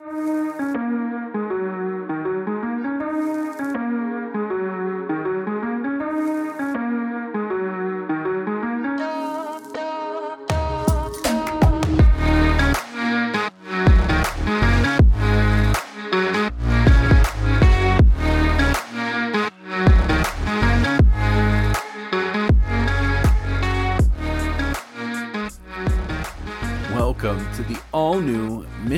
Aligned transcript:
Welcome 0.00 0.30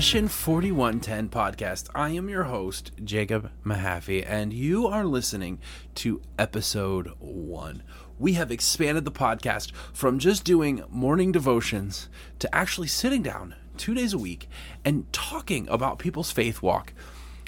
Mission 0.03 0.27
4110 0.27 1.29
podcast. 1.29 1.89
I 1.95 2.09
am 2.09 2.29
your 2.29 2.43
host, 2.43 2.91
Jacob 3.05 3.53
Mahaffey, 3.65 4.29
and 4.29 4.53
you 4.53 4.89
are 4.89 5.05
listening 5.05 5.61
to 5.95 6.21
episode 6.37 7.13
one. 7.21 7.85
We 8.19 8.33
have 8.33 8.51
expanded 8.51 9.05
the 9.05 9.13
podcast 9.13 9.71
from 9.93 10.19
just 10.19 10.43
doing 10.43 10.83
morning 10.91 11.31
devotions 11.31 12.09
to 12.41 12.53
actually 12.53 12.89
sitting 12.89 13.23
down 13.23 13.55
two 13.77 13.95
days 13.95 14.13
a 14.13 14.19
week 14.19 14.49
and 14.85 15.07
talking 15.13 15.69
about 15.69 16.01
people's 16.01 16.33
faith 16.33 16.63
walk 16.63 16.93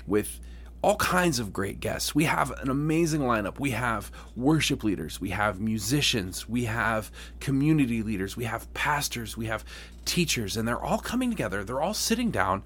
with 0.06 0.38
all 0.84 0.96
kinds 0.96 1.38
of 1.38 1.50
great 1.50 1.80
guests. 1.80 2.14
We 2.14 2.24
have 2.24 2.50
an 2.60 2.68
amazing 2.68 3.22
lineup. 3.22 3.58
We 3.58 3.70
have 3.70 4.12
worship 4.36 4.84
leaders, 4.84 5.18
we 5.18 5.30
have 5.30 5.58
musicians, 5.58 6.46
we 6.46 6.64
have 6.64 7.10
community 7.40 8.02
leaders, 8.02 8.36
we 8.36 8.44
have 8.44 8.72
pastors, 8.74 9.34
we 9.34 9.46
have 9.46 9.64
teachers, 10.04 10.58
and 10.58 10.68
they're 10.68 10.78
all 10.78 10.98
coming 10.98 11.30
together. 11.30 11.64
They're 11.64 11.80
all 11.80 11.94
sitting 11.94 12.30
down, 12.30 12.64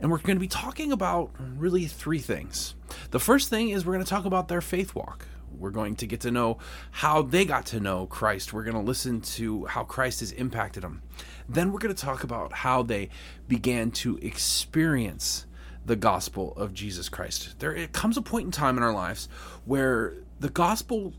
and 0.00 0.10
we're 0.10 0.16
going 0.16 0.36
to 0.38 0.40
be 0.40 0.48
talking 0.48 0.92
about 0.92 1.30
really 1.58 1.84
three 1.84 2.20
things. 2.20 2.74
The 3.10 3.20
first 3.20 3.50
thing 3.50 3.68
is 3.68 3.84
we're 3.84 3.92
going 3.92 4.04
to 4.04 4.08
talk 4.08 4.24
about 4.24 4.48
their 4.48 4.62
faith 4.62 4.94
walk. 4.94 5.26
We're 5.58 5.68
going 5.68 5.96
to 5.96 6.06
get 6.06 6.22
to 6.22 6.30
know 6.30 6.56
how 6.90 7.20
they 7.20 7.44
got 7.44 7.66
to 7.66 7.80
know 7.80 8.06
Christ. 8.06 8.54
We're 8.54 8.64
going 8.64 8.76
to 8.76 8.80
listen 8.80 9.20
to 9.20 9.66
how 9.66 9.84
Christ 9.84 10.20
has 10.20 10.32
impacted 10.32 10.82
them. 10.82 11.02
Then 11.50 11.70
we're 11.70 11.80
going 11.80 11.94
to 11.94 12.02
talk 12.02 12.24
about 12.24 12.50
how 12.54 12.82
they 12.82 13.10
began 13.46 13.90
to 13.90 14.16
experience 14.22 15.44
the 15.88 15.96
gospel 15.96 16.52
of 16.56 16.74
Jesus 16.74 17.08
Christ. 17.08 17.58
There 17.58 17.74
it 17.74 17.92
comes 17.92 18.16
a 18.16 18.22
point 18.22 18.44
in 18.44 18.52
time 18.52 18.76
in 18.76 18.82
our 18.82 18.92
lives 18.92 19.28
where 19.64 20.14
the 20.38 20.50
gospel 20.50 21.14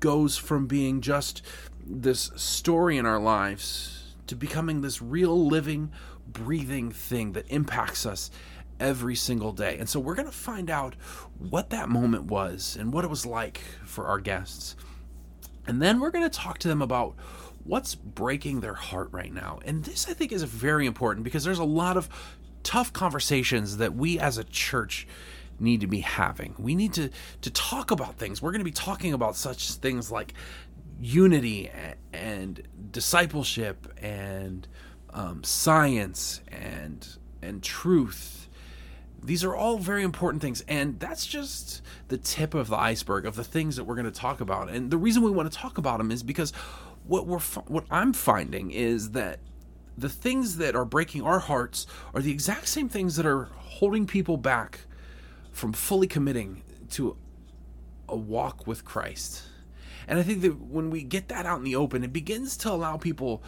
goes 0.00 0.36
from 0.38 0.66
being 0.66 1.00
just 1.00 1.42
this 1.84 2.30
story 2.36 2.96
in 2.96 3.04
our 3.04 3.18
lives 3.18 4.14
to 4.28 4.36
becoming 4.36 4.80
this 4.80 5.02
real 5.02 5.46
living 5.46 5.90
breathing 6.26 6.90
thing 6.90 7.32
that 7.32 7.50
impacts 7.50 8.06
us 8.06 8.30
every 8.80 9.16
single 9.16 9.52
day. 9.52 9.76
And 9.78 9.88
so 9.88 10.00
we're 10.00 10.14
going 10.14 10.26
to 10.26 10.32
find 10.32 10.70
out 10.70 10.94
what 11.38 11.70
that 11.70 11.88
moment 11.88 12.24
was 12.24 12.76
and 12.78 12.92
what 12.92 13.04
it 13.04 13.10
was 13.10 13.26
like 13.26 13.58
for 13.84 14.06
our 14.06 14.20
guests. 14.20 14.76
And 15.66 15.82
then 15.82 16.00
we're 16.00 16.10
going 16.10 16.28
to 16.28 16.38
talk 16.38 16.58
to 16.58 16.68
them 16.68 16.80
about 16.80 17.14
what's 17.64 17.94
breaking 17.94 18.60
their 18.60 18.74
heart 18.74 19.08
right 19.12 19.32
now. 19.32 19.60
And 19.64 19.84
this 19.84 20.08
I 20.08 20.14
think 20.14 20.32
is 20.32 20.42
very 20.44 20.86
important 20.86 21.24
because 21.24 21.44
there's 21.44 21.58
a 21.58 21.64
lot 21.64 21.96
of 21.96 22.08
tough 22.62 22.92
conversations 22.92 23.76
that 23.78 23.94
we 23.94 24.18
as 24.18 24.38
a 24.38 24.44
church 24.44 25.06
need 25.58 25.80
to 25.80 25.86
be 25.86 26.00
having. 26.00 26.54
We 26.58 26.74
need 26.74 26.92
to 26.94 27.10
to 27.42 27.50
talk 27.50 27.90
about 27.90 28.16
things. 28.16 28.42
We're 28.42 28.52
going 28.52 28.60
to 28.60 28.64
be 28.64 28.70
talking 28.70 29.12
about 29.12 29.36
such 29.36 29.72
things 29.74 30.10
like 30.10 30.34
unity 31.00 31.70
and 32.12 32.62
discipleship 32.90 33.92
and 34.00 34.66
um, 35.10 35.42
science 35.44 36.40
and 36.48 37.06
and 37.40 37.62
truth. 37.62 38.48
These 39.24 39.44
are 39.44 39.54
all 39.54 39.78
very 39.78 40.02
important 40.02 40.42
things, 40.42 40.64
and 40.66 40.98
that's 40.98 41.26
just 41.26 41.80
the 42.08 42.18
tip 42.18 42.54
of 42.54 42.68
the 42.68 42.76
iceberg 42.76 43.24
of 43.24 43.36
the 43.36 43.44
things 43.44 43.76
that 43.76 43.84
we're 43.84 43.94
going 43.94 44.04
to 44.04 44.10
talk 44.10 44.40
about. 44.40 44.68
And 44.68 44.90
the 44.90 44.98
reason 44.98 45.22
we 45.22 45.30
want 45.30 45.50
to 45.50 45.56
talk 45.56 45.78
about 45.78 45.98
them 45.98 46.10
is 46.10 46.24
because 46.24 46.52
what 47.04 47.26
we're 47.26 47.38
what 47.38 47.84
I'm 47.90 48.12
finding 48.12 48.70
is 48.72 49.12
that 49.12 49.38
the 49.96 50.08
things 50.08 50.56
that 50.56 50.74
are 50.74 50.84
breaking 50.84 51.22
our 51.22 51.38
hearts 51.38 51.86
are 52.14 52.22
the 52.22 52.30
exact 52.30 52.68
same 52.68 52.88
things 52.88 53.16
that 53.16 53.26
are 53.26 53.44
holding 53.56 54.06
people 54.06 54.36
back 54.36 54.80
from 55.50 55.72
fully 55.72 56.06
committing 56.06 56.62
to 56.90 57.16
a 58.08 58.16
walk 58.16 58.66
with 58.66 58.84
Christ. 58.84 59.42
And 60.08 60.18
I 60.18 60.22
think 60.22 60.42
that 60.42 60.60
when 60.60 60.90
we 60.90 61.02
get 61.02 61.28
that 61.28 61.46
out 61.46 61.58
in 61.58 61.64
the 61.64 61.76
open, 61.76 62.04
it 62.04 62.12
begins 62.12 62.56
to 62.58 62.70
allow 62.70 62.96
people 62.96 63.42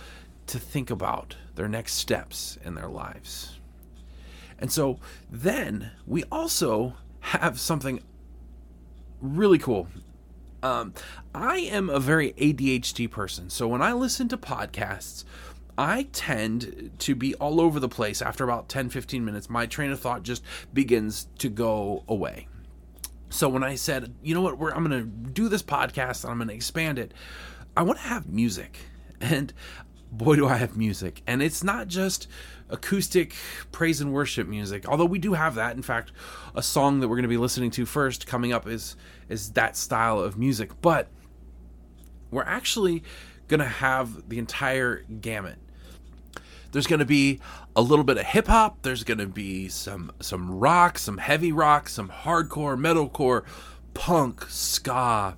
to 0.47 0.59
think 0.59 0.91
about 0.91 1.37
their 1.55 1.69
next 1.69 1.95
steps 1.95 2.59
in 2.65 2.75
their 2.75 2.89
lives. 2.89 3.59
And 4.59 4.71
so 4.71 4.99
then 5.31 5.91
we 6.07 6.25
also 6.31 6.95
have 7.21 7.59
something 7.59 8.01
really 9.21 9.59
cool. 9.59 9.89
Um, 10.63 10.95
I 11.35 11.59
am 11.59 11.91
a 11.91 12.01
very 12.01 12.33
ADHD 12.35 13.11
person. 13.11 13.51
So 13.51 13.67
when 13.69 13.83
I 13.83 13.93
listen 13.93 14.29
to 14.29 14.39
podcasts, 14.39 15.25
I 15.77 16.09
tend 16.13 16.93
to 17.01 17.15
be 17.15 17.35
all 17.37 17.61
over 17.61 17.81
the 17.81 17.89
place 17.89 18.23
after 18.23 18.45
about 18.45 18.69
10 18.69 18.91
15 18.91 19.25
minutes. 19.25 19.51
My 19.51 19.67
train 19.67 19.91
of 19.91 20.01
thought 20.01 20.23
just 20.23 20.43
begins 20.73 21.29
to 21.39 21.49
go 21.49 22.05
away. 22.09 22.49
So 23.31 23.49
when 23.49 23.65
I 23.65 23.75
said, 23.75 24.15
you 24.23 24.35
know 24.35 24.43
what, 24.43 24.75
I'm 24.75 24.87
going 24.87 25.03
to 25.03 25.31
do 25.31 25.49
this 25.49 25.63
podcast 25.63 26.23
and 26.23 26.31
I'm 26.31 26.39
going 26.39 26.49
to 26.49 26.55
expand 26.55 26.99
it, 26.99 27.13
I 27.77 27.83
want 27.83 27.99
to 27.99 28.05
have 28.05 28.29
music. 28.29 28.79
And 29.21 29.53
boy, 30.13 30.37
do 30.37 30.47
I 30.47 30.57
have 30.57 30.77
music. 30.77 31.23
And 31.27 31.43
it's 31.43 31.65
not 31.65 31.89
just 31.89 32.29
acoustic 32.69 33.35
praise 33.73 34.01
and 34.01 34.13
worship 34.13 34.47
music, 34.47 34.87
although 34.89 35.05
we 35.05 35.19
do 35.19 35.33
have 35.33 35.57
that. 35.57 35.75
In 35.75 35.83
fact, 35.83 36.13
a 36.55 36.63
song 36.63 37.01
that 37.01 37.09
we're 37.09 37.17
going 37.17 37.23
to 37.23 37.29
be 37.29 37.37
listening 37.37 37.71
to 37.73 37.87
first 37.87 38.27
coming 38.27 38.53
up 38.53 38.69
is 38.69 38.97
is 39.29 39.53
that 39.53 39.77
style 39.77 40.21
of 40.21 40.39
music. 40.39 40.71
But 40.81 41.09
we're 42.31 42.43
actually 42.43 43.03
going 43.49 43.61
to 43.61 43.67
have 43.67 44.29
the 44.29 44.39
entire 44.39 45.03
gamut 45.21 45.59
there's 46.75 46.89
going 46.89 46.99
to 46.99 47.07
be 47.07 47.39
a 47.77 47.81
little 47.81 48.05
bit 48.05 48.19
of 48.19 48.27
hip 48.27 48.49
hop. 48.49 48.83
There's 48.83 49.05
going 49.05 49.19
to 49.19 49.29
be 49.29 49.69
some 49.69 50.11
some 50.19 50.59
rock, 50.59 50.99
some 50.99 51.19
heavy 51.19 51.53
rock, 51.53 51.89
some 51.89 52.09
hardcore, 52.09 52.77
metalcore, 52.77 53.45
punk, 53.95 54.45
ska. 54.49 55.37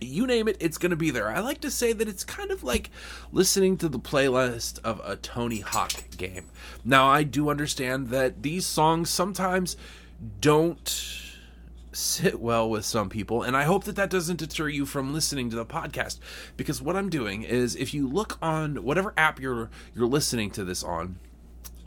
You 0.00 0.26
name 0.26 0.48
it, 0.48 0.56
it's 0.58 0.78
going 0.78 0.88
to 0.90 0.96
be 0.96 1.10
there. 1.10 1.28
I 1.28 1.40
like 1.40 1.60
to 1.60 1.70
say 1.70 1.92
that 1.92 2.08
it's 2.08 2.24
kind 2.24 2.50
of 2.50 2.64
like 2.64 2.88
listening 3.30 3.76
to 3.76 3.90
the 3.90 3.98
playlist 3.98 4.78
of 4.82 5.02
a 5.04 5.16
Tony 5.16 5.60
Hawk 5.60 5.92
game. 6.16 6.46
Now, 6.82 7.08
I 7.08 7.24
do 7.24 7.50
understand 7.50 8.08
that 8.08 8.42
these 8.42 8.64
songs 8.64 9.10
sometimes 9.10 9.76
don't 10.40 11.27
sit 11.92 12.38
well 12.40 12.68
with 12.68 12.84
some 12.84 13.08
people 13.08 13.42
and 13.42 13.56
i 13.56 13.64
hope 13.64 13.84
that 13.84 13.96
that 13.96 14.10
doesn't 14.10 14.38
deter 14.38 14.68
you 14.68 14.84
from 14.84 15.12
listening 15.12 15.48
to 15.48 15.56
the 15.56 15.64
podcast 15.64 16.18
because 16.56 16.82
what 16.82 16.96
i'm 16.96 17.08
doing 17.08 17.42
is 17.42 17.74
if 17.76 17.94
you 17.94 18.06
look 18.06 18.38
on 18.42 18.82
whatever 18.82 19.14
app 19.16 19.40
you're 19.40 19.70
you're 19.94 20.06
listening 20.06 20.50
to 20.50 20.64
this 20.64 20.82
on 20.82 21.18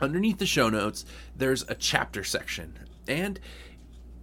underneath 0.02 0.38
the 0.38 0.46
show 0.46 0.68
notes 0.68 1.06
there's 1.36 1.62
a 1.68 1.74
chapter 1.74 2.24
section. 2.24 2.78
And 3.08 3.38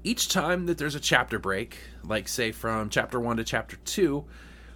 each 0.04 0.30
time 0.30 0.66
that 0.68 0.78
there's 0.78 0.96
a 0.96 1.00
chapter 1.00 1.40
break 1.40 1.78
like 2.04 2.28
say 2.28 2.52
from 2.52 2.90
chapter 2.90 3.20
1 3.20 3.38
to 3.38 3.44
chapter 3.44 3.76
2 3.78 4.24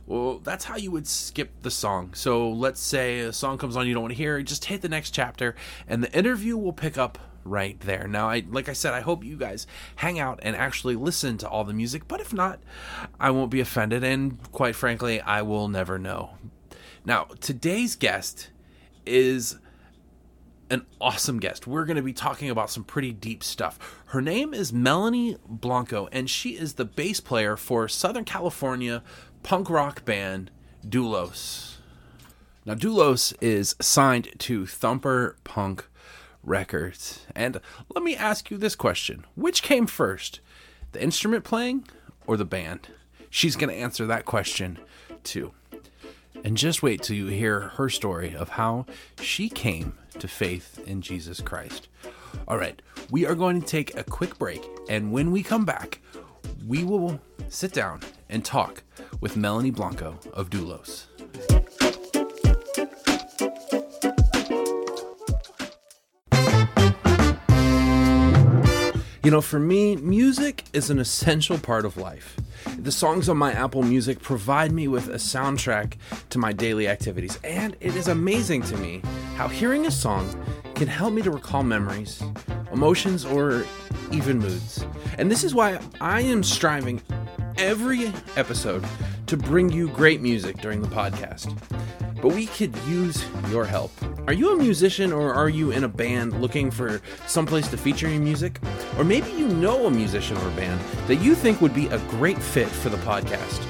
well 0.06 0.40
that's 0.40 0.66
how 0.66 0.76
you 0.76 0.92
would 0.92 1.08
skip 1.08 1.52
the 1.62 1.72
song. 1.72 2.14
So 2.14 2.50
let's 2.50 2.82
say 2.82 3.20
a 3.20 3.34
song 3.34 3.58
comes 3.58 3.76
on 3.76 3.88
you 3.88 3.94
don't 3.94 4.04
want 4.04 4.14
to 4.14 4.18
hear 4.18 4.42
just 4.42 4.66
hit 4.66 4.82
the 4.82 4.90
next 4.90 5.12
chapter 5.12 5.56
and 5.88 6.04
the 6.04 6.12
interview 6.18 6.58
will 6.58 6.74
pick 6.74 6.98
up 6.98 7.20
right 7.44 7.80
there. 7.82 8.08
Now, 8.08 8.30
I 8.30 8.44
like 8.50 8.70
I 8.70 8.74
said, 8.74 8.94
I 8.94 9.02
hope 9.02 9.24
you 9.24 9.38
guys 9.38 9.68
hang 9.98 10.20
out 10.20 10.40
and 10.44 10.56
actually 10.56 10.96
listen 10.96 11.38
to 11.40 11.50
all 11.50 11.64
the 11.64 11.74
music, 11.74 12.08
but 12.08 12.20
if 12.20 12.34
not, 12.34 12.60
I 13.20 13.32
won't 13.32 13.52
be 13.52 13.60
offended 13.60 14.04
and 14.04 14.42
quite 14.52 14.76
frankly, 14.76 15.22
I 15.22 15.42
will 15.42 15.68
never 15.68 15.98
know. 16.00 16.38
Now, 17.06 17.26
today's 17.42 17.96
guest 17.96 18.50
is 19.06 19.58
an 20.70 20.86
awesome 21.00 21.40
guest. 21.40 21.68
We're 21.68 21.86
going 21.86 21.98
to 21.98 22.02
be 22.02 22.14
talking 22.14 22.50
about 22.50 22.70
some 22.70 22.84
pretty 22.84 23.12
deep 23.12 23.44
stuff. 23.44 24.02
Her 24.08 24.22
name 24.22 24.54
is 24.54 24.74
Melanie 24.74 25.38
Blanco, 25.48 26.08
and 26.12 26.30
she 26.30 26.52
is 26.52 26.74
the 26.74 26.86
bass 26.86 27.20
player 27.20 27.58
for 27.58 27.88
Southern 27.88 28.26
California 28.26 29.04
punk 29.44 29.70
rock 29.70 30.06
band 30.06 30.50
Doulos. 30.86 31.76
Now, 32.66 32.76
Doulos 32.76 33.34
is 33.42 33.76
signed 33.82 34.30
to 34.40 34.66
Thumper 34.66 35.36
Punk 35.44 35.88
records. 36.44 37.26
And 37.36 37.60
let 37.94 38.04
me 38.04 38.16
ask 38.16 38.52
you 38.52 38.58
this 38.58 38.76
question 38.76 39.26
Which 39.36 39.64
came 39.64 39.88
first, 39.88 40.40
the 40.92 41.02
instrument 41.02 41.44
playing 41.44 41.88
or 42.28 42.38
the 42.38 42.46
band? 42.46 42.88
She's 43.30 43.56
going 43.56 43.70
to 43.70 43.82
answer 43.82 44.06
that 44.06 44.26
question 44.26 44.78
too. 45.24 45.54
And 46.44 46.58
just 46.58 46.84
wait 46.84 47.02
till 47.02 47.16
you 47.16 47.28
hear 47.28 47.60
her 47.76 47.90
story 47.90 48.36
of 48.36 48.50
how 48.50 48.86
she 49.22 49.50
came 49.50 49.98
to 50.20 50.28
faith 50.28 50.80
in 50.86 51.02
Jesus 51.02 51.40
Christ. 51.40 51.88
All 52.48 52.58
right, 52.58 52.82
we 53.10 53.26
are 53.26 53.36
going 53.36 53.62
to 53.62 53.68
take 53.68 53.96
a 53.96 54.04
quick 54.04 54.38
break, 54.38 54.64
and 54.90 55.12
when 55.12 55.32
we 55.32 55.42
come 55.42 55.66
back, 55.66 56.00
we 56.68 56.84
will 56.84 57.20
sit 57.48 57.74
down 57.74 58.02
and 58.30 58.44
talk 58.44 58.84
with 59.22 59.38
Melanie 59.38 59.72
Blanco 59.72 60.20
of 60.34 60.50
Doulos. 60.50 61.06
You 69.24 69.32
know, 69.32 69.40
for 69.40 69.58
me, 69.58 69.96
music 69.96 70.66
is 70.74 70.90
an 70.90 71.00
essential 71.00 71.58
part 71.58 71.86
of 71.86 71.96
life. 71.96 72.36
The 72.78 72.92
songs 72.92 73.30
on 73.30 73.38
my 73.38 73.54
Apple 73.54 73.82
Music 73.82 74.22
provide 74.22 74.74
me 74.74 74.90
with 74.90 75.08
a 75.08 75.14
soundtrack 75.14 75.94
to 76.32 76.40
my 76.40 76.52
daily 76.52 76.90
activities, 76.90 77.40
and 77.42 77.78
it 77.80 77.96
is 77.96 78.10
amazing 78.10 78.64
to 78.64 78.76
me 78.76 79.02
how 79.38 79.48
hearing 79.48 79.86
a 79.86 79.92
song 79.92 80.30
can 80.76 80.90
help 80.90 81.14
me 81.14 81.22
to 81.22 81.32
recall 81.32 81.64
memories, 81.64 82.22
emotions, 82.74 83.24
or 83.24 83.66
even 84.12 84.40
moods. 84.40 84.86
And 85.18 85.32
this 85.32 85.46
is 85.46 85.56
why 85.56 85.80
I 86.02 86.20
am 86.20 86.44
striving 86.44 87.02
every 87.58 88.12
episode 88.36 88.84
to 89.28 89.38
bring 89.38 89.72
you 89.72 89.88
great 89.88 90.20
music 90.20 90.58
during 90.58 90.82
the 90.82 90.90
podcast. 90.90 91.56
But 92.24 92.36
we 92.36 92.46
could 92.46 92.74
use 92.88 93.26
your 93.50 93.66
help. 93.66 93.92
Are 94.28 94.34
you 94.34 94.54
a 94.54 94.56
musician 94.56 95.12
or 95.12 95.34
are 95.34 95.50
you 95.50 95.72
in 95.72 95.84
a 95.84 95.90
band 95.90 96.40
looking 96.42 96.72
for 96.72 97.02
someplace 97.28 97.68
to 97.68 97.78
feature 97.78 98.08
your 98.08 98.22
music? 98.22 98.60
Or 98.98 99.04
maybe 99.04 99.30
you 99.32 99.50
know 99.50 99.88
a 99.88 99.92
musician 99.92 100.38
or 100.38 100.48
a 100.48 100.52
band 100.52 100.80
that 101.08 101.18
you 101.18 101.36
think 101.36 101.60
would 101.60 101.74
be 101.74 101.88
a 101.88 102.00
great 102.08 102.42
fit 102.42 102.70
for 102.70 102.88
the 102.88 102.96
podcast. 102.98 103.62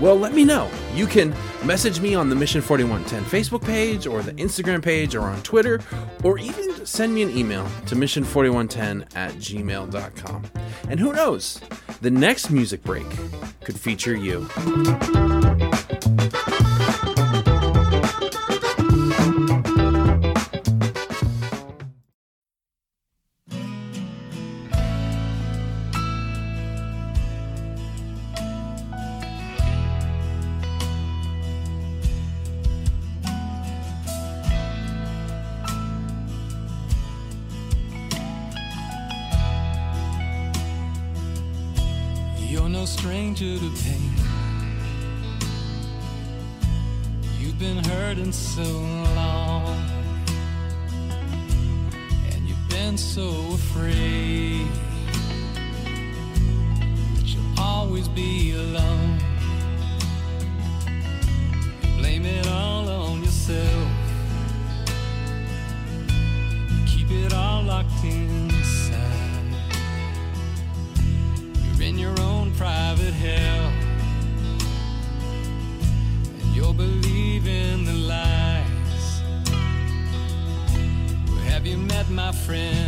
Well, 0.00 0.18
let 0.18 0.32
me 0.32 0.44
know. 0.44 0.70
You 0.94 1.06
can 1.06 1.34
message 1.62 2.00
me 2.00 2.14
on 2.14 2.30
the 2.30 2.34
Mission 2.34 2.62
4110 2.62 3.22
Facebook 3.24 3.62
page 3.62 4.06
or 4.06 4.22
the 4.22 4.32
Instagram 4.32 4.82
page 4.82 5.14
or 5.14 5.24
on 5.24 5.42
Twitter, 5.42 5.82
or 6.24 6.38
even 6.38 6.86
send 6.86 7.12
me 7.12 7.20
an 7.20 7.36
email 7.36 7.68
to 7.84 7.94
mission4110 7.94 9.14
at 9.14 9.32
gmail.com. 9.34 10.44
And 10.88 10.98
who 10.98 11.12
knows, 11.12 11.60
the 12.00 12.10
next 12.10 12.48
music 12.48 12.82
break 12.82 13.06
could 13.62 13.78
feature 13.78 14.16
you. 14.16 14.48
Stranger 42.90 43.56
to 43.56 43.70
pain. 43.84 44.12
You've 47.38 47.58
been 47.58 47.84
hurting 47.84 48.32
so 48.32 48.64
long, 49.14 49.78
and 52.32 52.48
you've 52.48 52.68
been 52.68 52.98
so 52.98 53.28
afraid 53.54 54.66
that 57.14 57.26
you'll 57.26 57.60
always 57.60 58.08
be 58.08 58.54
alone. 58.54 59.09
Friend 82.50 82.79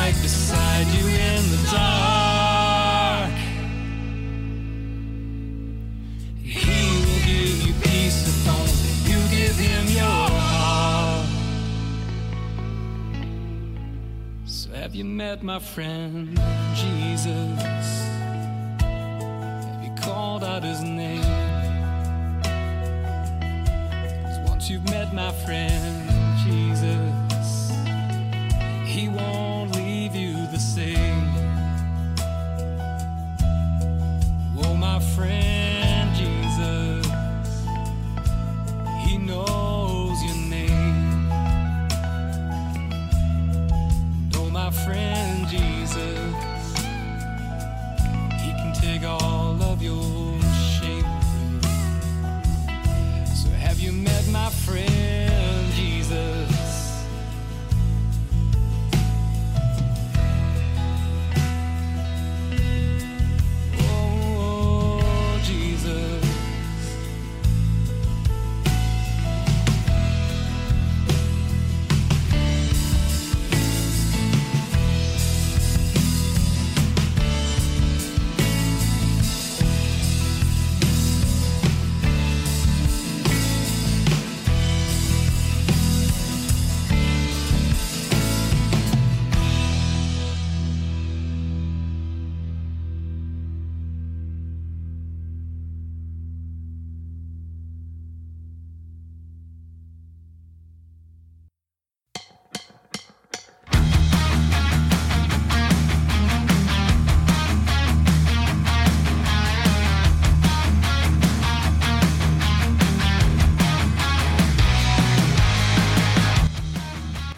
right 0.00 0.22
beside 0.22 0.86
you 0.96 1.06
in 1.08 1.42
the 1.54 1.60
dark. 1.70 3.36
He 6.42 6.80
will 7.04 7.22
give 7.30 7.56
you 7.66 7.72
peace 7.84 8.18
if 8.30 8.48
only 8.56 8.90
you 9.10 9.20
give 9.38 9.56
him 9.56 9.84
your 10.02 10.26
heart. 10.48 11.26
So 14.46 14.70
have 14.70 14.94
you 14.94 15.04
met 15.04 15.42
my 15.42 15.58
friend 15.58 16.40
Jesus? 16.74 17.99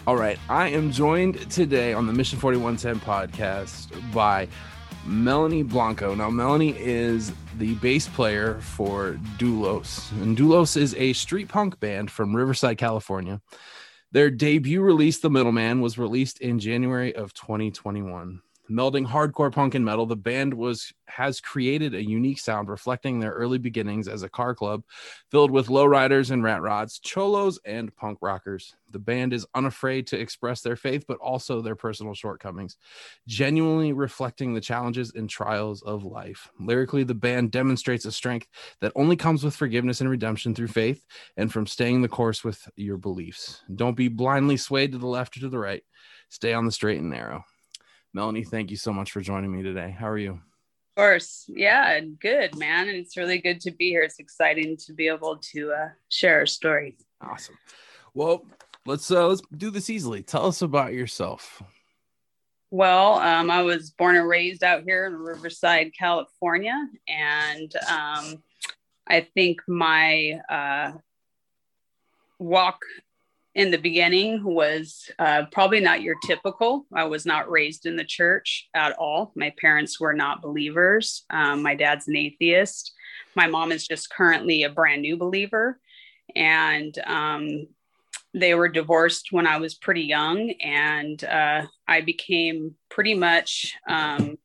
All 0.05 0.17
right, 0.17 0.37
I 0.49 0.67
am 0.67 0.91
joined 0.91 1.49
today 1.49 1.93
on 1.93 2.07
the 2.07 2.11
Mission 2.11 2.37
4110 2.37 2.99
podcast 2.99 4.13
by 4.13 4.49
Melanie 5.05 5.63
Blanco. 5.63 6.13
Now, 6.13 6.29
Melanie 6.29 6.75
is 6.77 7.31
the 7.57 7.75
bass 7.75 8.09
player 8.09 8.59
for 8.59 9.17
Doulos, 9.37 10.11
and 10.21 10.37
Doulos 10.37 10.75
is 10.75 10.93
a 10.95 11.13
street 11.13 11.47
punk 11.47 11.79
band 11.79 12.11
from 12.11 12.35
Riverside, 12.35 12.77
California. 12.77 13.39
Their 14.11 14.29
debut 14.29 14.81
release, 14.81 15.19
The 15.19 15.29
Middleman, 15.29 15.79
was 15.79 15.97
released 15.97 16.41
in 16.41 16.59
January 16.59 17.15
of 17.15 17.33
2021 17.33 18.41
melding 18.73 19.07
hardcore 19.07 19.51
punk 19.51 19.75
and 19.75 19.85
metal 19.85 20.05
the 20.05 20.15
band 20.15 20.53
was 20.53 20.91
has 21.07 21.39
created 21.39 21.93
a 21.93 22.03
unique 22.03 22.39
sound 22.39 22.67
reflecting 22.67 23.19
their 23.19 23.31
early 23.31 23.59
beginnings 23.59 24.07
as 24.07 24.23
a 24.23 24.29
car 24.29 24.55
club 24.55 24.83
filled 25.29 25.51
with 25.51 25.67
lowriders 25.67 26.31
and 26.31 26.43
rat 26.43 26.61
rods 26.61 26.99
cholos 26.99 27.59
and 27.65 27.95
punk 27.95 28.17
rockers. 28.21 28.75
The 28.89 28.99
band 28.99 29.33
is 29.33 29.45
unafraid 29.53 30.07
to 30.07 30.19
express 30.19 30.61
their 30.61 30.75
faith 30.75 31.05
but 31.07 31.19
also 31.19 31.61
their 31.61 31.75
personal 31.75 32.15
shortcomings 32.15 32.77
genuinely 33.27 33.93
reflecting 33.93 34.53
the 34.53 34.61
challenges 34.61 35.11
and 35.15 35.29
trials 35.29 35.83
of 35.83 36.03
life. 36.03 36.49
Lyrically 36.59 37.03
the 37.03 37.13
band 37.13 37.51
demonstrates 37.51 38.05
a 38.05 38.11
strength 38.11 38.47
that 38.81 38.93
only 38.95 39.15
comes 39.15 39.43
with 39.43 39.55
forgiveness 39.55 40.01
and 40.01 40.09
redemption 40.09 40.55
through 40.55 40.67
faith 40.67 41.05
and 41.37 41.51
from 41.53 41.67
staying 41.67 42.01
the 42.01 42.07
course 42.07 42.43
with 42.43 42.67
your 42.75 42.97
beliefs. 42.97 43.61
Don't 43.75 43.97
be 43.97 44.07
blindly 44.07 44.57
swayed 44.57 44.91
to 44.93 44.97
the 44.97 45.07
left 45.07 45.37
or 45.37 45.41
to 45.41 45.49
the 45.49 45.59
right. 45.59 45.83
Stay 46.29 46.53
on 46.53 46.65
the 46.65 46.71
straight 46.71 46.99
and 46.99 47.11
narrow 47.11 47.45
Melanie, 48.13 48.43
thank 48.43 48.69
you 48.69 48.77
so 48.77 48.93
much 48.93 49.11
for 49.11 49.21
joining 49.21 49.51
me 49.51 49.63
today. 49.63 49.95
How 49.97 50.07
are 50.07 50.17
you? 50.19 50.33
Of 50.33 50.95
course. 50.95 51.45
Yeah, 51.47 51.99
good, 51.99 52.55
man. 52.55 52.87
And 52.87 52.95
it's 52.95 53.17
really 53.17 53.39
good 53.39 53.59
to 53.61 53.71
be 53.71 53.89
here. 53.89 54.03
It's 54.03 54.19
exciting 54.19 54.77
to 54.85 54.93
be 54.93 55.07
able 55.07 55.37
to 55.53 55.71
uh, 55.71 55.89
share 56.09 56.37
our 56.37 56.45
story. 56.45 56.95
Awesome. 57.19 57.57
Well, 58.13 58.45
let's 58.85 59.09
uh, 59.09 59.27
let's 59.27 59.41
do 59.57 59.71
this 59.71 59.89
easily. 59.89 60.21
Tell 60.21 60.45
us 60.45 60.61
about 60.61 60.93
yourself. 60.93 61.63
Well, 62.69 63.13
um, 63.15 63.49
I 63.49 63.63
was 63.63 63.89
born 63.89 64.15
and 64.15 64.27
raised 64.27 64.63
out 64.63 64.83
here 64.83 65.05
in 65.05 65.13
Riverside, 65.13 65.91
California, 65.97 66.87
and 67.07 67.73
um, 67.89 68.43
I 69.07 69.21
think 69.33 69.61
my 69.67 70.39
uh, 70.49 70.91
walk 72.37 72.79
in 73.55 73.69
the 73.69 73.77
beginning 73.77 74.43
was 74.43 75.09
uh, 75.19 75.43
probably 75.51 75.79
not 75.79 76.01
your 76.01 76.15
typical. 76.25 76.85
I 76.93 77.03
was 77.03 77.25
not 77.25 77.51
raised 77.51 77.85
in 77.85 77.95
the 77.95 78.03
church 78.03 78.67
at 78.73 78.93
all. 78.93 79.31
My 79.35 79.53
parents 79.61 79.99
were 79.99 80.13
not 80.13 80.41
believers. 80.41 81.23
Um, 81.29 81.61
my 81.61 81.75
dad's 81.75 82.07
an 82.07 82.15
atheist. 82.15 82.93
My 83.35 83.47
mom 83.47 83.71
is 83.71 83.87
just 83.87 84.09
currently 84.09 84.63
a 84.63 84.69
brand 84.69 85.03
new 85.03 85.17
believer. 85.17 85.79
And 86.35 86.97
um, 87.05 87.67
they 88.33 88.55
were 88.55 88.69
divorced 88.69 89.31
when 89.31 89.45
I 89.45 89.57
was 89.57 89.75
pretty 89.75 90.03
young. 90.03 90.51
And 90.61 91.23
uh, 91.23 91.67
I 91.87 92.01
became 92.01 92.75
pretty 92.89 93.13
much 93.13 93.75
um, 93.87 94.39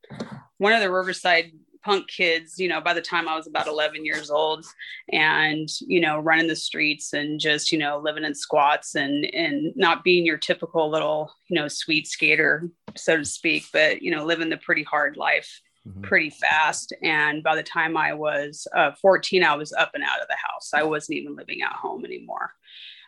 one 0.58 0.74
of 0.74 0.80
the 0.80 0.90
Riverside 0.90 1.52
punk 1.88 2.06
kids, 2.06 2.60
you 2.60 2.68
know, 2.68 2.82
by 2.82 2.92
the 2.92 3.00
time 3.00 3.26
I 3.26 3.34
was 3.34 3.46
about 3.46 3.66
11 3.66 4.04
years 4.04 4.28
old 4.28 4.66
and, 5.10 5.66
you 5.80 6.02
know, 6.02 6.18
running 6.18 6.46
the 6.46 6.54
streets 6.54 7.14
and 7.14 7.40
just, 7.40 7.72
you 7.72 7.78
know, 7.78 7.98
living 7.98 8.24
in 8.24 8.34
squats 8.34 8.94
and, 8.94 9.24
and 9.34 9.74
not 9.74 10.04
being 10.04 10.26
your 10.26 10.36
typical 10.36 10.90
little, 10.90 11.32
you 11.48 11.58
know, 11.58 11.66
sweet 11.66 12.06
skater, 12.06 12.68
so 12.94 13.16
to 13.16 13.24
speak, 13.24 13.64
but, 13.72 14.02
you 14.02 14.10
know, 14.10 14.26
living 14.26 14.50
the 14.50 14.58
pretty 14.58 14.82
hard 14.82 15.16
life 15.16 15.62
mm-hmm. 15.88 16.02
pretty 16.02 16.28
fast. 16.28 16.92
And 17.02 17.42
by 17.42 17.56
the 17.56 17.62
time 17.62 17.96
I 17.96 18.12
was 18.12 18.66
uh, 18.76 18.92
14, 19.00 19.42
I 19.42 19.56
was 19.56 19.72
up 19.72 19.92
and 19.94 20.04
out 20.04 20.20
of 20.20 20.28
the 20.28 20.36
house. 20.36 20.74
I 20.74 20.82
wasn't 20.82 21.16
even 21.16 21.36
living 21.36 21.62
at 21.62 21.72
home 21.72 22.04
anymore. 22.04 22.52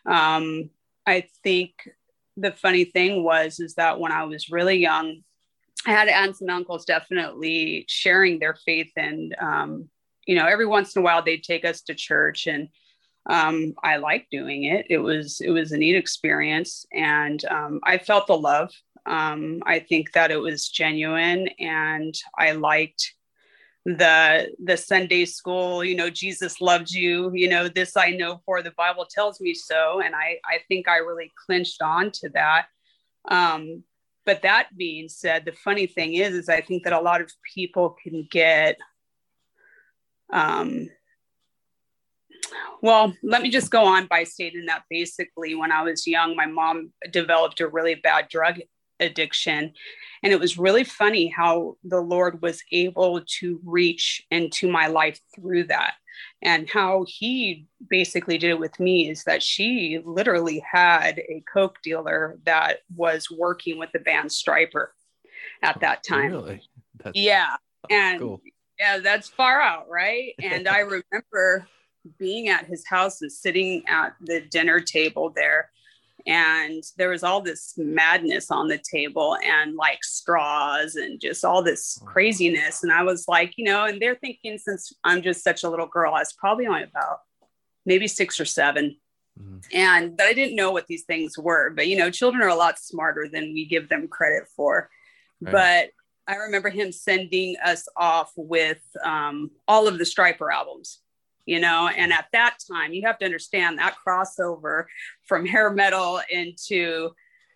Um, 0.07 0.71
I 1.05 1.25
think 1.43 1.87
the 2.35 2.51
funny 2.51 2.85
thing 2.85 3.23
was, 3.23 3.59
is 3.59 3.75
that 3.75 3.99
when 3.99 4.11
I 4.11 4.23
was 4.23 4.49
really 4.49 4.77
young, 4.77 5.21
I 5.85 5.91
had 5.91 6.07
aunts 6.07 6.41
and 6.41 6.51
uncles 6.51 6.85
definitely 6.85 7.85
sharing 7.87 8.39
their 8.39 8.55
faith, 8.65 8.91
and 8.95 9.35
um, 9.39 9.89
you 10.25 10.35
know, 10.35 10.45
every 10.45 10.67
once 10.67 10.95
in 10.95 11.01
a 11.01 11.03
while 11.03 11.23
they'd 11.23 11.43
take 11.43 11.65
us 11.65 11.81
to 11.83 11.95
church, 11.95 12.47
and 12.47 12.69
um, 13.25 13.73
I 13.83 13.97
liked 13.97 14.31
doing 14.31 14.65
it. 14.65 14.87
It 14.89 14.99
was 14.99 15.41
it 15.41 15.49
was 15.49 15.71
a 15.71 15.77
neat 15.77 15.95
experience, 15.95 16.85
and 16.93 17.43
um, 17.45 17.79
I 17.83 17.97
felt 17.97 18.27
the 18.27 18.37
love. 18.37 18.71
Um, 19.05 19.63
I 19.65 19.79
think 19.79 20.11
that 20.13 20.31
it 20.31 20.37
was 20.37 20.69
genuine, 20.69 21.47
and 21.59 22.13
I 22.37 22.51
liked 22.51 23.13
the 23.85 24.53
the 24.63 24.77
Sunday 24.77 25.25
school. 25.25 25.83
You 25.83 25.95
know, 25.95 26.09
Jesus 26.09 26.61
loves 26.61 26.93
you. 26.93 27.31
You 27.33 27.49
know, 27.49 27.67
this 27.67 27.97
I 27.97 28.11
know 28.11 28.41
for 28.45 28.61
the 28.61 28.71
Bible 28.71 29.07
tells 29.09 29.41
me 29.41 29.53
so, 29.53 30.01
and 30.01 30.15
I 30.15 30.37
I 30.45 30.59
think 30.67 30.87
I 30.87 30.97
really 30.97 31.31
clinched 31.45 31.81
on 31.81 32.11
to 32.11 32.29
that. 32.29 32.67
Um, 33.29 33.83
but 34.25 34.41
that 34.41 34.67
being 34.77 35.09
said 35.09 35.45
the 35.45 35.51
funny 35.51 35.87
thing 35.87 36.13
is 36.13 36.33
is 36.33 36.49
i 36.49 36.61
think 36.61 36.83
that 36.83 36.93
a 36.93 37.01
lot 37.01 37.21
of 37.21 37.31
people 37.53 37.95
can 38.03 38.27
get 38.29 38.77
um 40.31 40.89
well 42.81 43.13
let 43.23 43.41
me 43.41 43.49
just 43.49 43.71
go 43.71 43.83
on 43.83 44.07
by 44.07 44.23
stating 44.23 44.65
that 44.65 44.83
basically 44.89 45.55
when 45.55 45.71
i 45.71 45.81
was 45.81 46.07
young 46.07 46.35
my 46.35 46.45
mom 46.45 46.91
developed 47.11 47.59
a 47.59 47.67
really 47.67 47.95
bad 47.95 48.27
drug 48.29 48.59
addiction. 49.01 49.73
And 50.23 50.31
it 50.31 50.39
was 50.39 50.57
really 50.57 50.83
funny 50.83 51.27
how 51.27 51.75
the 51.83 51.99
lord 51.99 52.41
was 52.41 52.61
able 52.71 53.21
to 53.39 53.59
reach 53.65 54.23
into 54.31 54.71
my 54.71 54.87
life 54.87 55.19
through 55.35 55.65
that 55.65 55.95
and 56.41 56.69
how 56.69 57.05
he 57.07 57.67
basically 57.89 58.37
did 58.37 58.49
it 58.51 58.59
with 58.59 58.79
me 58.79 59.09
is 59.09 59.23
that 59.25 59.43
she 59.43 60.01
literally 60.03 60.63
had 60.71 61.19
a 61.19 61.43
coke 61.51 61.77
dealer 61.83 62.37
that 62.45 62.79
was 62.95 63.29
working 63.29 63.77
with 63.77 63.91
the 63.91 63.99
band 63.99 64.29
Stryper 64.29 64.87
at 65.61 65.79
that 65.81 65.99
oh, 66.05 66.15
time. 66.15 66.31
Really? 66.31 66.61
That's, 67.03 67.17
yeah. 67.17 67.55
And 67.89 68.19
cool. 68.19 68.41
yeah, 68.79 68.99
that's 68.99 69.27
far 69.27 69.61
out, 69.61 69.87
right? 69.89 70.33
And 70.41 70.67
I 70.67 70.79
remember 71.11 71.67
being 72.17 72.49
at 72.49 72.65
his 72.65 72.85
house 72.87 73.21
and 73.21 73.31
sitting 73.31 73.83
at 73.87 74.15
the 74.21 74.41
dinner 74.41 74.79
table 74.79 75.31
there 75.35 75.69
and 76.25 76.83
there 76.97 77.09
was 77.09 77.23
all 77.23 77.41
this 77.41 77.73
madness 77.77 78.51
on 78.51 78.67
the 78.67 78.79
table 78.79 79.37
and 79.43 79.75
like 79.75 80.03
straws 80.03 80.95
and 80.95 81.19
just 81.19 81.43
all 81.43 81.63
this 81.63 81.99
craziness. 82.05 82.83
And 82.83 82.91
i 82.91 83.03
was 83.03 83.27
like 83.27 83.53
you 83.57 83.65
know 83.65 83.85
and 83.85 84.01
they're 84.01 84.15
thinking 84.15 84.57
since 84.57 84.93
i'm 85.03 85.21
just 85.21 85.43
such 85.43 85.63
a 85.63 85.69
little 85.69 85.87
girl 85.87 86.13
i 86.13 86.19
was 86.19 86.33
probably 86.33 86.67
only 86.67 86.83
about 86.83 87.19
maybe 87.85 88.07
six 88.07 88.39
or 88.39 88.45
7 88.45 88.95
mm-hmm. 89.39 89.57
and 89.73 90.17
but 90.17 90.27
i 90.27 90.33
didn't 90.33 90.55
know 90.55 90.71
what 90.71 90.87
these 90.87 91.03
things 91.03 91.37
were. 91.37 91.69
But 91.69 91.87
you 91.87 91.97
know 91.97 92.11
children 92.11 92.43
are 92.43 92.49
a 92.49 92.55
lot 92.55 92.79
smarter 92.79 93.27
than 93.31 93.53
we 93.53 93.65
give 93.65 93.89
them 93.89 94.07
credit 94.07 94.47
for. 94.55 94.89
Right. 95.41 95.51
but 95.51 95.89
i 96.33 96.37
remember 96.37 96.69
him 96.69 96.91
sending 96.91 97.55
us 97.63 97.87
off 97.97 98.31
with 98.35 98.81
um, 99.03 99.51
all 99.67 99.87
of 99.87 99.97
the 99.97 100.03
Stryper 100.03 100.53
albums 100.53 100.99
you 101.45 101.59
know 101.59 101.89
and 101.95 102.11
at 102.13 102.27
that 102.33 102.57
time 102.71 102.93
you 102.93 103.01
have 103.05 103.17
to 103.17 103.25
understand 103.25 103.77
that 103.77 103.95
crossover 104.05 104.85
from 105.27 105.45
hair 105.45 105.69
metal 105.71 106.21
into 106.29 107.11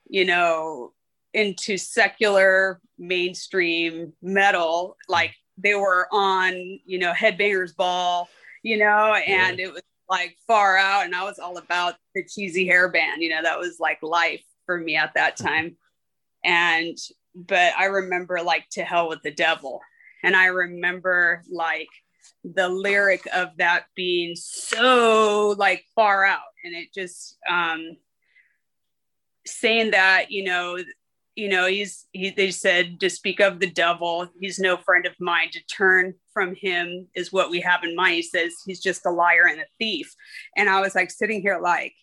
you 0.07 0.25
know 0.25 0.91
into 1.33 1.77
secular 1.77 2.79
mainstream 2.97 4.13
metal 4.21 4.95
like 5.07 5.33
they 5.57 5.75
were 5.75 6.07
on 6.11 6.53
you 6.85 6.97
know 6.97 7.11
headbangers 7.11 7.75
ball 7.75 8.29
you 8.63 8.77
know 8.77 9.13
and 9.13 9.59
yeah. 9.59 9.65
it 9.65 9.73
was 9.73 9.81
like 10.09 10.37
far 10.47 10.77
out 10.77 11.03
and 11.05 11.15
i 11.15 11.23
was 11.23 11.39
all 11.39 11.57
about 11.57 11.95
the 12.13 12.23
cheesy 12.23 12.65
hair 12.65 12.89
band 12.89 13.21
you 13.21 13.29
know 13.29 13.41
that 13.41 13.57
was 13.57 13.77
like 13.79 13.97
life 14.01 14.43
for 14.65 14.77
me 14.77 14.95
at 14.95 15.13
that 15.15 15.37
mm-hmm. 15.37 15.47
time. 15.47 15.77
And 16.43 16.97
but 17.33 17.73
i 17.77 17.85
remember 17.85 18.39
like 18.43 18.69
to 18.71 18.83
hell 18.83 19.09
with 19.09 19.21
the 19.21 19.31
devil. 19.31 19.81
And 20.23 20.35
i 20.35 20.45
remember 20.45 21.43
like 21.51 21.89
the 22.43 22.69
lyric 22.69 23.27
of 23.33 23.49
that 23.57 23.85
being 23.95 24.35
so 24.35 25.55
like 25.57 25.83
far 25.95 26.25
out. 26.25 26.39
And 26.63 26.75
it 26.75 26.93
just 26.93 27.37
um 27.49 27.97
saying 29.45 29.91
that 29.91 30.31
you 30.31 30.43
know 30.43 30.77
you 31.35 31.49
know 31.49 31.67
he's 31.67 32.05
he, 32.11 32.31
they 32.31 32.51
said 32.51 32.99
to 32.99 33.09
speak 33.09 33.39
of 33.39 33.59
the 33.59 33.69
devil 33.69 34.27
he's 34.39 34.59
no 34.59 34.77
friend 34.77 35.05
of 35.05 35.13
mine. 35.19 35.49
To 35.51 35.65
turn 35.65 36.15
from 36.33 36.55
him 36.55 37.07
is 37.15 37.33
what 37.33 37.49
we 37.49 37.61
have 37.61 37.83
in 37.83 37.95
mind. 37.95 38.15
He 38.15 38.21
says 38.21 38.53
he's 38.65 38.81
just 38.81 39.05
a 39.05 39.11
liar 39.11 39.47
and 39.49 39.59
a 39.59 39.65
thief. 39.79 40.13
And 40.55 40.69
i 40.69 40.79
was 40.81 40.95
like 40.95 41.11
sitting 41.11 41.41
here 41.41 41.59
like 41.61 41.93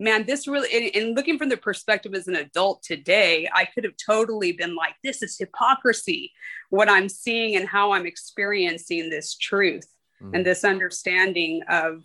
man, 0.00 0.26
this 0.26 0.48
really, 0.48 0.94
and 0.94 1.14
looking 1.14 1.38
from 1.38 1.48
the 1.48 1.56
perspective 1.56 2.14
as 2.14 2.26
an 2.26 2.36
adult 2.36 2.82
today, 2.82 3.48
I 3.52 3.64
could 3.64 3.84
have 3.84 3.94
totally 4.04 4.52
been 4.52 4.74
like, 4.74 4.94
this 5.02 5.22
is 5.22 5.38
hypocrisy, 5.38 6.32
what 6.74 6.90
I'm 6.90 7.08
seeing 7.08 7.54
and 7.54 7.68
how 7.68 7.92
I'm 7.92 8.04
experiencing 8.04 9.08
this 9.08 9.36
truth 9.36 9.86
mm-hmm. 10.20 10.34
and 10.34 10.44
this 10.44 10.64
understanding 10.64 11.62
of 11.68 12.02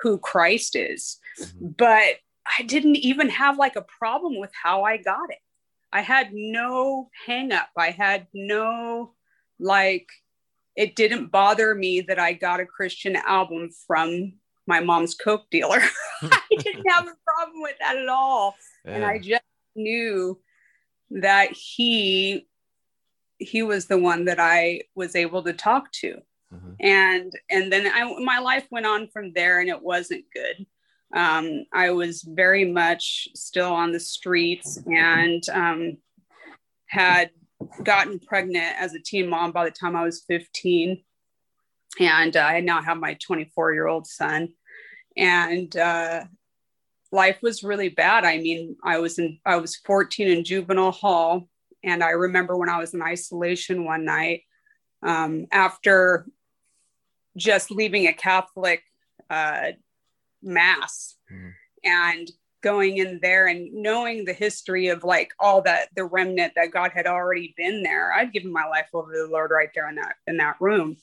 who 0.00 0.16
Christ 0.18 0.76
is. 0.76 1.18
Mm-hmm. 1.38 1.66
But 1.76 2.16
I 2.58 2.62
didn't 2.62 2.96
even 2.96 3.28
have 3.28 3.58
like 3.58 3.76
a 3.76 3.84
problem 3.98 4.38
with 4.38 4.50
how 4.60 4.84
I 4.84 4.96
got 4.96 5.30
it. 5.30 5.38
I 5.92 6.00
had 6.00 6.30
no 6.32 7.10
hang 7.26 7.52
up. 7.52 7.68
I 7.76 7.90
had 7.90 8.26
no 8.32 9.12
like, 9.60 10.08
it 10.74 10.96
didn't 10.96 11.30
bother 11.30 11.74
me 11.74 12.00
that 12.02 12.18
I 12.18 12.32
got 12.32 12.60
a 12.60 12.66
Christian 12.66 13.16
album 13.16 13.70
from 13.86 14.34
my 14.66 14.80
mom's 14.80 15.14
coke 15.14 15.50
dealer. 15.50 15.82
I 16.22 16.40
didn't 16.50 16.86
have 16.88 17.04
a 17.04 17.16
problem 17.26 17.60
with 17.60 17.76
that 17.80 17.96
at 17.96 18.08
all. 18.08 18.56
and 18.86 19.04
I 19.04 19.18
just 19.18 19.42
knew 19.74 20.40
that 21.10 21.52
he 21.52 22.46
he 23.38 23.62
was 23.62 23.86
the 23.86 23.98
one 23.98 24.24
that 24.26 24.40
I 24.40 24.82
was 24.94 25.14
able 25.14 25.42
to 25.42 25.52
talk 25.52 25.92
to. 25.92 26.16
Mm-hmm. 26.52 26.72
And 26.80 27.32
and 27.50 27.72
then 27.72 27.90
I, 27.92 28.22
my 28.22 28.38
life 28.38 28.66
went 28.70 28.86
on 28.86 29.08
from 29.08 29.32
there 29.32 29.60
and 29.60 29.68
it 29.68 29.82
wasn't 29.82 30.24
good. 30.32 30.66
Um, 31.14 31.64
I 31.72 31.90
was 31.90 32.22
very 32.22 32.64
much 32.64 33.28
still 33.34 33.72
on 33.72 33.92
the 33.92 34.00
streets 34.00 34.78
and 34.86 35.42
um, 35.50 35.98
had 36.86 37.30
gotten 37.82 38.18
pregnant 38.18 38.74
as 38.78 38.94
a 38.94 39.00
teen 39.00 39.28
mom 39.28 39.52
by 39.52 39.64
the 39.64 39.70
time 39.70 39.96
I 39.96 40.04
was 40.04 40.24
15. 40.26 41.02
And 41.98 42.36
uh, 42.36 42.40
I 42.40 42.60
now 42.60 42.82
have 42.82 42.98
my 42.98 43.14
24 43.14 43.72
year 43.72 43.86
old 43.86 44.06
son. 44.06 44.50
And 45.16 45.74
uh, 45.76 46.24
life 47.12 47.38
was 47.42 47.62
really 47.62 47.88
bad. 47.88 48.24
I 48.24 48.38
mean, 48.38 48.76
I 48.84 48.98
was 48.98 49.18
in, 49.18 49.38
I 49.46 49.56
was 49.56 49.76
14 49.76 50.28
in 50.28 50.44
juvenile 50.44 50.92
hall. 50.92 51.48
And 51.86 52.02
I 52.02 52.10
remember 52.10 52.56
when 52.56 52.68
I 52.68 52.78
was 52.78 52.92
in 52.92 53.00
isolation 53.00 53.84
one 53.84 54.04
night 54.04 54.42
um, 55.02 55.46
after 55.52 56.26
just 57.36 57.70
leaving 57.70 58.08
a 58.08 58.12
Catholic 58.12 58.82
uh, 59.30 59.68
mass 60.42 61.16
mm. 61.32 61.52
and 61.84 62.30
going 62.62 62.96
in 62.96 63.20
there 63.22 63.46
and 63.46 63.72
knowing 63.72 64.24
the 64.24 64.32
history 64.32 64.88
of 64.88 65.04
like 65.04 65.30
all 65.38 65.62
that 65.62 65.88
the 65.94 66.04
remnant 66.04 66.52
that 66.56 66.72
God 66.72 66.90
had 66.92 67.06
already 67.06 67.54
been 67.56 67.84
there. 67.84 68.12
I'd 68.12 68.32
given 68.32 68.52
my 68.52 68.66
life 68.66 68.88
over 68.92 69.12
to 69.12 69.26
the 69.26 69.32
Lord 69.32 69.52
right 69.52 69.68
there 69.74 69.88
in 69.88 69.94
that 69.94 70.16
in 70.26 70.36
that 70.38 70.56
room. 70.60 70.96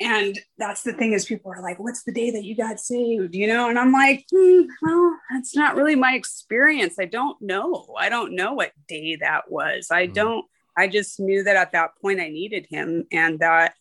And 0.00 0.38
that's 0.58 0.84
the 0.84 0.92
thing 0.92 1.12
is 1.12 1.24
people 1.24 1.52
are 1.52 1.62
like, 1.62 1.78
what's 1.78 2.04
the 2.04 2.12
day 2.12 2.30
that 2.30 2.44
you 2.44 2.54
got 2.54 2.78
saved? 2.78 3.34
You 3.34 3.48
know, 3.48 3.68
and 3.68 3.78
I'm 3.78 3.92
like, 3.92 4.26
hmm, 4.32 4.62
well, 4.80 5.18
that's 5.30 5.56
not 5.56 5.74
really 5.74 5.96
my 5.96 6.12
experience. 6.12 6.96
I 7.00 7.06
don't 7.06 7.40
know. 7.42 7.94
I 7.98 8.08
don't 8.08 8.36
know 8.36 8.52
what 8.52 8.72
day 8.88 9.16
that 9.16 9.50
was. 9.50 9.88
I 9.90 10.06
mm. 10.06 10.14
don't, 10.14 10.46
I 10.76 10.86
just 10.86 11.18
knew 11.18 11.42
that 11.42 11.56
at 11.56 11.72
that 11.72 11.90
point 12.00 12.20
I 12.20 12.28
needed 12.28 12.66
him 12.70 13.06
and 13.10 13.40
that 13.40 13.74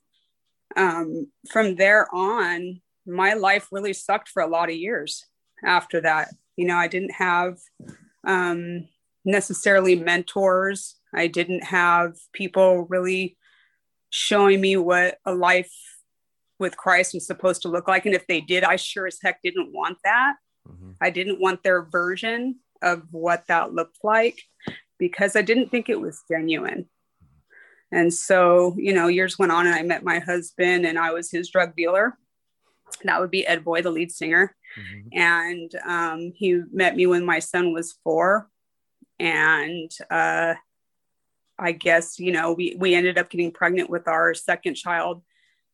um, 0.75 1.27
from 1.51 1.75
there 1.75 2.07
on, 2.13 2.81
my 3.05 3.33
life 3.33 3.67
really 3.71 3.93
sucked 3.93 4.29
for 4.29 4.41
a 4.41 4.47
lot 4.47 4.69
of 4.69 4.75
years 4.75 5.23
after 5.63 6.01
that. 6.01 6.29
You 6.55 6.65
know, 6.65 6.75
I 6.75 6.87
didn't 6.87 7.13
have 7.13 7.57
um, 8.25 8.87
necessarily 9.23 9.95
mentors. 9.95 10.95
I 11.13 11.27
didn't 11.27 11.63
have 11.63 12.15
people 12.33 12.87
really 12.89 13.37
showing 14.09 14.59
me 14.59 14.77
what 14.77 15.19
a 15.25 15.33
life 15.33 15.71
with 16.59 16.77
Christ 16.77 17.13
was 17.13 17.27
supposed 17.27 17.61
to 17.63 17.69
look 17.69 17.87
like. 17.87 18.05
And 18.05 18.15
if 18.15 18.27
they 18.27 18.41
did, 18.41 18.63
I 18.63 18.75
sure 18.75 19.07
as 19.07 19.19
heck 19.21 19.41
didn't 19.41 19.73
want 19.73 19.97
that. 20.03 20.35
Mm-hmm. 20.67 20.91
I 21.01 21.09
didn't 21.09 21.39
want 21.39 21.63
their 21.63 21.83
version 21.83 22.57
of 22.81 23.03
what 23.11 23.45
that 23.47 23.73
looked 23.73 23.99
like 24.03 24.41
because 24.97 25.35
I 25.35 25.41
didn't 25.41 25.69
think 25.69 25.89
it 25.89 25.99
was 25.99 26.23
genuine. 26.29 26.87
And 27.91 28.13
so, 28.13 28.75
you 28.77 28.93
know, 28.93 29.07
years 29.07 29.39
went 29.39 29.51
on 29.51 29.65
and 29.65 29.75
I 29.75 29.83
met 29.83 30.03
my 30.03 30.19
husband 30.19 30.85
and 30.85 30.99
I 30.99 31.11
was 31.11 31.31
his 31.31 31.49
drug 31.49 31.75
dealer. 31.75 32.17
That 33.03 33.19
would 33.21 33.31
be 33.31 33.45
Ed 33.45 33.63
Boy, 33.63 33.81
the 33.81 33.91
lead 33.91 34.11
singer. 34.11 34.55
Mm-hmm. 34.77 35.17
And 35.17 35.75
um, 35.85 36.33
he 36.35 36.61
met 36.71 36.95
me 36.95 37.05
when 37.05 37.25
my 37.25 37.39
son 37.39 37.73
was 37.73 37.97
four. 38.03 38.49
And 39.19 39.89
uh, 40.11 40.55
I 41.57 41.71
guess, 41.71 42.19
you 42.19 42.31
know, 42.31 42.53
we, 42.53 42.75
we 42.77 42.93
ended 42.93 43.17
up 43.17 43.29
getting 43.29 43.51
pregnant 43.51 43.89
with 43.89 44.07
our 44.07 44.33
second 44.33 44.75
child 44.75 45.23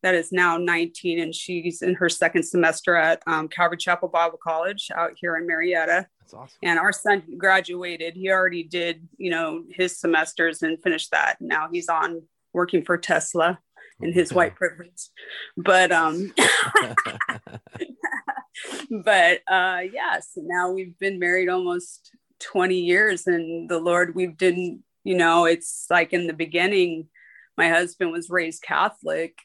that 0.04 0.14
is 0.14 0.32
now 0.32 0.58
19 0.58 1.20
and 1.20 1.34
she's 1.34 1.82
in 1.82 1.96
her 1.96 2.10
second 2.10 2.44
semester 2.44 2.96
at 2.96 3.24
um, 3.26 3.48
Calvary 3.48 3.78
Chapel 3.78 4.10
Bible 4.10 4.38
College 4.42 4.92
out 4.94 5.14
here 5.16 5.38
in 5.38 5.48
Murrieta. 5.48 6.06
That's 6.20 6.34
awesome. 6.34 6.58
And 6.62 6.78
our 6.78 6.92
son 6.92 7.24
graduated. 7.38 8.14
He 8.16 8.30
already 8.30 8.64
did, 8.64 9.08
you 9.18 9.32
know, 9.32 9.64
his 9.70 9.98
semesters 9.98 10.62
and 10.62 10.82
finished 10.84 11.12
that. 11.12 11.38
Now 11.40 11.70
he's 11.72 11.88
on 11.88 12.24
working 12.54 12.84
for 12.84 12.98
Tesla 12.98 13.60
in 14.02 14.12
his 14.12 14.34
white 14.36 14.56
privilege. 14.56 15.10
But 15.56 15.94
um 15.94 16.34
but 19.04 19.42
uh 19.48 19.82
yes, 19.92 20.34
now 20.36 20.72
we've 20.72 21.00
been 21.00 21.18
married 21.18 21.48
almost 21.48 22.12
20 22.42 22.78
years 22.78 23.26
and 23.26 23.70
the 23.70 23.80
Lord 23.80 24.16
we've 24.16 24.36
didn't, 24.36 24.84
you 25.06 25.16
know, 25.16 25.46
it's 25.46 25.88
like 25.90 26.12
in 26.12 26.28
the 26.28 26.34
beginning 26.34 27.08
my 27.58 27.70
husband 27.70 28.12
was 28.12 28.30
raised 28.30 28.64
Catholic 28.64 29.38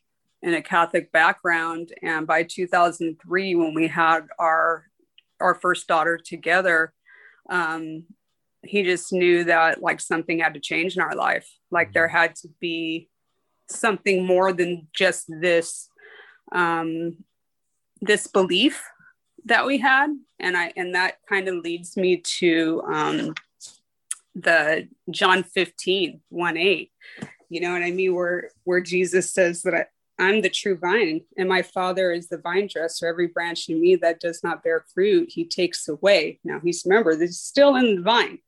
in 0.42 0.54
a 0.54 0.62
Catholic 0.62 1.10
background. 1.12 1.92
And 2.02 2.26
by 2.26 2.42
2003, 2.44 3.54
when 3.54 3.74
we 3.74 3.88
had 3.88 4.26
our 4.38 4.84
our 5.40 5.54
first 5.54 5.86
daughter 5.86 6.18
together, 6.18 6.92
um, 7.48 8.04
he 8.62 8.82
just 8.82 9.12
knew 9.12 9.44
that 9.44 9.82
like 9.82 10.00
something 10.00 10.40
had 10.40 10.54
to 10.54 10.60
change 10.60 10.96
in 10.96 11.02
our 11.02 11.14
life. 11.14 11.48
Like 11.70 11.92
there 11.92 12.08
had 12.08 12.34
to 12.36 12.48
be 12.60 13.08
something 13.68 14.24
more 14.24 14.52
than 14.52 14.88
just 14.92 15.26
this 15.28 15.88
um, 16.52 17.16
this 18.00 18.26
belief 18.26 18.82
that 19.44 19.66
we 19.66 19.78
had, 19.78 20.10
and 20.38 20.56
I 20.56 20.72
and 20.76 20.94
that 20.94 21.18
kind 21.28 21.48
of 21.48 21.56
leads 21.56 21.96
me 21.96 22.18
to 22.38 22.82
um, 22.86 23.34
the 24.34 24.88
John 25.10 25.42
15, 25.42 26.20
1 26.28 26.56
8. 26.56 26.92
You 27.50 27.60
know 27.60 27.72
what 27.72 27.82
I 27.82 27.90
mean? 27.90 28.14
Where 28.14 28.50
where 28.64 28.80
Jesus 28.80 29.32
says 29.32 29.62
that 29.62 29.74
I, 29.74 29.86
I'm 30.18 30.40
the 30.40 30.50
true 30.50 30.76
vine, 30.76 31.20
and 31.36 31.48
my 31.48 31.62
father 31.62 32.10
is 32.10 32.28
the 32.28 32.38
vine 32.38 32.68
dresser. 32.72 33.06
Every 33.06 33.28
branch 33.28 33.68
in 33.68 33.80
me 33.80 33.96
that 33.96 34.20
does 34.20 34.42
not 34.42 34.64
bear 34.64 34.84
fruit, 34.92 35.30
he 35.30 35.46
takes 35.46 35.86
away. 35.88 36.40
Now 36.42 36.60
he's 36.62 36.82
remember, 36.84 37.14
this 37.14 37.30
is 37.30 37.40
still 37.40 37.76
in 37.76 37.96
the 37.96 38.02
vine. 38.02 38.38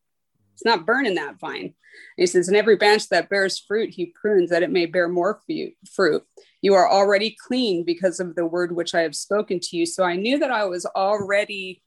It's 0.54 0.64
not 0.64 0.84
burning 0.84 1.14
that 1.14 1.38
vine. 1.38 1.62
And 1.62 1.74
he 2.16 2.26
says, 2.26 2.48
and 2.48 2.56
every 2.56 2.76
branch 2.76 3.08
that 3.08 3.30
bears 3.30 3.58
fruit, 3.58 3.90
he 3.90 4.14
prunes 4.20 4.50
that 4.50 4.62
it 4.62 4.70
may 4.70 4.86
bear 4.86 5.08
more 5.08 5.40
fruit. 5.94 6.24
You 6.60 6.74
are 6.74 6.90
already 6.90 7.36
clean 7.46 7.84
because 7.84 8.20
of 8.20 8.34
the 8.34 8.46
word 8.46 8.74
which 8.74 8.94
I 8.94 9.02
have 9.02 9.14
spoken 9.14 9.60
to 9.60 9.76
you. 9.76 9.86
So 9.86 10.04
I 10.04 10.16
knew 10.16 10.38
that 10.38 10.50
I 10.50 10.64
was 10.66 10.86
already 10.86 11.82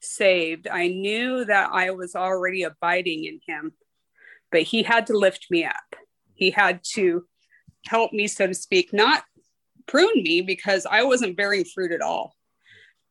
saved. 0.00 0.68
I 0.68 0.88
knew 0.88 1.44
that 1.44 1.70
I 1.72 1.90
was 1.90 2.14
already 2.14 2.62
abiding 2.62 3.24
in 3.24 3.40
him, 3.46 3.72
but 4.50 4.62
he 4.62 4.82
had 4.82 5.06
to 5.08 5.18
lift 5.18 5.46
me 5.50 5.64
up. 5.64 5.96
He 6.34 6.50
had 6.50 6.80
to 6.94 7.26
help 7.86 8.12
me, 8.12 8.26
so 8.26 8.46
to 8.46 8.54
speak, 8.54 8.92
not 8.92 9.24
prune 9.86 10.22
me 10.22 10.40
because 10.40 10.86
I 10.86 11.02
wasn't 11.04 11.36
bearing 11.36 11.64
fruit 11.64 11.92
at 11.92 12.02
all. 12.02 12.34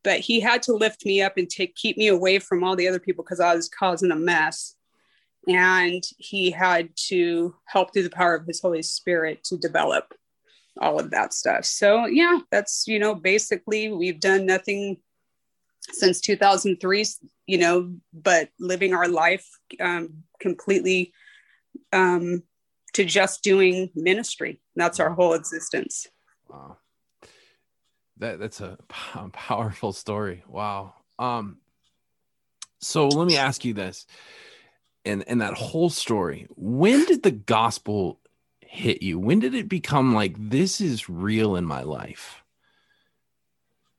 But 0.03 0.19
he 0.19 0.39
had 0.39 0.61
to 0.63 0.73
lift 0.73 1.05
me 1.05 1.21
up 1.21 1.37
and 1.37 1.49
take 1.49 1.75
keep 1.75 1.97
me 1.97 2.07
away 2.07 2.39
from 2.39 2.63
all 2.63 2.75
the 2.75 2.87
other 2.87 2.99
people 2.99 3.23
because 3.23 3.39
I 3.39 3.55
was 3.55 3.69
causing 3.69 4.11
a 4.11 4.15
mess. 4.15 4.75
And 5.47 6.03
he 6.17 6.51
had 6.51 6.89
to 7.07 7.55
help 7.65 7.93
through 7.93 8.03
the 8.03 8.09
power 8.09 8.35
of 8.35 8.47
his 8.47 8.61
Holy 8.61 8.81
Spirit 8.81 9.43
to 9.45 9.57
develop 9.57 10.13
all 10.81 10.99
of 10.99 11.11
that 11.11 11.33
stuff. 11.33 11.65
So 11.65 12.05
yeah, 12.05 12.39
that's 12.51 12.85
you 12.87 12.99
know 12.99 13.15
basically 13.15 13.91
we've 13.91 14.19
done 14.19 14.45
nothing 14.45 14.97
since 15.91 16.19
2003 16.19 17.05
you 17.45 17.57
know 17.57 17.93
but 18.11 18.49
living 18.59 18.93
our 18.93 19.07
life 19.07 19.47
um, 19.79 20.23
completely 20.39 21.13
um, 21.93 22.43
to 22.95 23.03
just 23.03 23.43
doing 23.43 23.89
ministry. 23.93 24.61
That's 24.77 25.01
our 25.01 25.09
whole 25.09 25.33
existence. 25.33 26.07
Wow. 26.49 26.77
That 28.17 28.39
that's 28.39 28.61
a 28.61 28.77
powerful 29.33 29.91
story. 29.91 30.43
Wow. 30.47 30.93
Um 31.19 31.57
so 32.79 33.07
let 33.07 33.27
me 33.27 33.37
ask 33.37 33.65
you 33.65 33.73
this. 33.73 34.05
In 35.03 35.21
in 35.23 35.39
that 35.39 35.55
whole 35.55 35.89
story, 35.89 36.47
when 36.55 37.05
did 37.05 37.21
the 37.21 37.31
gospel 37.31 38.19
hit 38.61 39.03
you? 39.03 39.19
When 39.19 39.39
did 39.39 39.53
it 39.53 39.67
become 39.67 40.15
like 40.15 40.35
this 40.37 40.79
is 40.79 41.09
real 41.09 41.57
in 41.57 41.65
my 41.65 41.81
life? 41.81 42.43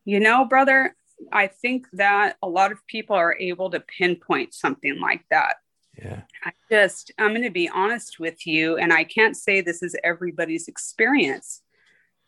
You 0.07 0.21
know, 0.21 0.47
brother, 0.47 0.97
I 1.33 1.49
think 1.49 1.87
that 1.93 2.37
a 2.43 2.49
lot 2.49 2.73
of 2.73 2.85
people 2.87 3.17
are 3.17 3.37
able 3.39 3.71
to 3.71 3.81
pinpoint 3.81 4.55
something 4.55 4.99
like 5.01 5.25
that. 5.31 5.57
Yeah. 5.99 6.23
I 6.45 6.53
just, 6.71 7.13
I'm 7.19 7.31
going 7.31 7.43
to 7.43 7.51
be 7.51 7.69
honest 7.69 8.19
with 8.21 8.47
you. 8.47 8.77
And 8.77 8.93
I 8.93 9.05
can't 9.05 9.37
say 9.37 9.61
this 9.61 9.83
is 9.83 9.97
everybody's 10.05 10.69
experience, 10.69 11.63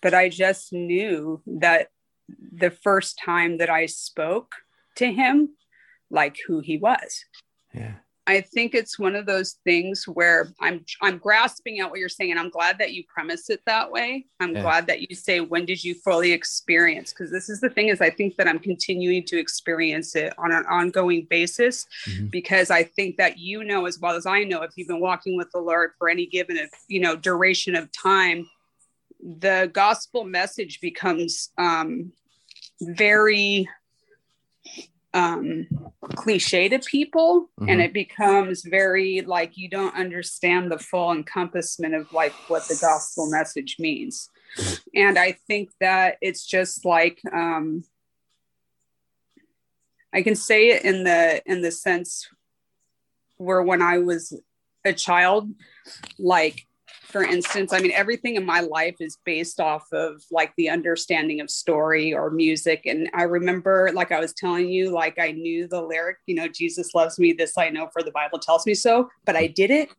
but 0.03 0.15
I 0.15 0.29
just 0.29 0.73
knew 0.73 1.43
that 1.47 1.89
the 2.53 2.71
first 2.71 3.21
time 3.25 3.59
that 3.59 3.71
I 3.71 3.87
spoke 3.87 4.53
to 4.97 5.13
him, 5.13 5.51
like 6.11 6.37
who 6.47 6.61
he 6.61 6.79
was. 6.79 7.25
Yeah. 7.75 7.97
I 8.29 8.43
think 8.43 8.75
it's 8.75 8.99
one 8.99 9.17
of 9.17 9.25
those 9.25 9.57
things 9.65 10.05
where 10.07 10.53
I'm 10.61 10.85
I'm 11.01 11.17
grasping 11.17 11.81
at 11.81 11.91
what 11.91 11.99
you're 11.99 12.11
saying, 12.11 12.31
and 12.31 12.39
I'm 12.39 12.51
glad 12.51 12.77
that 12.77 12.93
you 12.93 13.03
premise 13.09 13.49
it 13.49 13.63
that 13.65 13.91
way. 13.91 14.27
I'm 14.39 14.55
yeah. 14.55 14.61
glad 14.61 14.87
that 14.89 15.09
you 15.09 15.17
say 15.17 15.41
when 15.41 15.65
did 15.65 15.83
you 15.83 15.95
fully 15.95 16.33
experience? 16.33 17.11
Because 17.11 17.31
this 17.31 17.49
is 17.49 17.63
the 17.63 17.71
thing 17.71 17.89
is 17.89 18.03
I 18.03 18.11
think 18.11 18.37
that 18.37 18.47
I'm 18.47 18.59
continuing 18.59 19.25
to 19.25 19.39
experience 19.39 20.15
it 20.15 20.35
on 20.37 20.53
an 20.53 20.67
ongoing 20.67 21.27
basis 21.31 21.87
mm-hmm. 22.07 22.27
because 22.27 22.71
I 22.71 22.83
think 22.83 23.17
that 23.17 23.39
you 23.39 23.65
know 23.65 23.87
as 23.87 23.99
well 23.99 24.15
as 24.15 24.27
I 24.27 24.45
know 24.45 24.61
if 24.61 24.73
you've 24.77 24.89
been 24.89 25.01
walking 25.01 25.39
with 25.39 25.51
the 25.53 25.61
Lord 25.61 25.93
for 25.97 26.11
any 26.11 26.27
given 26.27 26.59
you 26.87 27.01
know 27.01 27.17
duration 27.17 27.75
of 27.75 27.91
time, 27.93 28.47
the 29.21 29.71
gospel 29.73 30.25
message 30.25 30.83
becomes 30.83 31.49
um, 31.57 32.13
very 32.83 33.67
um 35.15 35.67
cliche 36.17 36.69
to 36.69 36.79
people 36.81 37.49
Mhm. 37.59 37.71
and 37.71 37.81
it 37.81 37.93
becomes 37.95 38.63
very 38.63 39.23
like 39.23 39.57
you 39.57 39.69
don't 39.69 39.95
understand 39.95 40.71
the 40.71 40.79
full 40.79 41.13
encompassment 41.13 41.95
of 41.95 42.13
like 42.13 42.33
what 42.49 42.69
the 42.69 42.77
gospel 42.81 43.31
message 43.31 43.77
means 43.79 44.29
and 44.95 45.19
i 45.19 45.33
think 45.47 45.71
that 45.81 46.19
it's 46.21 46.45
just 46.47 46.85
like 46.85 47.21
um 47.33 47.85
i 50.13 50.21
can 50.21 50.35
say 50.35 50.69
it 50.69 50.85
in 50.85 51.05
the 51.05 51.43
in 51.51 51.63
the 51.63 51.71
sense 51.73 52.29
where 53.39 53.63
when 53.63 53.81
i 53.81 53.97
was 53.97 54.39
a 54.85 54.93
child 54.93 55.51
like 56.19 56.67
for 57.09 57.23
instance 57.23 57.73
i 57.73 57.81
mean 57.81 57.91
everything 57.93 58.37
in 58.37 58.45
my 58.45 58.61
life 58.61 58.97
is 59.01 59.19
based 59.25 59.61
off 59.61 59.87
of 59.93 60.23
like 60.31 60.53
the 60.57 60.69
understanding 60.69 61.41
of 61.41 61.51
story 61.51 62.13
or 62.13 62.31
music. 62.31 62.83
And 62.87 63.11
i 63.15 63.23
remember 63.23 63.91
like 63.95 64.13
i 64.13 64.21
was 64.21 64.33
telling 64.35 64.69
you 64.69 64.91
like 64.91 65.19
i 65.19 65.33
knew 65.33 65.67
the 65.67 65.81
lyric 65.81 66.19
you 66.27 66.35
know 66.35 66.49
jesus 66.49 66.95
loves 66.95 67.19
me 67.19 67.33
this 67.33 67.57
i 67.59 67.71
know 67.71 67.89
for 67.93 68.03
the 68.03 68.13
bible 68.13 68.39
tells 68.39 68.67
me 68.67 68.75
so 68.75 69.09
but 69.25 69.37
i 69.37 69.47
didn't 69.47 69.91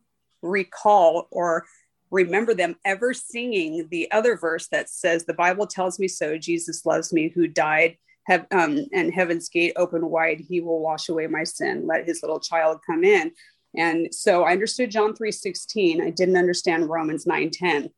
recall 0.42 1.28
or 1.30 1.64
remember 2.10 2.54
them 2.54 2.76
ever 2.84 3.12
singing 3.12 3.86
the 3.90 4.10
other 4.12 4.36
verse 4.36 4.68
that 4.68 4.88
says 4.88 5.24
the 5.24 5.34
bible 5.34 5.66
tells 5.66 5.98
me 5.98 6.08
so 6.08 6.38
jesus 6.38 6.86
loves 6.86 7.12
me 7.12 7.28
who 7.28 7.46
died 7.46 7.96
have 8.26 8.46
um, 8.52 8.86
and 8.92 9.12
heaven's 9.12 9.48
gate 9.48 9.72
open 9.76 10.08
wide 10.08 10.40
he 10.40 10.60
will 10.60 10.80
wash 10.80 11.08
away 11.08 11.26
my 11.26 11.42
sin. 11.42 11.86
Let 11.86 12.06
his 12.06 12.22
little 12.22 12.38
child 12.38 12.80
come 12.86 13.02
in 13.02 13.32
and 13.76 14.12
so 14.14 14.44
I 14.44 14.52
understood 14.52 14.90
John 14.90 15.14
3:16. 15.14 16.00
I 16.00 16.10
didn't 16.10 16.36
understand 16.36 16.88
Romans 16.88 17.24
9:10 17.24 17.90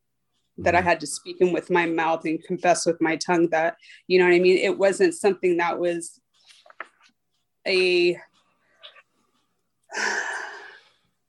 that 0.57 0.75
I 0.75 0.79
mm-hmm. 0.79 0.87
had 0.87 0.99
to 0.99 1.07
speak 1.07 1.41
him 1.41 1.51
with 1.51 1.71
my 1.71 1.85
mouth 1.85 2.25
and 2.25 2.43
confess 2.43 2.85
with 2.85 3.01
my 3.01 3.15
tongue 3.15 3.49
that, 3.49 3.75
you 4.07 4.19
know 4.19 4.25
what 4.25 4.35
I 4.35 4.39
mean? 4.39 4.57
It 4.57 4.77
wasn't 4.77 5.15
something 5.15 5.57
that 5.57 5.79
was 5.79 6.19
a 7.67 8.19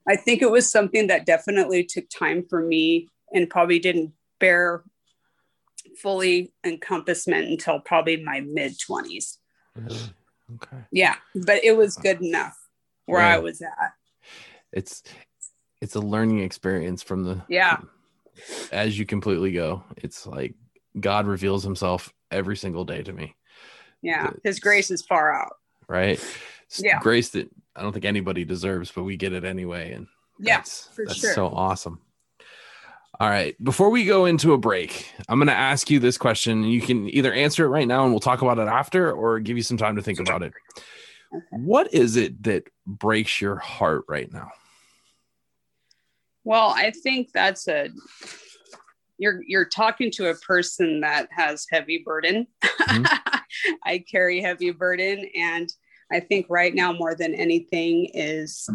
I 0.06 0.16
think 0.16 0.42
it 0.42 0.50
was 0.50 0.70
something 0.70 1.06
that 1.06 1.26
definitely 1.26 1.84
took 1.84 2.08
time 2.10 2.44
for 2.48 2.60
me 2.60 3.08
and 3.32 3.48
probably 3.48 3.78
didn't 3.78 4.12
bear 4.38 4.84
fully 5.98 6.52
encompassment 6.64 7.48
until 7.48 7.80
probably 7.80 8.22
my 8.22 8.40
mid 8.40 8.74
20s. 8.78 9.38
Really? 9.74 9.98
Okay. 10.54 10.84
Yeah, 10.92 11.16
but 11.34 11.64
it 11.64 11.76
was 11.76 11.96
good 11.96 12.20
enough 12.20 12.56
where 13.06 13.22
I 13.22 13.38
was 13.38 13.62
at. 13.62 13.92
It's 14.74 15.02
it's 15.80 15.94
a 15.94 16.00
learning 16.00 16.40
experience 16.40 17.02
from 17.02 17.24
the 17.24 17.42
Yeah. 17.48 17.78
as 18.72 18.98
you 18.98 19.06
completely 19.06 19.52
go. 19.52 19.84
It's 19.96 20.26
like 20.26 20.54
God 20.98 21.26
reveals 21.26 21.62
himself 21.62 22.12
every 22.30 22.56
single 22.56 22.84
day 22.84 23.02
to 23.02 23.12
me, 23.12 23.34
Yeah. 24.02 24.30
His 24.42 24.58
grace 24.60 24.90
is 24.90 25.02
far 25.02 25.34
out. 25.34 25.54
right? 25.88 26.18
It's 26.66 26.82
Yeah. 26.82 26.98
Grace 27.00 27.28
that 27.30 27.50
I 27.76 27.82
don't 27.82 27.92
think 27.92 28.04
anybody 28.04 28.44
deserves, 28.44 28.90
but 28.90 29.04
we 29.04 29.16
get 29.16 29.32
it 29.32 29.44
anyway. 29.44 29.92
And 29.92 30.06
Yeah, 30.38 30.56
that's, 30.58 30.88
for 30.88 31.04
that's 31.06 31.18
sure. 31.20 31.34
so 31.34 31.48
awesome. 31.48 32.00
All 33.20 33.28
right. 33.28 33.54
Before 33.62 33.90
we 33.90 34.04
go 34.04 34.24
into 34.24 34.54
a 34.54 34.58
break, 34.58 35.12
I'm 35.28 35.38
going 35.38 35.46
to 35.48 35.52
ask 35.54 35.88
you 35.90 36.00
this 36.00 36.18
question. 36.18 36.64
You 36.64 36.80
can 36.80 37.08
either 37.10 37.32
answer 37.32 37.64
it 37.64 37.68
right 37.68 37.86
now 37.86 38.02
and 38.02 38.12
we'll 38.12 38.18
talk 38.20 38.42
about 38.42 38.58
it 38.58 38.66
after 38.66 39.12
or 39.12 39.38
give 39.38 39.56
you 39.56 39.62
some 39.62 39.76
time 39.76 39.94
to 39.96 40.02
think 40.02 40.18
about 40.18 40.42
it. 40.42 40.52
What 41.50 41.92
is 41.94 42.16
it 42.16 42.42
that 42.44 42.64
breaks 42.86 43.40
your 43.40 43.56
heart 43.56 44.04
right 44.08 44.32
now? 44.32 44.50
Well, 46.44 46.68
I 46.76 46.90
think 46.90 47.32
that's 47.32 47.68
a 47.68 47.88
you're 49.18 49.40
you're 49.46 49.64
talking 49.64 50.10
to 50.12 50.28
a 50.30 50.34
person 50.36 51.00
that 51.00 51.28
has 51.30 51.66
heavy 51.70 52.02
burden. 52.04 52.46
Mhm. 52.62 53.06
I 53.84 54.04
carry 54.10 54.40
heavy 54.40 54.70
burden 54.70 55.26
and 55.34 55.72
I 56.12 56.20
think 56.20 56.46
right 56.48 56.74
now 56.74 56.92
more 56.92 57.14
than 57.14 57.34
anything 57.34 58.10
is 58.12 58.68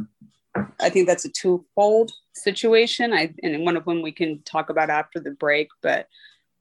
I 0.79 0.89
think 0.89 1.07
that's 1.07 1.25
a 1.25 1.29
twofold 1.29 2.11
situation. 2.33 3.13
I 3.13 3.33
and 3.43 3.65
one 3.65 3.77
of 3.77 3.85
them 3.85 4.01
we 4.01 4.11
can 4.11 4.41
talk 4.43 4.69
about 4.69 4.89
after 4.89 5.19
the 5.19 5.31
break, 5.31 5.67
but 5.81 6.07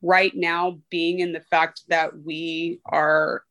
right 0.02 0.34
now 0.34 0.78
being 0.90 1.20
in 1.20 1.32
the 1.32 1.40
fact 1.40 1.82
that 1.88 2.18
we 2.18 2.80
are 2.86 3.42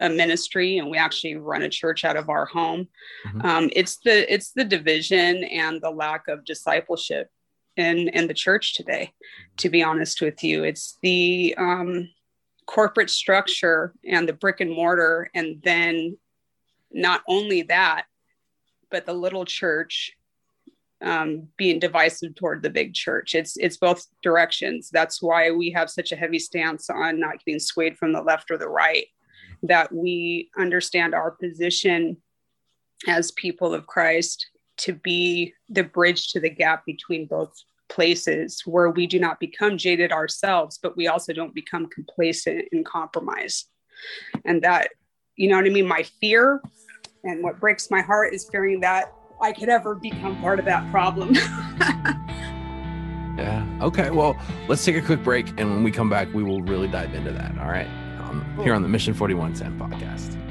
a 0.00 0.08
ministry 0.08 0.78
and 0.78 0.90
we 0.90 0.98
actually 0.98 1.36
run 1.36 1.62
a 1.62 1.68
church 1.68 2.04
out 2.04 2.16
of 2.16 2.28
our 2.28 2.46
home. 2.46 2.88
Mhm. 3.26 3.44
um, 3.44 3.70
it's 3.72 3.96
the 3.98 4.32
it's 4.32 4.52
the 4.52 4.64
division 4.64 5.44
and 5.44 5.80
the 5.80 5.90
lack 5.90 6.28
of 6.28 6.44
discipleship 6.44 7.28
in 7.76 8.08
in 8.08 8.26
the 8.26 8.34
church 8.34 8.74
today 8.74 9.12
to 9.58 9.68
be 9.68 9.82
honest 9.82 10.20
with 10.20 10.42
you. 10.42 10.64
It's 10.64 10.98
the 11.02 11.54
um, 11.58 12.08
corporate 12.66 13.10
structure 13.10 13.94
and 14.04 14.28
the 14.28 14.32
brick 14.32 14.60
and 14.60 14.70
mortar 14.70 15.30
and 15.34 15.62
then 15.62 16.18
not 16.90 17.22
only 17.28 17.62
that 17.62 18.06
but 18.90 19.06
the 19.06 19.14
little 19.14 19.44
church 19.44 20.12
um, 21.02 21.48
being 21.56 21.78
divisive 21.78 22.34
toward 22.34 22.62
the 22.62 22.70
big 22.70 22.94
church. 22.94 23.34
It's 23.34 23.56
it's 23.58 23.76
both 23.76 24.06
directions. 24.22 24.88
That's 24.90 25.20
why 25.20 25.50
we 25.50 25.70
have 25.70 25.90
such 25.90 26.10
a 26.12 26.16
heavy 26.16 26.38
stance 26.38 26.88
on 26.88 27.20
not 27.20 27.44
getting 27.44 27.60
swayed 27.60 27.98
from 27.98 28.12
the 28.12 28.22
left 28.22 28.50
or 28.50 28.56
the 28.56 28.68
right 28.68 29.06
that 29.62 29.92
we 29.92 30.50
understand 30.58 31.14
our 31.14 31.30
position 31.30 32.16
as 33.06 33.30
people 33.32 33.74
of 33.74 33.86
Christ 33.86 34.46
to 34.78 34.92
be 34.92 35.54
the 35.68 35.84
bridge 35.84 36.32
to 36.32 36.40
the 36.40 36.50
gap 36.50 36.84
between 36.84 37.26
both 37.26 37.52
places 37.88 38.62
where 38.66 38.90
we 38.90 39.06
do 39.06 39.18
not 39.18 39.40
become 39.40 39.78
jaded 39.78 40.12
ourselves, 40.12 40.78
but 40.82 40.96
we 40.96 41.08
also 41.08 41.32
don't 41.32 41.54
become 41.54 41.86
complacent 41.86 42.66
and 42.72 42.84
compromise. 42.84 43.66
And 44.44 44.62
that, 44.62 44.90
you 45.36 45.48
know 45.48 45.56
what 45.56 45.66
I 45.66 45.70
mean? 45.70 45.86
My 45.86 46.02
fear 46.20 46.60
and 47.24 47.42
what 47.42 47.60
breaks 47.60 47.90
my 47.90 48.02
heart 48.02 48.34
is 48.34 48.48
fearing 48.50 48.80
that 48.80 49.12
I 49.40 49.52
could 49.52 49.68
ever 49.68 49.94
become 49.94 50.40
part 50.40 50.58
of 50.58 50.64
that 50.64 50.90
problem. 50.90 51.34
Yeah. 53.36 53.66
Okay. 53.82 54.10
Well, 54.10 54.36
let's 54.68 54.84
take 54.84 54.96
a 54.96 55.02
quick 55.02 55.22
break. 55.22 55.48
And 55.58 55.70
when 55.70 55.82
we 55.84 55.90
come 55.90 56.08
back, 56.08 56.32
we 56.32 56.42
will 56.42 56.62
really 56.62 56.88
dive 56.88 57.14
into 57.14 57.32
that. 57.32 57.58
All 57.58 57.68
right. 57.68 57.88
Here 58.62 58.74
on 58.74 58.82
the 58.82 58.88
Mission 58.88 59.14
4110 59.14 59.78
podcast. 59.78 60.45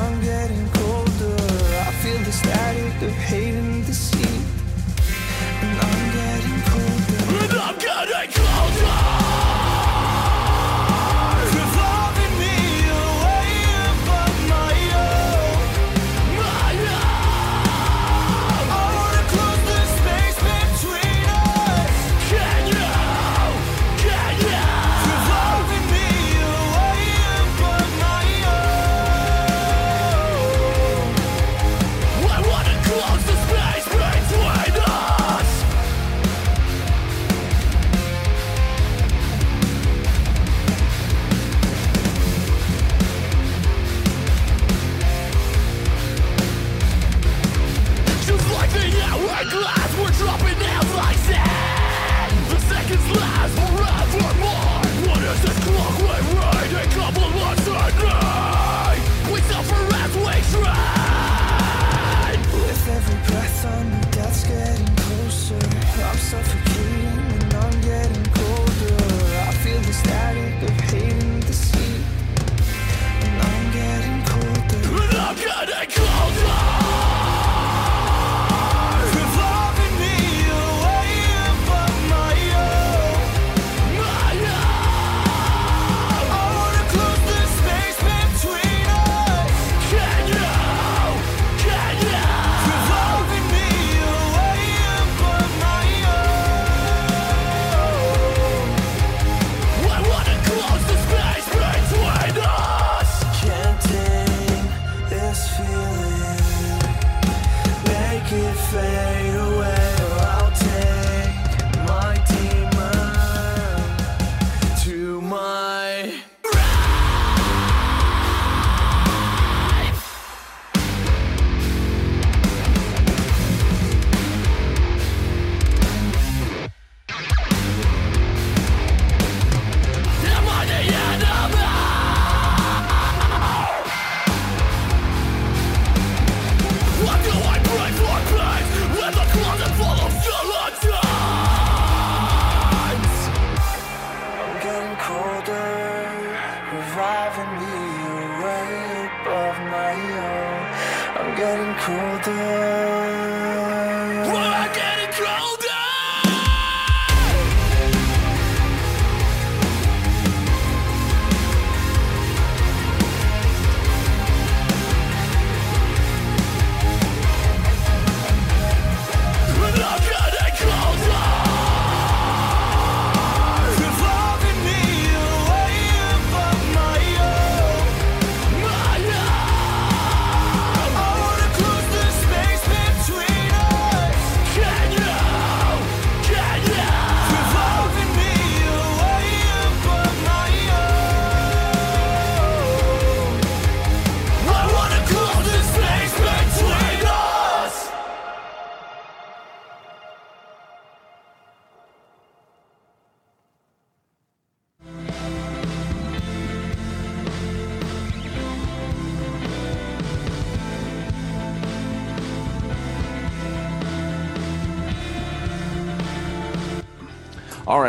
I'm 0.00 0.20
getting 0.22 0.66
colder. 0.70 1.36
I 1.88 1.92
feel 2.02 2.18
the 2.18 2.32
static 2.32 3.02
of 3.02 3.14
hate 3.28 3.54
and 3.54 3.84
deceit. 3.84 4.42
And 5.62 5.78
I'm 5.88 6.04
getting 6.18 6.60
colder. 6.70 7.44
And 7.44 7.52
I'm 7.66 7.78
getting 7.78 8.32
closer. 8.32 8.99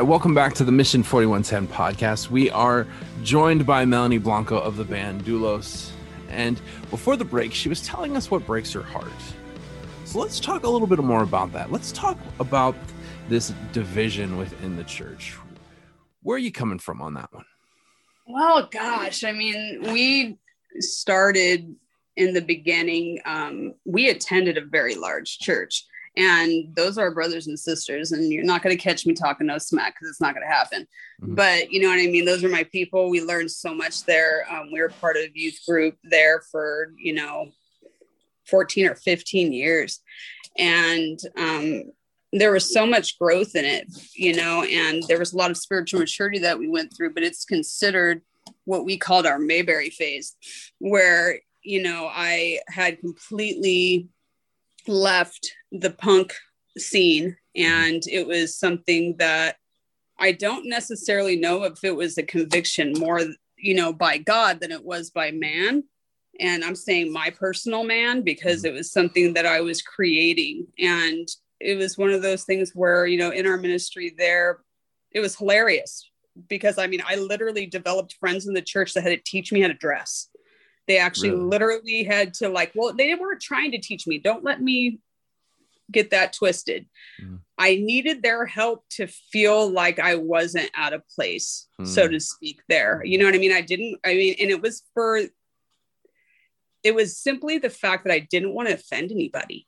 Right, 0.01 0.07
welcome 0.07 0.33
back 0.33 0.55
to 0.55 0.63
the 0.63 0.71
Mission 0.71 1.03
4110 1.03 1.67
podcast. 1.67 2.31
We 2.31 2.49
are 2.49 2.87
joined 3.21 3.67
by 3.67 3.85
Melanie 3.85 4.17
Blanco 4.17 4.57
of 4.57 4.75
the 4.75 4.83
band 4.83 5.25
Doulos. 5.25 5.91
And 6.29 6.59
before 6.89 7.15
the 7.15 7.25
break, 7.25 7.53
she 7.53 7.69
was 7.69 7.83
telling 7.83 8.17
us 8.17 8.31
what 8.31 8.43
breaks 8.47 8.73
her 8.73 8.81
heart. 8.81 9.11
So 10.05 10.19
let's 10.19 10.39
talk 10.39 10.63
a 10.63 10.69
little 10.69 10.87
bit 10.87 10.97
more 10.99 11.21
about 11.21 11.53
that. 11.53 11.71
Let's 11.71 11.91
talk 11.91 12.17
about 12.39 12.75
this 13.29 13.53
division 13.73 14.37
within 14.37 14.75
the 14.75 14.83
church. 14.85 15.37
Where 16.23 16.35
are 16.35 16.39
you 16.39 16.51
coming 16.51 16.79
from 16.79 16.99
on 16.99 17.13
that 17.13 17.31
one? 17.31 17.45
Well, 18.25 18.69
gosh, 18.71 19.23
I 19.23 19.33
mean, 19.33 19.83
we 19.93 20.39
started 20.79 21.75
in 22.17 22.33
the 22.33 22.41
beginning. 22.41 23.19
Um, 23.25 23.75
we 23.85 24.09
attended 24.09 24.57
a 24.57 24.65
very 24.65 24.95
large 24.95 25.37
church, 25.37 25.85
and 26.17 26.75
those 26.75 26.97
are 26.97 27.05
our 27.05 27.13
brothers 27.13 27.47
and 27.47 27.57
sisters. 27.57 28.11
And 28.11 28.31
you're 28.31 28.43
not 28.43 28.61
going 28.61 28.75
to 28.75 28.81
catch 28.81 29.05
me 29.05 29.13
talking 29.13 29.47
no 29.47 29.57
smack 29.57 29.95
because 29.95 30.09
it's 30.09 30.21
not 30.21 30.33
going 30.33 30.45
to 30.45 30.53
happen. 30.53 30.87
Mhm. 31.21 31.35
But 31.35 31.71
you 31.71 31.81
know 31.81 31.87
what 31.87 31.99
I 31.99 32.07
mean? 32.07 32.25
Those 32.25 32.43
are 32.43 32.49
my 32.49 32.65
people. 32.65 33.09
We 33.09 33.21
learned 33.21 33.51
so 33.51 33.73
much 33.73 34.03
there. 34.03 34.45
Um, 34.51 34.71
we 34.71 34.81
were 34.81 34.89
part 34.89 35.15
of 35.15 35.35
youth 35.35 35.59
group 35.67 35.97
there 36.03 36.41
for, 36.51 36.93
you 36.97 37.13
know, 37.13 37.51
14 38.45 38.87
or 38.87 38.95
15 38.95 39.53
years. 39.53 40.01
And 40.57 41.17
um, 41.37 41.83
there 42.33 42.51
was 42.51 42.71
so 42.71 42.85
much 42.85 43.17
growth 43.17 43.55
in 43.55 43.63
it, 43.63 43.87
you 44.13 44.35
know, 44.35 44.63
and 44.63 45.03
there 45.07 45.19
was 45.19 45.33
a 45.33 45.37
lot 45.37 45.51
of 45.51 45.57
spiritual 45.57 45.99
maturity 45.99 46.39
that 46.39 46.59
we 46.59 46.67
went 46.67 46.95
through, 46.95 47.13
but 47.13 47.23
it's 47.23 47.45
considered 47.45 48.21
what 48.65 48.85
we 48.85 48.97
called 48.97 49.25
our 49.25 49.39
Mayberry 49.39 49.89
phase, 49.89 50.35
where, 50.79 51.39
you 51.63 51.81
know, 51.81 52.09
I 52.11 52.59
had 52.67 52.99
completely 52.99 54.09
left 54.87 55.51
the 55.71 55.91
punk 55.91 56.33
scene 56.77 57.35
and 57.55 58.03
it 58.07 58.27
was 58.27 58.57
something 58.57 59.15
that 59.17 59.57
I 60.19 60.31
don't 60.31 60.69
necessarily 60.69 61.35
know 61.35 61.63
if 61.63 61.83
it 61.83 61.95
was 61.95 62.17
a 62.17 62.23
conviction 62.23 62.93
more, 62.93 63.21
you 63.57 63.73
know, 63.73 63.91
by 63.91 64.17
God 64.19 64.59
than 64.59 64.71
it 64.71 64.83
was 64.83 65.09
by 65.09 65.31
man. 65.31 65.83
And 66.39 66.63
I'm 66.63 66.75
saying 66.75 67.11
my 67.11 67.31
personal 67.31 67.83
man 67.83 68.21
because 68.21 68.63
it 68.63 68.73
was 68.73 68.91
something 68.91 69.33
that 69.33 69.45
I 69.45 69.61
was 69.61 69.81
creating. 69.81 70.67
And 70.79 71.27
it 71.59 71.77
was 71.77 71.97
one 71.97 72.11
of 72.11 72.21
those 72.21 72.43
things 72.43 72.71
where, 72.73 73.05
you 73.05 73.17
know, 73.17 73.31
in 73.31 73.47
our 73.47 73.57
ministry 73.57 74.13
there, 74.17 74.59
it 75.11 75.19
was 75.19 75.35
hilarious 75.35 76.09
because 76.47 76.77
I 76.77 76.87
mean, 76.87 77.01
I 77.05 77.15
literally 77.15 77.65
developed 77.65 78.15
friends 78.19 78.47
in 78.47 78.53
the 78.53 78.61
church 78.61 78.93
that 78.93 79.03
had 79.03 79.09
to 79.09 79.17
teach 79.17 79.51
me 79.51 79.61
how 79.61 79.67
to 79.67 79.73
dress. 79.73 80.29
They 80.87 80.97
actually 80.97 81.31
Really? 81.31 81.43
literally 81.43 82.03
had 82.03 82.33
to, 82.35 82.49
like, 82.49 82.71
well, 82.75 82.93
they 82.93 83.13
weren't 83.15 83.41
trying 83.41 83.71
to 83.71 83.77
teach 83.79 84.07
me. 84.07 84.17
Don't 84.17 84.43
let 84.43 84.61
me 84.61 84.99
get 85.91 86.09
that 86.11 86.33
twisted. 86.33 86.87
Mhm. 87.21 87.41
I 87.57 87.75
needed 87.75 88.23
their 88.23 88.45
help 88.45 88.87
to 88.91 89.07
feel 89.07 89.69
like 89.69 89.99
I 89.99 90.15
wasn't 90.15 90.71
out 90.73 90.93
of 90.93 91.07
place, 91.09 91.67
so 91.83 92.07
Mm. 92.07 92.11
to 92.11 92.19
speak, 92.19 92.61
there. 92.69 93.03
You 93.03 93.17
know 93.17 93.25
what 93.25 93.35
I 93.35 93.39
mean? 93.39 93.51
I 93.51 93.61
didn't, 93.61 93.99
I 94.03 94.13
mean, 94.15 94.35
and 94.39 94.49
it 94.49 94.61
was 94.61 94.83
for, 94.93 95.21
it 96.83 96.95
was 96.95 97.17
simply 97.17 97.57
the 97.57 97.69
fact 97.69 98.05
that 98.05 98.13
I 98.13 98.19
didn't 98.19 98.53
want 98.53 98.69
to 98.69 98.73
offend 98.75 99.11
anybody. 99.11 99.67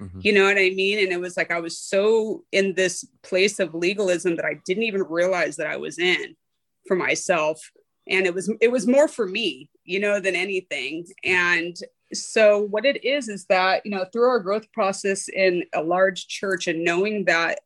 Mhm. 0.00 0.24
You 0.24 0.32
know 0.32 0.44
what 0.44 0.58
I 0.58 0.70
mean? 0.70 0.98
And 0.98 1.10
it 1.12 1.20
was 1.20 1.36
like 1.36 1.50
I 1.50 1.60
was 1.60 1.78
so 1.78 2.44
in 2.52 2.74
this 2.74 3.04
place 3.22 3.58
of 3.58 3.74
legalism 3.74 4.36
that 4.36 4.44
I 4.44 4.60
didn't 4.64 4.84
even 4.84 5.02
realize 5.02 5.56
that 5.56 5.66
I 5.66 5.76
was 5.76 5.98
in 5.98 6.36
for 6.86 6.96
myself. 6.96 7.70
And 8.08 8.26
it 8.26 8.34
was 8.34 8.52
it 8.60 8.70
was 8.70 8.86
more 8.86 9.08
for 9.08 9.26
me, 9.26 9.70
you 9.84 10.00
know, 10.00 10.20
than 10.20 10.34
anything. 10.34 11.06
And 11.24 11.76
so 12.12 12.58
what 12.58 12.84
it 12.84 13.04
is 13.04 13.28
is 13.28 13.46
that, 13.46 13.84
you 13.84 13.92
know, 13.92 14.04
through 14.12 14.28
our 14.28 14.40
growth 14.40 14.70
process 14.72 15.28
in 15.28 15.64
a 15.72 15.82
large 15.82 16.26
church 16.28 16.66
and 16.66 16.84
knowing 16.84 17.24
that 17.26 17.60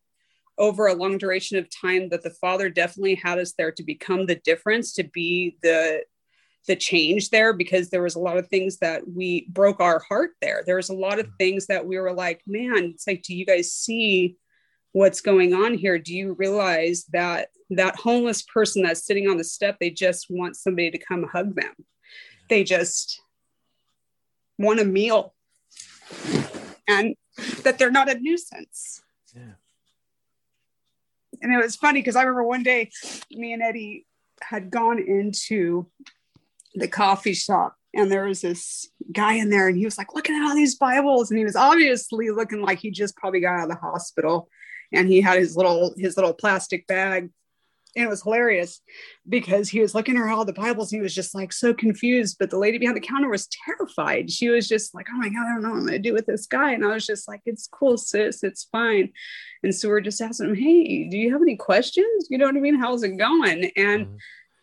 over 0.58 0.86
a 0.86 0.94
long 0.94 1.18
duration 1.18 1.58
of 1.58 1.68
time 1.70 2.08
that 2.08 2.22
the 2.22 2.30
father 2.30 2.70
definitely 2.70 3.14
had 3.14 3.38
us 3.38 3.52
there 3.52 3.72
to 3.72 3.82
become 3.82 4.26
the 4.26 4.36
difference 4.36 4.92
to 4.94 5.04
be 5.04 5.56
the 5.62 6.02
the 6.66 6.76
change 6.76 7.30
there 7.30 7.52
because 7.52 7.90
there 7.90 8.02
was 8.02 8.16
a 8.16 8.20
lot 8.20 8.38
of 8.38 8.48
things 8.48 8.78
that 8.78 9.02
we 9.08 9.46
broke 9.50 9.80
our 9.80 10.00
heart 10.00 10.30
there 10.40 10.62
there 10.66 10.76
was 10.76 10.88
a 10.88 10.94
lot 10.94 11.18
of 11.18 11.26
mm. 11.26 11.32
things 11.38 11.66
that 11.66 11.86
we 11.86 11.98
were 11.98 12.12
like 12.12 12.42
man 12.46 12.90
it's 12.94 13.06
like 13.06 13.22
do 13.22 13.36
you 13.36 13.46
guys 13.46 13.72
see 13.72 14.36
what's 14.96 15.20
going 15.20 15.52
on 15.52 15.74
here 15.74 15.98
do 15.98 16.14
you 16.14 16.32
realize 16.38 17.04
that 17.12 17.50
that 17.68 17.96
homeless 17.96 18.40
person 18.40 18.82
that's 18.82 19.04
sitting 19.04 19.28
on 19.28 19.36
the 19.36 19.44
step 19.44 19.76
they 19.78 19.90
just 19.90 20.28
want 20.30 20.56
somebody 20.56 20.90
to 20.90 20.96
come 20.96 21.22
hug 21.30 21.54
them? 21.54 21.74
They 22.48 22.64
just 22.64 23.20
want 24.58 24.80
a 24.80 24.86
meal. 24.86 25.34
And 26.88 27.14
that 27.62 27.78
they're 27.78 27.90
not 27.90 28.08
a 28.08 28.18
nuisance. 28.18 29.02
Yeah. 29.34 29.56
and 31.42 31.52
it 31.52 31.62
was 31.62 31.76
funny 31.76 32.00
because 32.00 32.16
I 32.16 32.22
remember 32.22 32.44
one 32.44 32.62
day 32.62 32.90
me 33.32 33.52
and 33.52 33.62
Eddie 33.62 34.06
had 34.40 34.70
gone 34.70 34.98
into 34.98 35.90
the 36.74 36.88
coffee 36.88 37.34
shop 37.34 37.76
and 37.92 38.10
there 38.10 38.24
was 38.24 38.40
this 38.40 38.88
guy 39.12 39.34
in 39.34 39.50
there 39.50 39.68
and 39.68 39.76
he 39.76 39.84
was 39.84 39.98
like 39.98 40.14
looking 40.14 40.36
at 40.36 40.48
all 40.48 40.54
these 40.54 40.76
Bibles. 40.76 41.30
And 41.30 41.36
he 41.36 41.44
was 41.44 41.54
obviously 41.54 42.30
looking 42.30 42.62
like 42.62 42.78
he 42.78 42.90
just 42.90 43.14
probably 43.14 43.40
got 43.40 43.58
out 43.58 43.64
of 43.64 43.68
the 43.68 43.74
hospital 43.74 44.48
and 44.92 45.08
he 45.08 45.20
had 45.20 45.38
his 45.38 45.56
little 45.56 45.94
his 45.96 46.16
little 46.16 46.32
plastic 46.34 46.86
bag 46.86 47.30
and 47.96 48.04
it 48.04 48.08
was 48.10 48.22
hilarious 48.22 48.82
because 49.26 49.70
he 49.70 49.80
was 49.80 49.94
looking 49.94 50.18
at 50.18 50.28
all 50.28 50.44
the 50.44 50.52
Bibles 50.52 50.92
and 50.92 50.98
he 50.98 51.02
was 51.02 51.14
just 51.14 51.34
like 51.34 51.50
so 51.50 51.72
confused. 51.72 52.36
But 52.38 52.50
the 52.50 52.58
lady 52.58 52.76
behind 52.76 52.94
the 52.96 53.00
counter 53.00 53.30
was 53.30 53.48
terrified. 53.64 54.30
She 54.30 54.50
was 54.50 54.68
just 54.68 54.94
like, 54.94 55.06
"Oh 55.10 55.16
my 55.16 55.30
god, 55.30 55.46
I 55.46 55.54
don't 55.54 55.62
know 55.62 55.70
what 55.70 55.78
I'm 55.78 55.86
gonna 55.86 55.98
do 55.98 56.12
with 56.12 56.26
this 56.26 56.46
guy." 56.46 56.72
And 56.72 56.84
I 56.84 56.88
was 56.88 57.06
just 57.06 57.26
like, 57.26 57.40
"It's 57.46 57.66
cool, 57.66 57.96
sis. 57.96 58.44
It's 58.44 58.64
fine." 58.64 59.12
And 59.62 59.74
so 59.74 59.88
we're 59.88 60.02
just 60.02 60.20
asking 60.20 60.50
him, 60.50 60.54
"Hey, 60.56 61.08
do 61.08 61.16
you 61.16 61.32
have 61.32 61.40
any 61.40 61.56
questions? 61.56 62.26
You 62.28 62.36
know 62.36 62.44
what 62.44 62.56
I 62.56 62.60
mean? 62.60 62.78
How's 62.78 63.02
it 63.02 63.16
going?" 63.16 63.70
And 63.76 64.06
Mhm. 64.06 64.18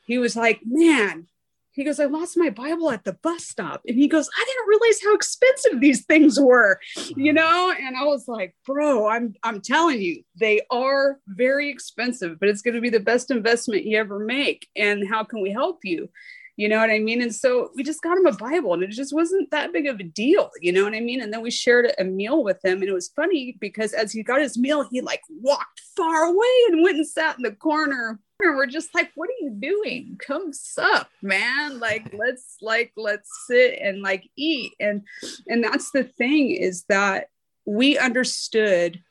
he 0.06 0.20
was 0.20 0.36
like, 0.36 0.60
"Man." 0.64 1.26
He 1.74 1.84
goes, 1.84 2.00
I 2.00 2.06
lost 2.06 2.38
my 2.38 2.50
Bible 2.50 2.92
at 2.92 3.04
the 3.04 3.14
bus 3.14 3.46
stop. 3.46 3.82
And 3.88 3.98
he 3.98 4.08
goes, 4.08 4.30
I 4.38 4.46
didn't 4.46 4.68
realize 4.68 5.02
how 5.04 5.16
expensive 5.16 5.82
these 5.82 6.06
things 6.06 6.40
were 6.40 6.80
you 7.16 7.34
know? 7.34 7.74
And 7.78 7.96
i 7.98 8.04
was 8.04 8.28
like 8.28 8.56
bro 8.66 9.08
i'm 9.08 9.34
i'm 9.44 9.62
telling 9.62 10.02
you 10.02 10.24
they 10.36 10.62
are 10.70 11.20
very 11.28 11.70
expensive 11.70 12.40
but 12.40 12.50
it's 12.50 12.62
going 12.62 12.76
to 12.76 12.82
be 12.82 12.90
the 12.90 13.00
best 13.00 13.32
investment 13.32 13.86
you 13.86 13.98
ever 13.98 14.20
make. 14.20 14.68
And 14.76 15.08
how 15.08 15.24
can 15.24 15.42
we 15.42 15.52
help 15.52 15.80
you 15.84 16.10
you 16.56 16.70
know 16.70 16.78
what 16.80 16.90
i 16.90 17.00
mean? 17.00 17.22
And 17.22 17.34
so 17.34 17.72
we 17.76 17.84
just 17.84 18.02
got 18.02 18.18
him 18.18 18.26
a 18.26 18.34
bible 18.34 18.74
and 18.74 18.84
it 18.84 18.90
just 18.90 19.14
wasn't 19.14 19.52
that 19.52 19.74
big 19.74 19.88
of 19.88 20.00
a 20.00 20.04
deal 20.04 20.50
you 20.62 20.72
know 20.72 20.84
what 20.84 20.94
i 20.94 21.00
mean? 21.00 21.22
And 21.22 21.34
then 21.34 21.42
we 21.42 21.52
shared 21.52 21.92
a 21.98 22.04
meal 22.04 22.44
with 22.44 22.64
him 22.64 22.80
and 22.80 22.90
it 22.90 22.94
was 22.94 23.10
funny 23.10 23.58
because 23.60 23.94
as 23.94 24.12
he 24.12 24.24
got 24.24 24.42
his 24.42 24.58
meal 24.58 24.88
he 24.90 25.02
like 25.02 25.22
walked 25.30 25.82
far 25.96 26.24
away 26.24 26.56
and 26.70 26.84
went 26.84 26.98
and 26.98 27.08
sat 27.08 27.38
in 27.38 27.44
the 27.44 27.52
corner. 27.52 28.20
And 28.40 28.58
we're 28.58 28.66
just 28.66 28.94
like 28.94 29.12
what 29.16 29.30
are 29.30 29.42
you 29.44 29.52
doing? 29.52 30.18
Come 30.26 30.52
sup 30.52 31.10
man. 31.22 31.80
Like 31.80 32.14
let's 32.18 32.58
like 32.62 32.92
let's 32.98 33.30
sit 33.48 33.80
and 33.82 34.02
like 34.02 34.30
eat. 34.36 34.74
And 34.80 35.04
and 35.48 35.64
that's 35.64 35.92
the 35.92 36.04
thing 36.04 36.52
is 36.52 36.84
that 36.90 37.28
we 37.66 37.98
understood 37.98 39.02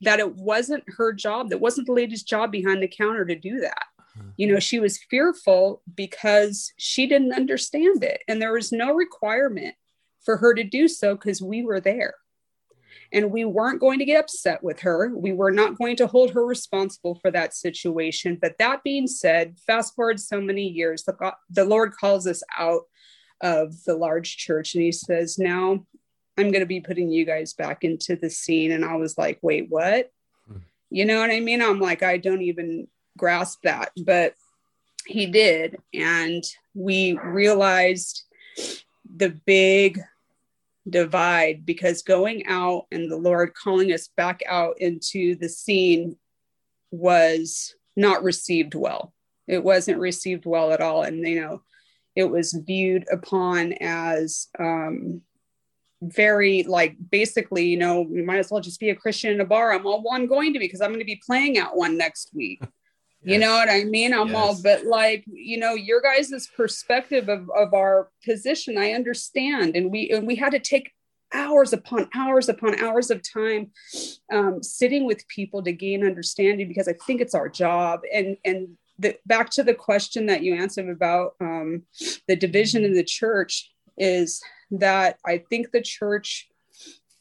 that 0.00 0.18
it 0.18 0.34
wasn't 0.34 0.84
her 0.96 1.12
job 1.12 1.50
that 1.50 1.60
wasn't 1.60 1.86
the 1.86 1.92
lady's 1.92 2.22
job 2.22 2.50
behind 2.50 2.82
the 2.82 2.88
counter 2.88 3.24
to 3.24 3.36
do 3.36 3.60
that 3.60 3.84
you 4.36 4.46
know 4.46 4.58
she 4.58 4.78
was 4.78 4.98
fearful 4.98 5.82
because 5.94 6.72
she 6.76 7.06
didn't 7.06 7.32
understand 7.32 8.02
it. 8.04 8.22
And 8.28 8.40
there 8.40 8.52
was 8.52 8.72
no 8.72 8.92
requirement 8.92 9.74
for 10.24 10.36
her 10.38 10.54
to 10.54 10.64
do 10.64 10.88
so 10.88 11.14
because 11.14 11.42
we 11.42 11.62
were 11.62 11.80
there. 11.80 12.14
And 13.12 13.30
we 13.30 13.44
weren't 13.44 13.80
going 13.80 13.98
to 13.98 14.04
get 14.04 14.20
upset 14.20 14.62
with 14.62 14.80
her. 14.80 15.12
We 15.14 15.32
were 15.32 15.50
not 15.50 15.78
going 15.78 15.96
to 15.96 16.06
hold 16.06 16.32
her 16.32 16.44
responsible 16.44 17.16
for 17.16 17.30
that 17.30 17.54
situation. 17.54 18.38
But 18.40 18.58
that 18.58 18.82
being 18.82 19.06
said 19.06 19.58
fast 19.66 19.94
forward 19.94 20.18
so 20.18 20.40
many 20.40 20.66
years 20.66 21.04
the, 21.04 21.12
God, 21.12 21.34
the 21.50 21.64
lord 21.64 21.92
calls 21.92 22.26
us 22.26 22.42
out 22.56 22.82
of 23.40 23.84
the 23.84 23.94
large 23.94 24.36
church 24.36 24.74
and 24.74 24.82
he 24.82 24.92
says 24.92 25.38
now 25.38 25.84
i'm 26.38 26.50
going 26.50 26.60
to 26.60 26.66
be 26.66 26.80
putting 26.80 27.10
you 27.10 27.24
guys 27.24 27.52
back 27.52 27.84
into 27.84 28.16
the 28.16 28.30
scene. 28.30 28.72
And 28.72 28.84
i 28.84 28.96
was 28.96 29.18
like 29.18 29.38
wait 29.42 29.66
what? 29.68 30.10
Hmm. 30.48 30.58
you 30.90 31.04
know 31.04 31.20
what 31.20 31.30
i 31.30 31.40
mean? 31.40 31.62
I'm 31.62 31.80
like 31.80 32.02
i 32.02 32.16
don't 32.16 32.42
even 32.42 32.88
grasp 33.16 33.60
that 33.62 33.90
but 34.04 34.34
he 35.06 35.26
did. 35.26 35.78
And 35.92 36.44
we 36.74 37.18
realized 37.22 38.24
the 39.16 39.30
big 39.46 40.00
divide 40.88 41.64
because 41.64 42.02
going 42.02 42.46
out 42.46 42.86
and 42.92 43.10
the 43.10 43.16
lord 43.16 43.54
calling 43.54 43.90
us 43.90 44.08
back 44.18 44.42
out 44.46 44.78
into 44.80 45.34
the 45.36 45.48
scene 45.48 46.16
was 46.90 47.74
not 47.96 48.22
received 48.22 48.74
well. 48.74 49.14
It 49.46 49.64
wasn't 49.64 49.98
received 49.98 50.44
well 50.44 50.72
at 50.72 50.80
all. 50.80 51.02
And 51.02 51.26
you 51.26 51.40
know 51.40 51.62
it 52.14 52.24
was 52.24 52.52
viewed 52.52 53.04
upon 53.10 53.72
as 53.80 54.48
um 54.58 55.22
very 56.02 56.64
like 56.64 56.96
basically 57.10 57.64
you 57.64 57.78
know 57.78 58.02
we 58.02 58.20
might 58.20 58.38
as 58.38 58.50
well 58.50 58.60
just 58.60 58.78
be 58.78 58.90
a 58.90 58.94
christian 58.94 59.32
in 59.32 59.40
a 59.40 59.44
bar. 59.44 59.72
I'm 59.72 59.86
all 59.86 60.02
well 60.02 60.14
i'm 60.14 60.26
going 60.26 60.52
to 60.52 60.58
be 60.58 60.66
because 60.66 60.82
i'm 60.82 60.90
going 60.90 61.00
to 61.00 61.06
be 61.06 61.20
playing 61.24 61.56
at 61.56 61.74
one 61.74 61.96
next 61.96 62.30
week 62.34 62.62
you 63.24 63.38
know 63.38 63.52
what 63.52 63.68
I 63.70 63.84
mean? 63.84 64.12
I'm 64.12 64.34
all, 64.34 64.56
but 64.62 64.84
like, 64.84 65.24
you 65.26 65.58
know, 65.58 65.74
your 65.74 66.00
guys' 66.00 66.48
perspective 66.56 67.28
of, 67.28 67.50
of 67.56 67.74
our 67.74 68.10
position, 68.24 68.76
I 68.78 68.92
understand. 68.92 69.76
And 69.76 69.90
we 69.90 70.10
and 70.10 70.26
we 70.26 70.36
had 70.36 70.52
to 70.52 70.58
take 70.58 70.92
hours 71.32 71.72
upon 71.72 72.08
hours 72.14 72.48
upon 72.48 72.78
hours 72.78 73.10
of 73.10 73.20
time 73.22 73.70
um, 74.32 74.62
sitting 74.62 75.04
with 75.04 75.26
people 75.28 75.62
to 75.62 75.72
gain 75.72 76.04
understanding 76.04 76.68
because 76.68 76.88
I 76.88 76.94
think 77.06 77.20
it's 77.20 77.34
our 77.34 77.48
job. 77.48 78.00
And 78.12 78.36
and 78.44 78.76
the, 78.98 79.16
back 79.26 79.50
to 79.50 79.62
the 79.62 79.74
question 79.74 80.26
that 80.26 80.42
you 80.42 80.54
answered 80.54 80.88
about 80.88 81.32
um, 81.40 81.82
the 82.28 82.36
division 82.36 82.84
in 82.84 82.94
the 82.94 83.04
church 83.04 83.72
is 83.98 84.40
that 84.70 85.18
I 85.26 85.38
think 85.38 85.70
the 85.70 85.82
church 85.82 86.48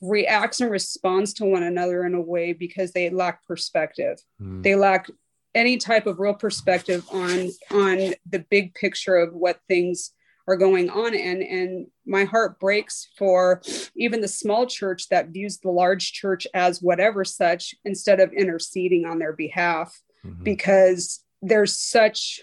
reacts 0.02 0.60
and 0.60 0.70
responds 0.70 1.34
to 1.34 1.46
one 1.46 1.64
another 1.64 2.06
in 2.06 2.14
a 2.14 2.22
way 2.22 2.54
because 2.54 2.92
they 2.92 3.10
lack 3.10 3.46
perspective. 3.48 4.20
Mm. 4.42 4.62
They 4.62 4.76
lack 4.76 5.08
any 5.56 5.78
type 5.78 6.08
of 6.08 6.20
real 6.20 6.34
perspective 6.34 7.06
on 7.12 7.50
on 7.72 8.14
the 8.30 8.46
big 8.50 8.74
picture 8.74 9.16
of 9.16 9.34
what 9.34 9.60
things 9.68 10.12
are 10.48 10.58
going 10.58 10.90
on 10.90 11.16
and 11.16 11.42
and 11.42 11.88
my 12.06 12.26
heart 12.26 12.60
breaks 12.60 13.08
for 13.18 13.62
even 13.96 14.20
the 14.20 14.28
small 14.28 14.66
church 14.66 15.08
that 15.10 15.30
views 15.30 15.60
the 15.60 15.70
large 15.70 16.12
church 16.12 16.46
as 16.54 16.82
whatever 16.82 17.24
such 17.24 17.74
instead 17.86 18.20
of 18.20 18.34
interceding 18.34 19.06
on 19.06 19.20
their 19.20 19.34
behalf 19.34 20.02
mm-hmm. 20.26 20.44
because 20.44 21.24
there's 21.42 21.78
such 21.78 22.42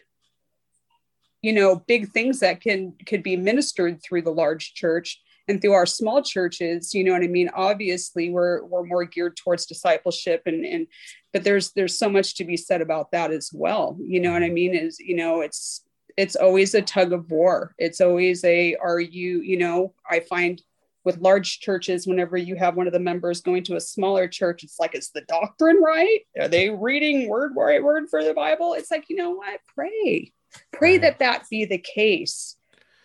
you 1.42 1.52
know 1.52 1.76
big 1.86 2.10
things 2.10 2.40
that 2.40 2.60
can 2.60 2.94
could 3.06 3.22
be 3.22 3.36
ministered 3.36 4.02
through 4.02 4.22
the 4.22 4.30
large 4.32 4.72
church 4.74 5.20
and 5.48 5.60
through 5.60 5.72
our 5.72 5.86
small 5.86 6.22
churches 6.22 6.94
you 6.94 7.04
know 7.04 7.12
what 7.12 7.22
i 7.22 7.26
mean? 7.26 7.50
Obviously 7.54 8.30
we're 8.30 8.64
we're 8.64 8.84
more 8.84 9.04
geared 9.04 9.36
towards 9.36 9.66
discipleship 9.66 10.42
and 10.46 10.64
and 10.64 10.86
but 11.32 11.44
there's 11.44 11.72
there's 11.72 11.98
so 11.98 12.08
much 12.08 12.36
to 12.36 12.44
be 12.44 12.56
said 12.56 12.80
about 12.80 13.12
that 13.12 13.30
as 13.30 13.50
well. 13.52 13.96
You 14.00 14.20
know 14.20 14.32
what 14.32 14.42
i 14.42 14.46
mm-hmm. 14.46 14.54
mean? 14.54 14.74
Is 14.74 14.98
you 14.98 15.16
know 15.16 15.40
it's 15.40 15.84
it's 16.16 16.36
always 16.36 16.74
a 16.74 16.82
tug 16.82 17.12
of 17.12 17.30
war. 17.30 17.74
It's 17.78 18.00
always 18.00 18.44
a 18.44 18.74
are 18.76 19.00
you 19.00 19.40
you 19.40 19.58
know 19.58 19.94
i 20.08 20.20
find 20.20 20.62
with 21.02 21.18
large 21.18 21.60
churches 21.60 22.06
whenever 22.06 22.36
you 22.36 22.56
have 22.56 22.76
one 22.76 22.86
of 22.86 22.92
the 22.92 23.00
members 23.00 23.40
going 23.40 23.64
to 23.64 23.76
a 23.76 23.80
smaller 23.80 24.28
church 24.28 24.62
it's 24.62 24.78
like 24.78 24.94
is 24.94 25.10
the 25.10 25.22
doctrine 25.22 25.80
right? 25.82 26.20
Are 26.38 26.48
they 26.48 26.70
reading 26.70 27.28
word 27.28 27.54
word 27.54 27.82
word 27.82 28.08
for 28.10 28.22
the 28.22 28.34
bible? 28.34 28.74
It's 28.74 28.90
like 28.90 29.06
you 29.08 29.16
know 29.16 29.30
what? 29.30 29.60
Pray. 29.74 30.32
Pray 30.72 30.98
that 30.98 31.20
that 31.20 31.48
be 31.48 31.64
the 31.64 31.78
case 31.78 32.56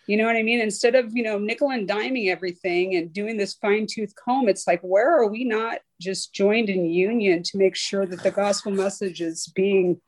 you 0.06 0.16
know 0.16 0.24
what 0.24 0.36
i 0.36 0.42
mean 0.42 0.60
instead 0.60 0.94
of 0.94 1.16
you 1.16 1.22
know 1.22 1.38
nickel 1.38 1.70
and 1.70 1.88
diming 1.88 2.28
everything 2.28 2.96
and 2.96 3.12
doing 3.12 3.36
this 3.36 3.54
fine-tooth 3.54 4.14
comb 4.16 4.48
it's 4.48 4.66
like 4.66 4.80
where 4.80 5.16
are 5.16 5.28
we 5.28 5.44
not 5.44 5.78
just 6.00 6.32
joined 6.32 6.68
in 6.68 6.84
union 6.86 7.42
to 7.42 7.58
make 7.58 7.76
sure 7.76 8.06
that 8.06 8.22
the 8.22 8.30
gospel 8.30 8.72
message 8.72 9.20
is 9.20 9.46
being 9.54 10.00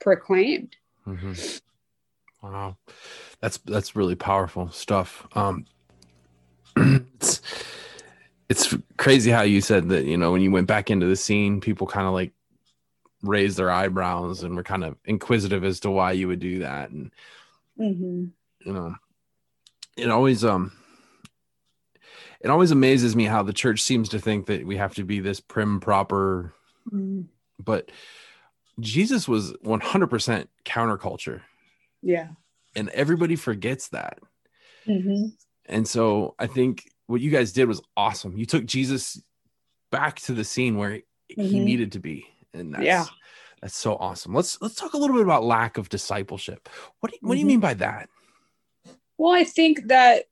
proclaimed 0.00 0.76
mm-hmm. 1.06 1.32
Wow, 2.44 2.76
that's 3.40 3.56
that's 3.56 3.96
really 3.96 4.16
powerful 4.16 4.70
stuff. 4.70 5.26
Um, 5.34 5.64
it's 6.76 7.40
it's 8.50 8.76
crazy 8.98 9.30
how 9.30 9.42
you 9.42 9.62
said 9.62 9.88
that. 9.88 10.04
You 10.04 10.18
know, 10.18 10.30
when 10.30 10.42
you 10.42 10.50
went 10.50 10.66
back 10.66 10.90
into 10.90 11.06
the 11.06 11.16
scene, 11.16 11.62
people 11.62 11.86
kind 11.86 12.06
of 12.06 12.12
like 12.12 12.32
raised 13.22 13.56
their 13.56 13.70
eyebrows 13.70 14.42
and 14.42 14.54
were 14.54 14.62
kind 14.62 14.84
of 14.84 14.98
inquisitive 15.06 15.64
as 15.64 15.80
to 15.80 15.90
why 15.90 16.12
you 16.12 16.28
would 16.28 16.40
do 16.40 16.58
that, 16.58 16.90
and 16.90 17.10
mm-hmm. 17.80 18.26
you 18.68 18.72
know, 18.72 18.94
it 19.96 20.10
always 20.10 20.44
um 20.44 20.72
it 22.40 22.50
always 22.50 22.70
amazes 22.70 23.16
me 23.16 23.24
how 23.24 23.42
the 23.42 23.52
church 23.52 23.80
seems 23.80 24.10
to 24.10 24.18
think 24.18 24.46
that 24.46 24.66
we 24.66 24.76
have 24.76 24.94
to 24.94 25.04
be 25.04 25.20
this 25.20 25.40
prim 25.40 25.80
proper 25.80 26.54
mm. 26.92 27.24
but 27.58 27.90
jesus 28.80 29.28
was 29.28 29.52
100% 29.64 30.46
counterculture 30.64 31.40
yeah. 32.04 32.28
And 32.76 32.90
everybody 32.90 33.34
forgets 33.34 33.88
that. 33.88 34.18
Mm-hmm. 34.86 35.28
And 35.66 35.88
so 35.88 36.34
I 36.38 36.46
think 36.46 36.88
what 37.06 37.20
you 37.20 37.30
guys 37.30 37.52
did 37.52 37.66
was 37.66 37.80
awesome. 37.96 38.36
You 38.36 38.46
took 38.46 38.66
Jesus 38.66 39.20
back 39.90 40.20
to 40.20 40.32
the 40.32 40.44
scene 40.44 40.76
where 40.76 40.90
mm-hmm. 40.90 41.42
he 41.42 41.60
needed 41.60 41.92
to 41.92 41.98
be. 41.98 42.26
And 42.52 42.74
that's, 42.74 42.84
yeah. 42.84 43.06
that's 43.62 43.76
so 43.76 43.96
awesome. 43.96 44.34
Let's 44.34 44.60
let's 44.60 44.74
talk 44.74 44.92
a 44.92 44.98
little 44.98 45.16
bit 45.16 45.24
about 45.24 45.44
lack 45.44 45.78
of 45.78 45.88
discipleship. 45.88 46.68
What 47.00 47.10
do 47.10 47.18
you, 47.20 47.26
what 47.26 47.34
do 47.34 47.38
you 47.38 47.44
mm-hmm. 47.44 47.48
mean 47.48 47.60
by 47.60 47.74
that? 47.74 48.08
Well, 49.18 49.32
I 49.32 49.44
think 49.44 49.88
that 49.88 50.24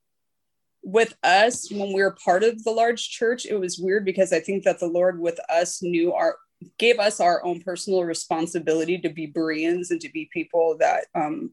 with 0.84 1.14
us 1.22 1.70
when 1.70 1.92
we 1.92 2.02
were 2.02 2.16
part 2.24 2.42
of 2.42 2.64
the 2.64 2.70
large 2.70 3.08
church 3.08 3.46
it 3.46 3.54
was 3.54 3.78
weird 3.78 4.04
because 4.04 4.32
i 4.32 4.40
think 4.40 4.64
that 4.64 4.80
the 4.80 4.86
lord 4.86 5.20
with 5.20 5.38
us 5.48 5.80
knew 5.80 6.12
our 6.12 6.34
gave 6.78 6.98
us 6.98 7.20
our 7.20 7.44
own 7.44 7.60
personal 7.60 8.04
responsibility 8.04 8.98
to 8.98 9.08
be 9.08 9.26
bereans 9.26 9.90
and 9.90 10.00
to 10.00 10.10
be 10.10 10.28
people 10.32 10.76
that 10.78 11.06
um, 11.14 11.50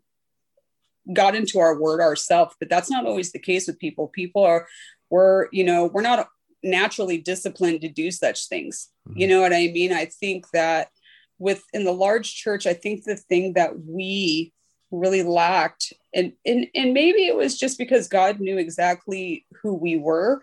got 1.13 1.35
into 1.35 1.59
our 1.59 1.79
word 1.79 2.01
ourselves 2.01 2.55
but 2.59 2.69
that's 2.69 2.89
not 2.89 3.05
always 3.05 3.31
the 3.31 3.39
case 3.39 3.67
with 3.67 3.79
people. 3.79 4.07
People 4.07 4.43
are 4.43 4.67
we're 5.09 5.47
you 5.51 5.63
know 5.63 5.85
we're 5.85 6.01
not 6.01 6.27
naturally 6.61 7.17
disciplined 7.17 7.81
to 7.81 7.89
do 7.89 8.11
such 8.11 8.47
things. 8.47 8.89
Mm-hmm. 9.07 9.19
you 9.19 9.27
know 9.27 9.41
what 9.41 9.53
i 9.53 9.67
mean? 9.67 9.93
I 9.93 10.05
think 10.05 10.49
that 10.51 10.89
with 11.37 11.63
in 11.73 11.85
the 11.85 11.91
large 11.91 12.35
church 12.35 12.67
i 12.67 12.73
think 12.73 13.03
the 13.03 13.15
thing 13.15 13.53
that 13.53 13.79
we 13.79 14.53
really 14.91 15.23
lacked 15.23 15.93
and 16.13 16.33
and, 16.45 16.67
and 16.73 16.93
maybe 16.93 17.27
it 17.27 17.35
was 17.35 17.57
just 17.57 17.77
because 17.77 18.07
god 18.07 18.39
knew 18.39 18.57
exactly 18.57 19.45
who 19.61 19.73
we 19.73 19.97
were 19.97 20.41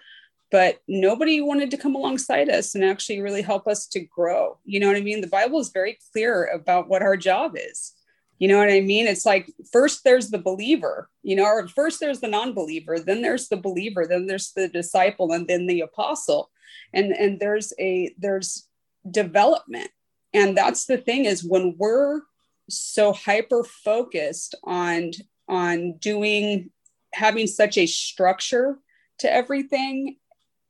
but 0.53 0.81
nobody 0.87 1.41
wanted 1.41 1.71
to 1.71 1.77
come 1.77 1.97
alongside 1.97 2.49
us 2.49 2.75
and 2.75 2.85
actually 2.85 3.21
really 3.21 3.43
help 3.43 3.67
us 3.67 3.87
to 3.87 4.01
grow 4.01 4.59
you 4.65 4.79
know 4.79 4.87
what 4.87 4.97
i 4.97 5.01
mean 5.01 5.21
the 5.21 5.27
bible 5.27 5.59
is 5.59 5.71
very 5.71 5.99
clear 6.13 6.45
about 6.47 6.89
what 6.89 7.03
our 7.03 7.17
job 7.17 7.53
is 7.57 7.97
you 8.39 8.49
know 8.49 8.59
what 8.59 8.71
I 8.71 8.81
mean? 8.81 9.07
It's 9.07 9.25
like 9.25 9.51
first 9.73 10.05
there's 10.05 10.29
the 10.29 10.39
believer, 10.39 11.09
you 11.23 11.37
know, 11.37 11.45
or 11.45 11.67
first 11.69 12.01
there's 12.01 12.21
the 12.21 12.29
non-believer, 12.29 12.99
then 12.99 13.23
there's 13.23 13.49
the 13.49 13.57
believer, 13.57 14.07
then 14.07 14.27
there's 14.27 14.53
the 14.53 14.69
disciple, 14.69 15.33
and 15.33 15.49
then 15.49 15.67
the 15.67 15.81
apostle. 15.81 16.51
And 16.93 17.13
and 17.13 17.41
there's 17.41 17.73
a 17.79 18.15
there's 18.19 18.69
development. 19.11 19.91
And 20.35 20.57
that's 20.57 20.85
the 20.85 20.99
thing 20.99 21.25
is 21.25 21.45
when 21.45 21.77
we're 21.79 22.21
so 22.69 23.13
hyper 23.13 23.65
focused 23.65 24.55
on 24.65 25.13
on 25.49 25.97
doing 25.99 26.71
having 27.15 27.47
such 27.47 27.79
a 27.79 27.87
structure 27.87 28.79
to 29.19 29.33
everything. 29.33 30.17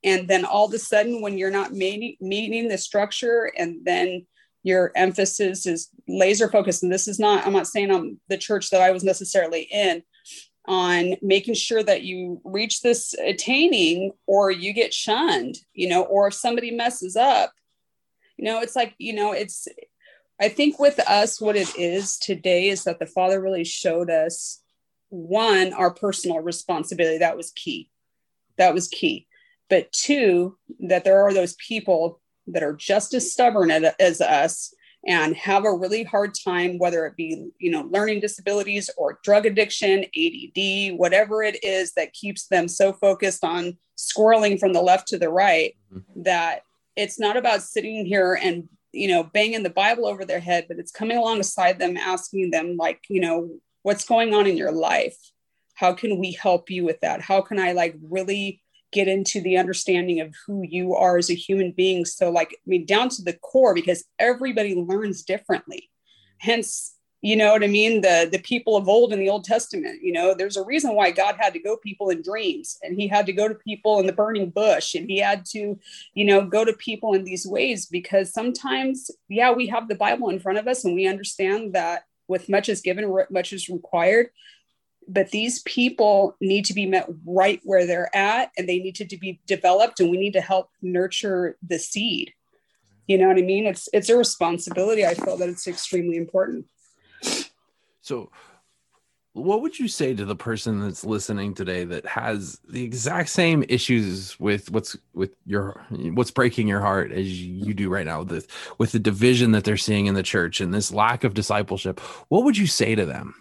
And 0.05 0.28
then 0.28 0.44
all 0.44 0.66
of 0.66 0.74
a 0.74 0.78
sudden 0.78 1.20
when 1.20 1.38
you're 1.38 1.51
not 1.51 1.72
meeting, 1.72 2.16
meeting 2.20 2.68
the 2.68 2.78
structure 2.78 3.51
and 3.57 3.84
then 3.84 4.26
your 4.62 4.92
emphasis 4.94 5.64
is 5.64 5.88
laser 6.09 6.49
focused. 6.49 6.82
And 6.82 6.92
this 6.92 7.09
is 7.09 7.18
not 7.18 7.47
i'm 7.47 7.53
not 7.53 7.68
saying 7.68 7.90
i'm 7.90 8.20
the 8.28 8.36
church 8.36 8.70
that 8.70 8.80
i 8.80 8.90
was 8.90 9.05
necessarily 9.05 9.62
in 9.62 10.03
on 10.66 11.14
making 11.22 11.55
sure 11.55 11.82
that 11.82 12.03
you 12.03 12.40
reach 12.44 12.82
this 12.82 13.14
attaining 13.14 14.12
or 14.26 14.51
you 14.51 14.72
get 14.72 14.92
shunned 14.92 15.57
you 15.72 15.88
know 15.88 16.03
or 16.03 16.26
if 16.26 16.34
somebody 16.34 16.72
messes 16.72 17.14
up 17.14 17.53
you 18.36 18.44
know 18.44 18.61
it's 18.61 18.74
like 18.74 18.92
you 18.99 19.12
know 19.12 19.30
it's 19.32 19.68
i 20.41 20.49
think 20.49 20.78
with 20.78 20.99
us 21.01 21.41
what 21.41 21.57
it 21.57 21.76
is 21.76 22.18
today 22.18 22.68
is 22.68 22.84
that 22.84 22.99
the 22.99 23.07
father 23.07 23.41
really 23.41 23.64
showed 23.64 24.11
us 24.11 24.62
one 25.09 25.72
our 25.72 25.93
personal 25.93 26.41
responsibility. 26.41 27.18
That 27.18 27.37
was 27.37 27.53
key. 27.53 27.91
That 28.59 28.74
was 28.74 28.89
key. 28.89 29.26
But 29.68 29.93
two 29.93 30.57
that 30.80 31.05
there 31.05 31.22
are 31.22 31.32
those 31.32 31.55
people 31.55 32.20
that 32.47 32.62
are 32.62 32.74
just 32.74 33.14
as 33.14 33.32
stubborn 33.32 33.70
as 33.70 34.20
us 34.20 34.72
and 35.07 35.37
have 35.37 35.64
a 35.64 35.72
really 35.72 36.05
hard 36.05 36.34
time 36.34 36.78
whether 36.78 37.07
it 37.07 37.16
be 37.16 37.49
you 37.59 37.70
know 37.70 37.82
learning 37.91 38.20
disabilities 38.20 38.89
or 38.97 39.18
drug 39.24 39.47
addiction 39.47 40.05
add 40.05 40.97
whatever 40.97 41.43
it 41.43 41.62
is 41.64 41.93
that 41.95 42.12
keeps 42.12 42.47
them 42.47 42.68
so 42.68 42.93
focused 42.93 43.45
on 43.45 43.76
squirreling 43.99 44.59
from 44.59 44.72
the 44.72 44.80
left 44.80 45.09
to 45.09 45.18
the 45.18 45.28
right 45.28 45.76
mm-hmm. 45.93 46.22
that 46.22 46.62
it's 46.95 47.18
not 47.18 47.37
about 47.37 47.62
sitting 47.62 48.07
here 48.07 48.39
and 48.41 48.68
you 48.93 49.09
know 49.09 49.22
banging 49.22 49.62
the 49.62 49.70
bible 49.70 50.07
over 50.07 50.24
their 50.24 50.41
head 50.41 50.66
but 50.68 50.78
it's 50.78 50.93
coming 50.93 51.16
alongside 51.16 51.78
them 51.78 51.97
asking 51.97 52.51
them 52.51 52.76
like 52.76 53.01
you 53.09 53.20
know 53.20 53.51
what's 53.82 54.07
going 54.07 54.34
on 54.34 54.47
in 54.47 54.57
your 54.57 54.72
life 54.72 55.16
how 55.74 55.93
can 55.93 56.18
we 56.18 56.32
help 56.32 56.70
you 56.70 56.84
with 56.84 57.01
that 57.01 57.20
how 57.20 57.41
can 57.41 57.59
i 57.59 57.72
like 57.72 57.97
really 58.03 58.62
get 58.93 59.09
into 59.09 59.41
the 59.43 59.59
understanding 59.59 60.20
of 60.20 60.34
who 60.47 60.62
you 60.62 60.95
are 60.95 61.18
as 61.18 61.28
a 61.28 61.34
human 61.34 61.70
being. 61.72 62.07
So, 62.07 62.30
like, 62.30 62.53
I 62.53 62.64
mean, 62.66 62.87
down 62.87 63.11
to 63.11 63.22
the 63.22 63.34
core, 63.34 63.74
because 63.74 64.05
everybody 64.18 64.74
learns 64.74 65.22
differently. 65.22 65.91
Hence, 66.39 66.95
you 67.26 67.34
know 67.34 67.50
what 67.50 67.64
I 67.64 67.66
mean? 67.66 68.02
The 68.02 68.28
the 68.30 68.38
people 68.38 68.76
of 68.76 68.88
old 68.88 69.12
in 69.12 69.18
the 69.18 69.28
Old 69.28 69.42
Testament, 69.42 70.00
you 70.00 70.12
know, 70.12 70.32
there's 70.32 70.56
a 70.56 70.64
reason 70.64 70.94
why 70.94 71.10
God 71.10 71.34
had 71.36 71.54
to 71.54 71.58
go 71.58 71.76
people 71.76 72.08
in 72.10 72.22
dreams 72.22 72.78
and 72.84 72.94
he 72.94 73.08
had 73.08 73.26
to 73.26 73.32
go 73.32 73.48
to 73.48 73.54
people 73.56 73.98
in 73.98 74.06
the 74.06 74.12
burning 74.12 74.50
bush 74.50 74.94
and 74.94 75.10
he 75.10 75.18
had 75.18 75.44
to, 75.46 75.76
you 76.14 76.24
know, 76.24 76.46
go 76.46 76.64
to 76.64 76.72
people 76.72 77.14
in 77.14 77.24
these 77.24 77.44
ways 77.44 77.86
because 77.86 78.32
sometimes, 78.32 79.10
yeah, 79.28 79.50
we 79.50 79.66
have 79.66 79.88
the 79.88 79.96
Bible 79.96 80.28
in 80.28 80.38
front 80.38 80.58
of 80.58 80.68
us 80.68 80.84
and 80.84 80.94
we 80.94 81.08
understand 81.08 81.72
that 81.72 82.04
with 82.28 82.48
much 82.48 82.68
is 82.68 82.80
given, 82.80 83.12
much 83.30 83.52
is 83.52 83.68
required 83.68 84.28
but 85.08 85.30
these 85.30 85.62
people 85.62 86.36
need 86.40 86.64
to 86.64 86.74
be 86.74 86.84
met 86.84 87.08
right 87.24 87.60
where 87.62 87.86
they're 87.86 88.14
at 88.14 88.50
and 88.58 88.68
they 88.68 88.80
need 88.80 88.96
to, 88.96 89.04
to 89.04 89.16
be 89.16 89.40
developed 89.46 90.00
and 90.00 90.10
we 90.10 90.16
need 90.16 90.32
to 90.32 90.40
help 90.40 90.68
nurture 90.82 91.56
the 91.62 91.78
seed. 91.78 92.32
You 93.06 93.18
know 93.18 93.28
what 93.28 93.38
i 93.38 93.42
mean? 93.42 93.66
It's 93.66 93.88
it's 93.92 94.08
a 94.08 94.16
responsibility 94.16 95.06
i 95.06 95.14
feel 95.14 95.36
that 95.36 95.48
it's 95.48 95.68
extremely 95.68 96.16
important 96.16 96.66
so 98.00 98.30
what 99.32 99.60
would 99.60 99.78
you 99.78 99.86
say 99.86 100.14
to 100.14 100.24
the 100.24 100.34
person 100.34 100.80
that's 100.80 101.04
listening 101.04 101.52
today 101.52 101.84
that 101.84 102.06
has 102.06 102.58
the 102.66 102.82
exact 102.82 103.28
same 103.28 103.62
issues 103.68 104.40
with 104.40 104.70
what's 104.70 104.96
with 105.12 105.34
your 105.44 105.84
what's 105.90 106.30
breaking 106.30 106.66
your 106.66 106.80
heart 106.80 107.12
as 107.12 107.42
you 107.42 107.74
do 107.74 107.90
right 107.90 108.06
now 108.06 108.20
with 108.20 108.28
the, 108.28 108.46
with 108.78 108.92
the 108.92 108.98
division 108.98 109.52
that 109.52 109.64
they're 109.64 109.76
seeing 109.76 110.06
in 110.06 110.14
the 110.14 110.22
church 110.22 110.60
and 110.60 110.72
this 110.72 110.90
lack 110.90 111.22
of 111.22 111.34
discipleship 111.34 112.00
what 112.28 112.44
would 112.44 112.56
you 112.56 112.66
say 112.66 112.94
to 112.94 113.04
them 113.04 113.34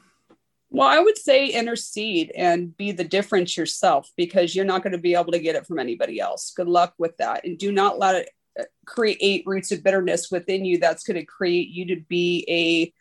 Well, 0.69 0.88
I 0.88 0.99
would 0.99 1.17
say 1.17 1.47
intercede 1.47 2.32
and 2.36 2.76
be 2.76 2.91
the 2.91 3.05
difference 3.05 3.55
yourself 3.55 4.11
because 4.17 4.53
you're 4.53 4.65
not 4.65 4.84
going 4.84 4.91
to 4.91 4.97
be 4.97 5.15
able 5.15 5.32
to 5.32 5.39
get 5.39 5.55
it 5.55 5.65
from 5.65 5.80
anybody 5.80 6.19
else. 6.19 6.51
Good 6.51 6.67
luck 6.67 6.93
with 6.97 7.15
that. 7.17 7.45
And 7.45 7.57
do 7.57 7.71
not 7.71 7.97
let 7.97 8.15
it 8.15 8.30
uh, 8.59 8.63
create 8.86 9.43
roots 9.45 9.71
of 9.71 9.84
bitterness 9.84 10.30
within 10.30 10.65
you 10.65 10.78
that's 10.78 11.05
going 11.05 11.15
to 11.15 11.26
create 11.26 11.69
you 11.69 11.86
to 11.95 12.01
be 12.09 12.45
a 12.49 12.91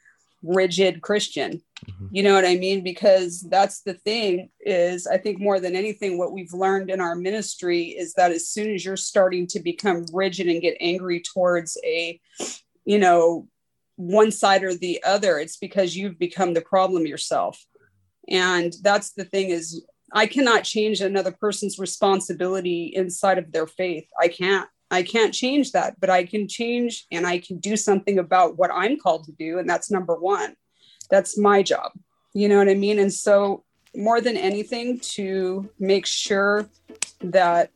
rigid 0.44 1.00
Christian. 1.00 1.62
Mhm. 1.86 2.08
You 2.12 2.22
know 2.22 2.34
what 2.34 2.44
I 2.44 2.56
mean? 2.56 2.82
Because 2.82 3.40
that's 3.40 3.80
the 3.80 3.94
thing 3.94 4.50
is 4.60 5.06
I 5.06 5.18
think 5.18 5.40
more 5.40 5.58
than 5.58 5.74
anything 5.74 6.18
what 6.18 6.32
we've 6.32 6.52
learned 6.52 6.90
in 6.90 7.00
our 7.00 7.16
ministry 7.16 7.84
is 7.84 8.14
that 8.14 8.30
as 8.30 8.48
soon 8.48 8.74
as 8.74 8.84
you're 8.84 8.96
starting 8.96 9.46
to 9.48 9.60
become 9.60 10.06
rigid 10.12 10.48
and 10.48 10.62
get 10.62 10.76
angry 10.80 11.20
towards 11.20 11.78
a 11.84 12.20
you 12.84 12.98
know 12.98 13.48
one 13.96 14.30
side 14.30 14.64
or 14.64 14.74
the 14.74 15.02
other 15.04 15.38
it's 15.38 15.56
because 15.56 15.96
you've 15.96 16.18
become 16.18 16.52
the 16.52 16.60
problem 16.60 17.06
yourself 17.06 17.64
and 18.28 18.74
that's 18.82 19.12
the 19.12 19.24
thing 19.24 19.50
is 19.50 19.84
i 20.12 20.26
cannot 20.26 20.64
change 20.64 21.00
another 21.00 21.32
person's 21.32 21.78
responsibility 21.78 22.92
inside 22.94 23.38
of 23.38 23.52
their 23.52 23.66
faith 23.66 24.06
i 24.20 24.28
can't 24.28 24.68
i 24.90 25.02
can't 25.02 25.34
change 25.34 25.72
that 25.72 25.98
but 26.00 26.10
i 26.10 26.24
can 26.24 26.48
change 26.48 27.06
and 27.10 27.26
i 27.26 27.38
can 27.38 27.58
do 27.58 27.76
something 27.76 28.18
about 28.18 28.56
what 28.56 28.70
i'm 28.72 28.98
called 28.98 29.24
to 29.24 29.32
do 29.32 29.58
and 29.58 29.68
that's 29.68 29.90
number 29.90 30.14
one. 30.16 30.54
That's 31.10 31.38
my 31.38 31.62
job. 31.62 31.92
You 32.32 32.48
know 32.48 32.58
what 32.58 32.68
i 32.68 32.74
mean? 32.74 32.98
And 32.98 33.12
so 33.12 33.64
more 33.94 34.20
than 34.20 34.36
anything 34.36 34.98
to 34.98 35.70
make 35.78 36.06
sure 36.06 36.68
that 37.20 37.70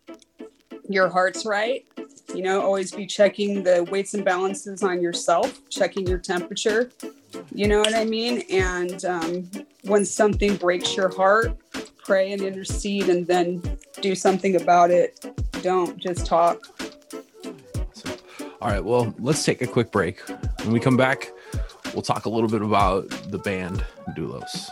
your 0.88 1.08
heart's 1.08 1.44
right 1.44 1.86
you 2.34 2.42
know 2.42 2.60
always 2.60 2.90
be 2.92 3.06
checking 3.06 3.62
the 3.62 3.84
weights 3.84 4.14
and 4.14 4.24
balances 4.24 4.82
on 4.82 5.02
yourself 5.02 5.60
checking 5.68 6.06
your 6.06 6.18
temperature 6.18 6.90
you 7.52 7.68
know 7.68 7.78
what 7.78 7.94
i 7.94 8.04
mean? 8.04 8.42
And 8.50 9.04
um, 9.04 9.50
when 9.84 10.04
something 10.04 10.56
breaks 10.56 10.96
your 10.96 11.14
heart 11.14 11.58
pray 12.08 12.32
and 12.32 12.40
intercede 12.40 13.10
and 13.10 13.26
then 13.26 13.60
do 14.00 14.14
something 14.14 14.56
about 14.56 14.90
it. 14.90 15.26
Don't 15.62 15.98
just 15.98 16.24
talk 16.24 16.62
all 18.60 18.70
right 18.70 18.84
well 18.84 19.14
let's 19.18 19.44
take 19.44 19.62
a 19.62 19.66
quick 19.66 19.90
break. 19.90 20.20
When 20.60 20.72
we 20.72 20.80
come 20.80 20.96
back 20.96 21.30
we'll 21.94 22.02
talk 22.02 22.26
a 22.26 22.30
little 22.30 22.48
bit 22.48 22.62
about 22.62 23.08
the 23.30 23.38
band 23.38 23.84
doulos 24.16 24.68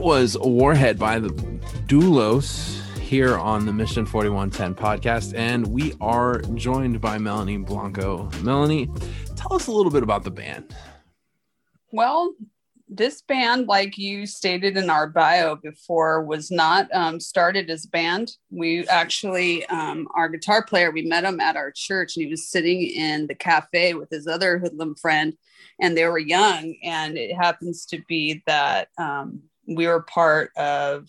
was 0.00 0.36
Warhead 0.38 0.98
by 0.98 1.18
the 1.18 1.28
Doulos 1.86 2.80
here 2.98 3.36
on 3.36 3.66
the 3.66 3.72
Mission 3.72 4.06
4110 4.06 4.74
podcast. 4.74 5.34
And 5.36 5.66
we 5.66 5.92
are 6.00 6.40
joined 6.54 7.00
by 7.02 7.18
Melanie 7.18 7.58
Blanco. 7.58 8.30
Melanie, 8.42 8.88
tell 9.36 9.54
us 9.54 9.66
a 9.66 9.72
little 9.72 9.92
bit 9.92 10.02
about 10.02 10.24
the 10.24 10.30
band. 10.30 10.74
Well, 11.92 12.34
this 12.88 13.20
band, 13.20 13.68
like 13.68 13.98
you 13.98 14.26
stated 14.26 14.78
in 14.78 14.88
our 14.88 15.06
bio 15.06 15.56
before, 15.56 16.24
was 16.24 16.50
not 16.50 16.88
um, 16.94 17.20
started 17.20 17.68
as 17.68 17.84
a 17.84 17.88
band. 17.88 18.36
We 18.50 18.88
actually, 18.88 19.66
um, 19.66 20.08
our 20.14 20.30
guitar 20.30 20.64
player, 20.64 20.90
we 20.90 21.02
met 21.02 21.24
him 21.24 21.40
at 21.40 21.56
our 21.56 21.70
church 21.70 22.16
and 22.16 22.24
he 22.24 22.30
was 22.30 22.48
sitting 22.48 22.82
in 22.82 23.26
the 23.26 23.34
cafe 23.34 23.92
with 23.94 24.08
his 24.08 24.26
other 24.26 24.58
hoodlum 24.58 24.94
friend, 24.94 25.36
and 25.78 25.96
they 25.96 26.06
were 26.06 26.18
young. 26.18 26.74
And 26.82 27.18
it 27.18 27.34
happens 27.34 27.84
to 27.86 28.02
be 28.08 28.42
that 28.46 28.88
um, 28.96 29.42
we 29.70 29.86
were 29.86 30.02
part 30.02 30.50
of 30.56 31.06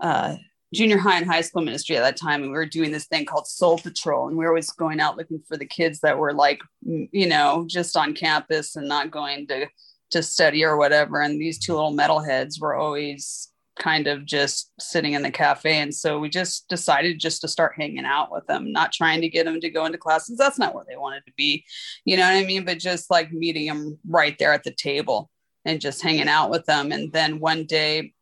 uh, 0.00 0.36
junior 0.72 0.98
high 0.98 1.16
and 1.16 1.26
high 1.26 1.40
school 1.40 1.62
ministry 1.62 1.96
at 1.96 2.02
that 2.02 2.16
time 2.16 2.42
and 2.42 2.50
we 2.50 2.56
were 2.56 2.66
doing 2.66 2.92
this 2.92 3.06
thing 3.06 3.24
called 3.24 3.46
soul 3.46 3.78
patrol 3.78 4.28
and 4.28 4.36
we 4.36 4.44
were 4.44 4.50
always 4.50 4.70
going 4.70 5.00
out 5.00 5.16
looking 5.16 5.42
for 5.48 5.56
the 5.56 5.66
kids 5.66 6.00
that 6.00 6.18
were 6.18 6.32
like 6.32 6.60
you 6.82 7.26
know 7.26 7.64
just 7.66 7.96
on 7.96 8.14
campus 8.14 8.76
and 8.76 8.86
not 8.86 9.10
going 9.10 9.46
to 9.46 9.66
to 10.10 10.22
study 10.22 10.64
or 10.64 10.76
whatever 10.76 11.20
and 11.20 11.40
these 11.40 11.58
two 11.58 11.74
little 11.74 11.96
metalheads 11.96 12.60
were 12.60 12.74
always 12.74 13.48
kind 13.78 14.08
of 14.08 14.26
just 14.26 14.72
sitting 14.80 15.12
in 15.12 15.22
the 15.22 15.30
cafe 15.30 15.78
and 15.78 15.94
so 15.94 16.18
we 16.18 16.28
just 16.28 16.68
decided 16.68 17.20
just 17.20 17.40
to 17.40 17.48
start 17.48 17.74
hanging 17.76 18.04
out 18.04 18.30
with 18.30 18.44
them 18.46 18.72
not 18.72 18.92
trying 18.92 19.20
to 19.20 19.28
get 19.28 19.44
them 19.44 19.60
to 19.60 19.70
go 19.70 19.84
into 19.86 19.96
classes. 19.96 20.36
That's 20.36 20.58
not 20.58 20.74
where 20.74 20.84
they 20.88 20.96
wanted 20.96 21.24
to 21.26 21.32
be 21.36 21.64
you 22.04 22.16
know 22.16 22.24
what 22.24 22.34
i 22.34 22.44
mean? 22.44 22.64
But 22.64 22.78
just 22.78 23.10
like 23.10 23.32
meeting 23.32 23.66
them 23.66 23.98
right 24.06 24.36
there 24.38 24.52
at 24.52 24.64
the 24.64 24.72
table 24.72 25.30
and 25.68 25.82
just 25.82 26.02
hanging 26.02 26.28
out 26.28 26.48
with 26.48 26.64
them. 26.64 26.92
And 26.92 27.12
then 27.12 27.40
one 27.40 27.64
day 27.64 28.14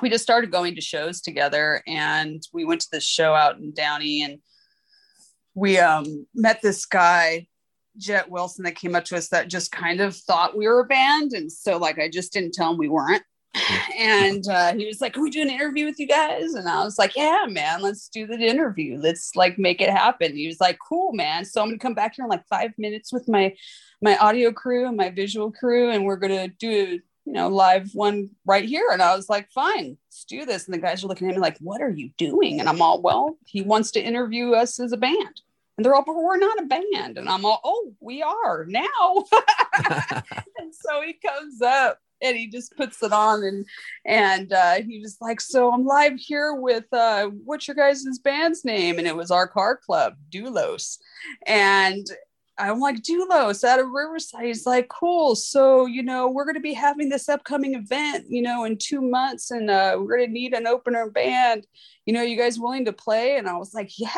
we 0.00 0.08
just 0.08 0.22
started 0.22 0.52
going 0.52 0.76
to 0.76 0.80
shows 0.80 1.20
together 1.20 1.82
and 1.88 2.40
we 2.52 2.64
went 2.64 2.82
to 2.82 2.88
this 2.92 3.04
show 3.04 3.34
out 3.34 3.58
in 3.58 3.72
downey 3.72 4.22
and 4.22 4.38
we 5.54 5.78
um, 5.78 6.24
met 6.34 6.62
this 6.62 6.86
guy 6.86 7.48
jet 7.96 8.30
wilson 8.30 8.62
that 8.62 8.76
came 8.76 8.94
up 8.94 9.04
to 9.06 9.16
us 9.16 9.30
that 9.30 9.48
just 9.48 9.72
kind 9.72 10.00
of 10.00 10.14
thought 10.16 10.56
we 10.56 10.68
were 10.68 10.78
a 10.78 10.84
band. 10.84 11.32
And 11.32 11.50
so 11.50 11.78
like 11.78 11.98
i 11.98 12.08
just 12.08 12.32
didn't 12.32 12.54
tell 12.54 12.70
him 12.70 12.78
we 12.78 12.88
weren't 12.88 13.24
and 13.98 14.46
uh, 14.48 14.74
he 14.74 14.86
was 14.86 15.00
like 15.00 15.14
can 15.14 15.22
we 15.22 15.30
do 15.30 15.40
an 15.40 15.48
interview 15.48 15.86
with 15.86 15.98
you 15.98 16.06
guys 16.06 16.52
and 16.52 16.68
i 16.68 16.84
was 16.84 16.98
like 16.98 17.16
yeah 17.16 17.46
man 17.48 17.80
let's 17.80 18.08
do 18.08 18.26
the 18.26 18.34
interview 18.34 18.98
let's 19.00 19.34
like 19.34 19.58
make 19.58 19.80
it 19.80 19.88
happen 19.88 20.36
he 20.36 20.46
was 20.46 20.60
like 20.60 20.78
cool 20.86 21.12
man 21.14 21.44
so 21.44 21.62
i'm 21.62 21.68
gonna 21.68 21.78
come 21.78 21.94
back 21.94 22.14
here 22.14 22.24
in 22.24 22.28
like 22.28 22.46
five 22.46 22.72
minutes 22.76 23.10
with 23.12 23.26
my 23.26 23.52
my 24.02 24.16
audio 24.18 24.52
crew 24.52 24.86
and 24.86 24.98
my 24.98 25.08
visual 25.08 25.50
crew 25.50 25.90
and 25.90 26.04
we're 26.04 26.16
gonna 26.16 26.48
do 26.48 27.00
you 27.28 27.34
know, 27.34 27.48
live 27.48 27.90
one 27.92 28.30
right 28.46 28.64
here. 28.64 28.88
And 28.90 29.02
I 29.02 29.14
was 29.14 29.28
like, 29.28 29.50
fine, 29.50 29.98
let's 30.06 30.24
do 30.24 30.46
this. 30.46 30.64
And 30.64 30.72
the 30.72 30.78
guys 30.78 31.04
are 31.04 31.08
looking 31.08 31.28
at 31.28 31.34
me 31.34 31.40
like, 31.42 31.58
what 31.58 31.82
are 31.82 31.90
you 31.90 32.08
doing? 32.16 32.58
And 32.58 32.70
I'm 32.70 32.80
all, 32.80 33.02
well, 33.02 33.36
he 33.44 33.60
wants 33.60 33.90
to 33.92 34.00
interview 34.00 34.52
us 34.52 34.80
as 34.80 34.92
a 34.92 34.96
band. 34.96 35.42
And 35.76 35.84
they're 35.84 35.94
all, 35.94 36.04
but 36.06 36.14
we're 36.16 36.38
not 36.38 36.58
a 36.58 36.64
band. 36.64 37.18
And 37.18 37.28
I'm 37.28 37.44
all, 37.44 37.60
oh, 37.62 37.92
we 38.00 38.22
are 38.22 38.64
now. 38.66 39.26
and 40.58 40.74
so 40.74 41.02
he 41.02 41.12
comes 41.12 41.60
up 41.60 42.00
and 42.22 42.36
he 42.36 42.48
just 42.48 42.76
puts 42.76 43.02
it 43.02 43.12
on 43.12 43.44
and 43.44 43.66
and 44.04 44.52
uh, 44.52 44.74
he 44.82 45.00
was 45.00 45.18
like, 45.20 45.40
so 45.40 45.72
I'm 45.72 45.84
live 45.84 46.18
here 46.18 46.54
with 46.54 46.84
uh, 46.92 47.28
what's 47.44 47.68
your 47.68 47.74
guys' 47.74 48.18
band's 48.22 48.64
name? 48.64 48.98
And 48.98 49.06
it 49.06 49.16
was 49.16 49.30
our 49.30 49.46
car 49.46 49.76
club, 49.76 50.14
Doulos. 50.30 50.98
And 51.46 52.06
I'm 52.58 52.80
like, 52.80 53.02
Doulos 53.02 53.62
out 53.62 53.78
of 53.78 53.90
Riverside. 53.90 54.44
He's 54.44 54.66
like, 54.66 54.88
cool. 54.88 55.36
So, 55.36 55.86
you 55.86 56.02
know, 56.02 56.28
we're 56.28 56.44
going 56.44 56.54
to 56.56 56.60
be 56.60 56.74
having 56.74 57.08
this 57.08 57.28
upcoming 57.28 57.74
event, 57.74 58.26
you 58.28 58.42
know, 58.42 58.64
in 58.64 58.76
two 58.76 59.00
months 59.00 59.50
and 59.50 59.70
uh, 59.70 59.96
we're 59.98 60.16
going 60.16 60.28
to 60.28 60.32
need 60.32 60.54
an 60.54 60.66
opener 60.66 61.08
band. 61.08 61.66
You 62.04 62.14
know, 62.14 62.22
you 62.22 62.36
guys 62.36 62.58
willing 62.58 62.86
to 62.86 62.92
play? 62.92 63.36
And 63.36 63.48
I 63.48 63.56
was 63.56 63.74
like, 63.74 63.90
yeah, 63.98 64.10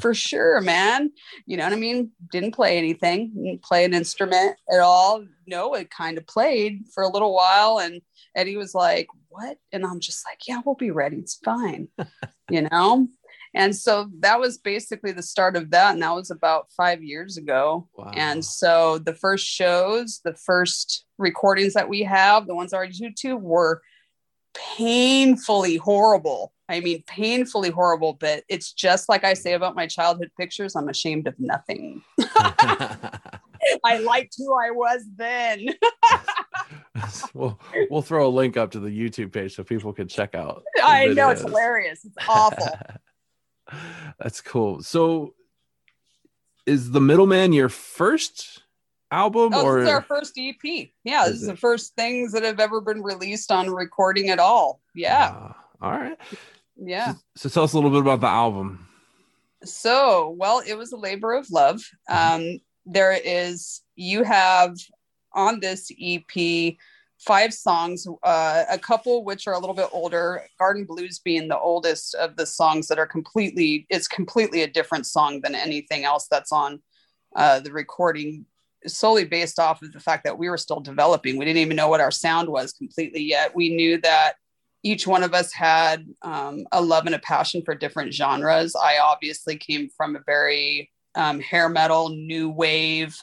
for 0.00 0.14
sure, 0.14 0.60
man. 0.60 1.10
You 1.46 1.56
know 1.56 1.64
what 1.64 1.72
I 1.72 1.76
mean? 1.76 2.10
Didn't 2.30 2.52
play 2.52 2.78
anything, 2.78 3.32
didn't 3.34 3.62
play 3.62 3.84
an 3.84 3.94
instrument 3.94 4.56
at 4.72 4.80
all. 4.80 5.24
No, 5.46 5.74
it 5.74 5.90
kind 5.90 6.18
of 6.18 6.26
played 6.26 6.84
for 6.94 7.02
a 7.02 7.08
little 7.08 7.34
while. 7.34 7.78
And 7.78 8.00
Eddie 8.34 8.56
was 8.56 8.74
like, 8.74 9.08
what? 9.28 9.58
And 9.72 9.84
I'm 9.84 10.00
just 10.00 10.24
like, 10.26 10.46
yeah, 10.46 10.60
we'll 10.64 10.74
be 10.74 10.90
ready. 10.90 11.16
It's 11.16 11.38
fine. 11.44 11.88
you 12.50 12.68
know? 12.70 13.08
and 13.54 13.74
so 13.74 14.08
that 14.20 14.38
was 14.38 14.58
basically 14.58 15.12
the 15.12 15.22
start 15.22 15.56
of 15.56 15.70
that 15.70 15.92
and 15.92 16.02
that 16.02 16.14
was 16.14 16.30
about 16.30 16.70
five 16.72 17.02
years 17.02 17.36
ago 17.36 17.88
wow. 17.96 18.10
and 18.14 18.44
so 18.44 18.98
the 18.98 19.14
first 19.14 19.46
shows 19.46 20.20
the 20.24 20.34
first 20.34 21.04
recordings 21.18 21.74
that 21.74 21.88
we 21.88 22.02
have 22.02 22.46
the 22.46 22.54
ones 22.54 22.72
on 22.72 22.86
youtube 22.88 23.40
were 23.40 23.82
painfully 24.54 25.76
horrible. 25.76 26.52
I 26.68 26.80
mean 26.80 27.02
painfully 27.06 27.70
horrible 27.70 28.12
but 28.12 28.44
it's 28.48 28.72
just 28.72 29.08
like 29.08 29.24
i 29.24 29.32
say 29.32 29.54
about 29.54 29.74
my 29.74 29.86
childhood 29.86 30.30
pictures 30.38 30.76
i'm 30.76 30.88
ashamed 30.88 31.26
of 31.26 31.34
nothing. 31.38 32.02
I 33.84 33.98
liked 33.98 34.34
who 34.36 34.54
i 34.54 34.70
was 34.70 35.04
then. 35.16 35.68
We'll 37.32 37.60
we'll 37.90 38.02
throw 38.02 38.26
a 38.26 38.28
link 38.28 38.56
up 38.56 38.72
to 38.72 38.80
the 38.80 38.88
youtube 38.90 39.32
page 39.32 39.54
so 39.54 39.62
people 39.62 39.92
can 39.92 40.08
check 40.08 40.34
out 40.34 40.64
i 40.82 41.06
know 41.06 41.30
it's 41.30 41.42
hilarious. 41.42 42.04
It's 42.04 42.16
awful. 42.28 42.66
That's 44.18 44.40
cool. 44.40 44.82
So, 44.82 45.34
is 46.66 46.90
the 46.90 47.00
middleman 47.00 47.52
your 47.52 47.68
first 47.68 48.62
album, 49.10 49.52
oh, 49.54 49.64
or 49.64 49.80
this 49.80 49.88
is 49.88 49.94
our 49.94 50.02
first 50.02 50.38
EP? 50.38 50.88
Yeah, 51.04 51.24
is 51.24 51.32
this 51.32 51.42
is 51.42 51.48
it? 51.48 51.52
the 51.52 51.56
first 51.56 51.94
things 51.94 52.32
that 52.32 52.42
have 52.42 52.60
ever 52.60 52.80
been 52.80 53.02
released 53.02 53.50
on 53.50 53.70
recording 53.70 54.30
at 54.30 54.38
all. 54.38 54.80
Yeah. 54.94 55.34
Uh, 55.34 55.52
all 55.80 55.92
right. 55.92 56.18
Yeah. 56.76 57.14
So, 57.36 57.48
so, 57.48 57.48
tell 57.48 57.64
us 57.64 57.72
a 57.72 57.76
little 57.76 57.90
bit 57.90 58.00
about 58.00 58.20
the 58.20 58.28
album. 58.28 58.86
So, 59.64 60.36
well, 60.38 60.62
it 60.66 60.74
was 60.76 60.92
a 60.92 60.96
labor 60.96 61.34
of 61.34 61.50
love. 61.50 61.80
Mm-hmm. 62.08 62.34
Um, 62.54 62.60
there 62.86 63.12
is 63.12 63.82
you 63.96 64.24
have 64.24 64.76
on 65.32 65.60
this 65.60 65.90
EP 66.00 66.76
five 67.18 67.52
songs, 67.52 68.06
uh, 68.22 68.64
a 68.70 68.78
couple 68.78 69.24
which 69.24 69.46
are 69.46 69.54
a 69.54 69.58
little 69.58 69.74
bit 69.74 69.88
older. 69.92 70.42
Garden 70.58 70.84
Blues 70.84 71.18
being 71.18 71.48
the 71.48 71.58
oldest 71.58 72.14
of 72.14 72.36
the 72.36 72.46
songs 72.46 72.88
that 72.88 72.98
are 72.98 73.06
completely 73.06 73.86
it's 73.90 74.08
completely 74.08 74.62
a 74.62 74.68
different 74.68 75.06
song 75.06 75.40
than 75.40 75.54
anything 75.54 76.04
else 76.04 76.28
that's 76.30 76.52
on 76.52 76.80
uh, 77.36 77.60
the 77.60 77.72
recording, 77.72 78.46
solely 78.86 79.24
based 79.24 79.58
off 79.58 79.82
of 79.82 79.92
the 79.92 80.00
fact 80.00 80.24
that 80.24 80.38
we 80.38 80.48
were 80.48 80.58
still 80.58 80.80
developing. 80.80 81.36
We 81.36 81.44
didn't 81.44 81.62
even 81.62 81.76
know 81.76 81.88
what 81.88 82.00
our 82.00 82.10
sound 82.10 82.48
was 82.48 82.72
completely 82.72 83.22
yet. 83.22 83.54
We 83.54 83.74
knew 83.74 84.00
that 84.02 84.34
each 84.82 85.06
one 85.06 85.22
of 85.22 85.34
us 85.34 85.52
had 85.52 86.06
um, 86.22 86.66
a 86.72 86.80
love 86.80 87.06
and 87.06 87.14
a 87.14 87.18
passion 87.18 87.62
for 87.64 87.74
different 87.74 88.14
genres. 88.14 88.76
I 88.76 88.98
obviously 88.98 89.56
came 89.56 89.88
from 89.96 90.16
a 90.16 90.22
very 90.24 90.90
um, 91.14 91.40
hair 91.40 91.68
metal, 91.68 92.10
new 92.10 92.48
wave, 92.48 93.16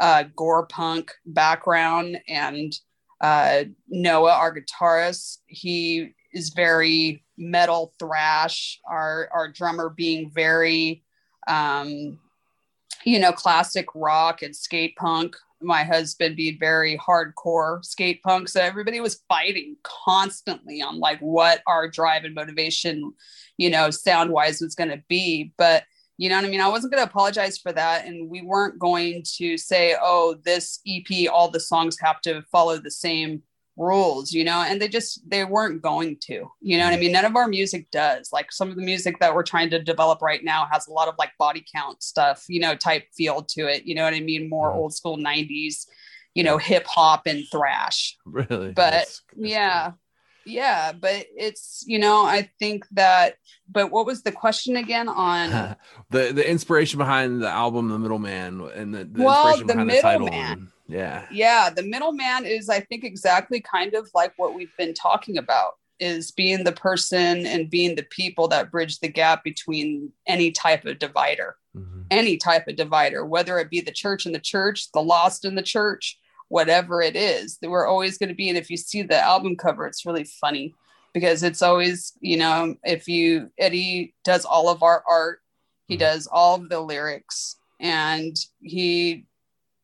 uh, 0.00 0.24
gore 0.36 0.66
punk 0.66 1.12
background, 1.26 2.20
and 2.28 2.72
uh, 3.20 3.64
Noah, 3.88 4.32
our 4.32 4.54
guitarist, 4.54 5.38
he 5.46 6.14
is 6.32 6.50
very 6.50 7.24
metal 7.36 7.94
thrash. 7.98 8.78
Our 8.88 9.28
our 9.32 9.50
drummer 9.50 9.88
being 9.88 10.30
very, 10.30 11.02
um, 11.48 12.20
you 13.04 13.18
know, 13.18 13.32
classic 13.32 13.86
rock 13.94 14.42
and 14.42 14.54
skate 14.54 14.96
punk. 14.96 15.36
My 15.60 15.82
husband 15.82 16.36
being 16.36 16.58
very 16.58 16.96
hardcore 16.98 17.84
skate 17.84 18.22
punk. 18.22 18.48
So 18.48 18.60
everybody 18.60 19.00
was 19.00 19.22
fighting 19.28 19.76
constantly 19.82 20.80
on 20.80 21.00
like 21.00 21.18
what 21.18 21.62
our 21.66 21.88
drive 21.88 22.24
and 22.24 22.34
motivation, 22.34 23.12
you 23.56 23.70
know, 23.70 23.90
sound 23.90 24.30
wise 24.30 24.60
was 24.60 24.76
going 24.76 24.90
to 24.90 25.02
be. 25.08 25.52
But 25.58 25.84
you 26.16 26.28
know 26.28 26.36
what 26.36 26.44
I 26.44 26.48
mean? 26.48 26.60
I 26.60 26.68
wasn't 26.68 26.92
going 26.92 27.04
to 27.04 27.10
apologize 27.10 27.58
for 27.58 27.72
that. 27.72 28.04
And 28.04 28.28
we 28.28 28.42
weren't 28.42 28.78
going 28.78 29.22
to 29.36 29.56
say, 29.56 29.96
oh, 30.00 30.36
this 30.44 30.80
EP, 30.86 31.28
all 31.32 31.48
the 31.48 31.60
songs 31.60 31.96
have 32.00 32.20
to 32.22 32.42
follow 32.50 32.78
the 32.78 32.90
same 32.90 33.42
rules, 33.78 34.32
you 34.32 34.44
know? 34.44 34.62
And 34.62 34.80
they 34.80 34.88
just, 34.88 35.28
they 35.28 35.44
weren't 35.44 35.80
going 35.82 36.16
to, 36.22 36.50
you 36.60 36.78
know 36.78 36.84
what 36.84 36.94
I 36.94 36.96
mean? 36.96 37.12
None 37.12 37.24
of 37.24 37.36
our 37.36 37.48
music 37.48 37.90
does. 37.90 38.30
Like 38.32 38.52
some 38.52 38.68
of 38.70 38.76
the 38.76 38.82
music 38.82 39.18
that 39.20 39.34
we're 39.34 39.42
trying 39.42 39.70
to 39.70 39.82
develop 39.82 40.20
right 40.20 40.42
now 40.42 40.66
has 40.70 40.88
a 40.88 40.92
lot 40.92 41.08
of 41.08 41.14
like 41.18 41.30
body 41.38 41.64
count 41.74 42.02
stuff, 42.02 42.44
you 42.48 42.60
know, 42.60 42.74
type 42.74 43.04
feel 43.16 43.42
to 43.42 43.68
it. 43.68 43.84
You 43.84 43.94
know 43.94 44.04
what 44.04 44.14
I 44.14 44.20
mean? 44.20 44.48
More 44.48 44.70
mm-hmm. 44.70 44.78
old 44.78 44.94
school 44.94 45.16
90s, 45.16 45.86
you 46.34 46.42
know, 46.42 46.58
hip 46.58 46.86
hop 46.86 47.26
and 47.26 47.44
thrash. 47.50 48.16
Really? 48.26 48.72
But 48.72 48.90
that's, 48.90 49.22
that's 49.32 49.48
yeah. 49.48 49.90
Cool 49.90 49.98
yeah 50.48 50.92
but 50.92 51.26
it's 51.36 51.84
you 51.86 51.98
know 51.98 52.24
i 52.24 52.48
think 52.58 52.84
that 52.92 53.34
but 53.70 53.90
what 53.90 54.06
was 54.06 54.22
the 54.22 54.32
question 54.32 54.76
again 54.76 55.08
on 55.08 55.50
the 56.10 56.32
the 56.32 56.48
inspiration 56.48 56.98
behind 56.98 57.42
the 57.42 57.48
album 57.48 57.88
the 57.88 57.98
middleman 57.98 58.62
and 58.74 58.94
the, 58.94 59.04
the 59.04 59.22
well, 59.22 59.48
inspiration 59.48 59.66
the 59.66 59.72
behind 59.74 59.90
the 59.90 60.00
title 60.00 60.28
man. 60.28 60.72
Yeah 60.88 61.26
yeah 61.30 61.70
the 61.70 61.82
middleman 61.82 62.46
is 62.46 62.68
i 62.68 62.80
think 62.80 63.04
exactly 63.04 63.60
kind 63.60 63.94
of 63.94 64.08
like 64.14 64.32
what 64.36 64.54
we've 64.54 64.76
been 64.78 64.94
talking 64.94 65.38
about 65.38 65.74
is 66.00 66.30
being 66.30 66.64
the 66.64 66.72
person 66.72 67.44
and 67.44 67.70
being 67.70 67.94
the 67.94 68.06
people 68.10 68.48
that 68.48 68.70
bridge 68.70 68.98
the 69.00 69.08
gap 69.08 69.44
between 69.44 70.10
any 70.26 70.50
type 70.50 70.84
of 70.86 70.98
divider 70.98 71.56
mm-hmm. 71.76 72.02
any 72.10 72.36
type 72.36 72.66
of 72.68 72.76
divider 72.76 73.26
whether 73.26 73.58
it 73.58 73.70
be 73.70 73.80
the 73.80 73.92
church 73.92 74.24
and 74.24 74.34
the 74.34 74.40
church 74.40 74.90
the 74.92 75.02
lost 75.02 75.44
in 75.44 75.54
the 75.54 75.62
church 75.62 76.18
whatever 76.48 77.02
it 77.02 77.14
is 77.14 77.58
that 77.58 77.68
we're 77.68 77.86
always 77.86 78.16
going 78.16 78.28
to 78.28 78.34
be 78.34 78.48
and 78.48 78.58
if 78.58 78.70
you 78.70 78.76
see 78.76 79.02
the 79.02 79.20
album 79.20 79.56
cover 79.56 79.86
it's 79.86 80.06
really 80.06 80.24
funny 80.24 80.74
because 81.12 81.42
it's 81.42 81.62
always 81.62 82.12
you 82.20 82.36
know 82.36 82.74
if 82.84 83.08
you 83.08 83.50
eddie 83.58 84.14
does 84.24 84.44
all 84.44 84.68
of 84.68 84.82
our 84.82 85.02
art 85.06 85.40
he 85.86 85.94
mm-hmm. 85.94 86.00
does 86.00 86.26
all 86.26 86.54
of 86.54 86.68
the 86.68 86.80
lyrics 86.80 87.56
and 87.80 88.36
he 88.60 89.26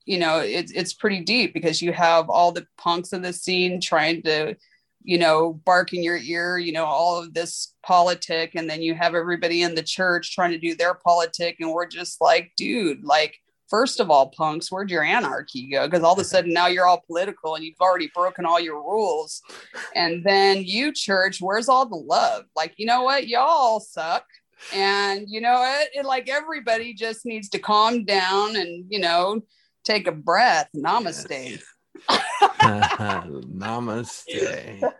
you 0.05 0.19
know 0.19 0.39
it's 0.41 0.73
it's 0.73 0.93
pretty 0.93 1.21
deep 1.21 1.55
because 1.55 1.81
you 1.81 1.93
have 1.93 2.29
all 2.29 2.53
the 2.53 2.67
punks 2.79 3.13
in 3.13 3.23
the 3.23 3.33
scene 3.33 3.81
trying 3.81 4.23
to 4.23 4.55
you 5.03 5.19
know 5.19 5.53
bark 5.65 5.93
in 5.93 6.03
your 6.03 6.17
ear 6.17 6.59
you 6.59 6.73
know 6.73 6.85
all 6.85 7.19
of 7.19 7.35
this 7.35 7.75
politic 7.83 8.53
and 8.55 8.69
then 8.69 8.83
you 8.83 8.95
have 8.95 9.15
everybody 9.15 9.63
in 9.63 9.75
the 9.75 9.83
church 9.83 10.35
trying 10.35 10.51
to 10.51 10.59
do 10.59 10.75
their 10.75 10.95
politic 10.95 11.57
and 11.61 11.73
we're 11.73 11.87
just 11.87 12.21
like 12.21 12.53
dude 12.57 13.05
like 13.05 13.39
first 13.75 13.99
of 13.99 14.09
all, 14.09 14.29
punks, 14.29 14.71
where'd 14.71 14.89
your 14.89 15.03
anarchy 15.03 15.69
go? 15.69 15.89
Because 15.89 16.05
all 16.05 16.13
of 16.13 16.19
a 16.21 16.25
sudden 16.25 16.53
now 16.53 16.69
you're 16.69 16.87
all 16.87 17.03
political 17.07 17.57
and 17.57 17.65
you've 17.65 17.81
already 17.81 18.11
broken 18.15 18.47
all 18.47 18.61
your 18.61 18.81
rules. 18.81 19.43
And 19.97 20.23
then 20.23 20.63
you, 20.63 20.93
church, 20.93 21.41
where's 21.41 21.69
all 21.69 21.85
the 21.85 21.97
love? 21.97 22.45
Like, 22.55 22.75
you 22.77 22.87
know 22.87 23.03
what? 23.03 23.27
Y'all 23.27 23.81
suck. 23.81 24.27
And 24.73 25.27
you 25.29 25.41
know 25.41 25.55
what? 25.55 25.89
It, 25.93 26.05
like 26.05 26.29
everybody 26.29 26.95
just 26.95 27.27
needs 27.27 27.49
to 27.49 27.59
calm 27.59 28.05
down 28.05 28.55
and, 28.55 28.85
you 28.89 29.01
know, 29.01 29.43
take 29.85 30.07
a 30.07 30.13
breath. 30.13 30.69
Namaste. 30.77 31.63
Namaste. 33.51 34.93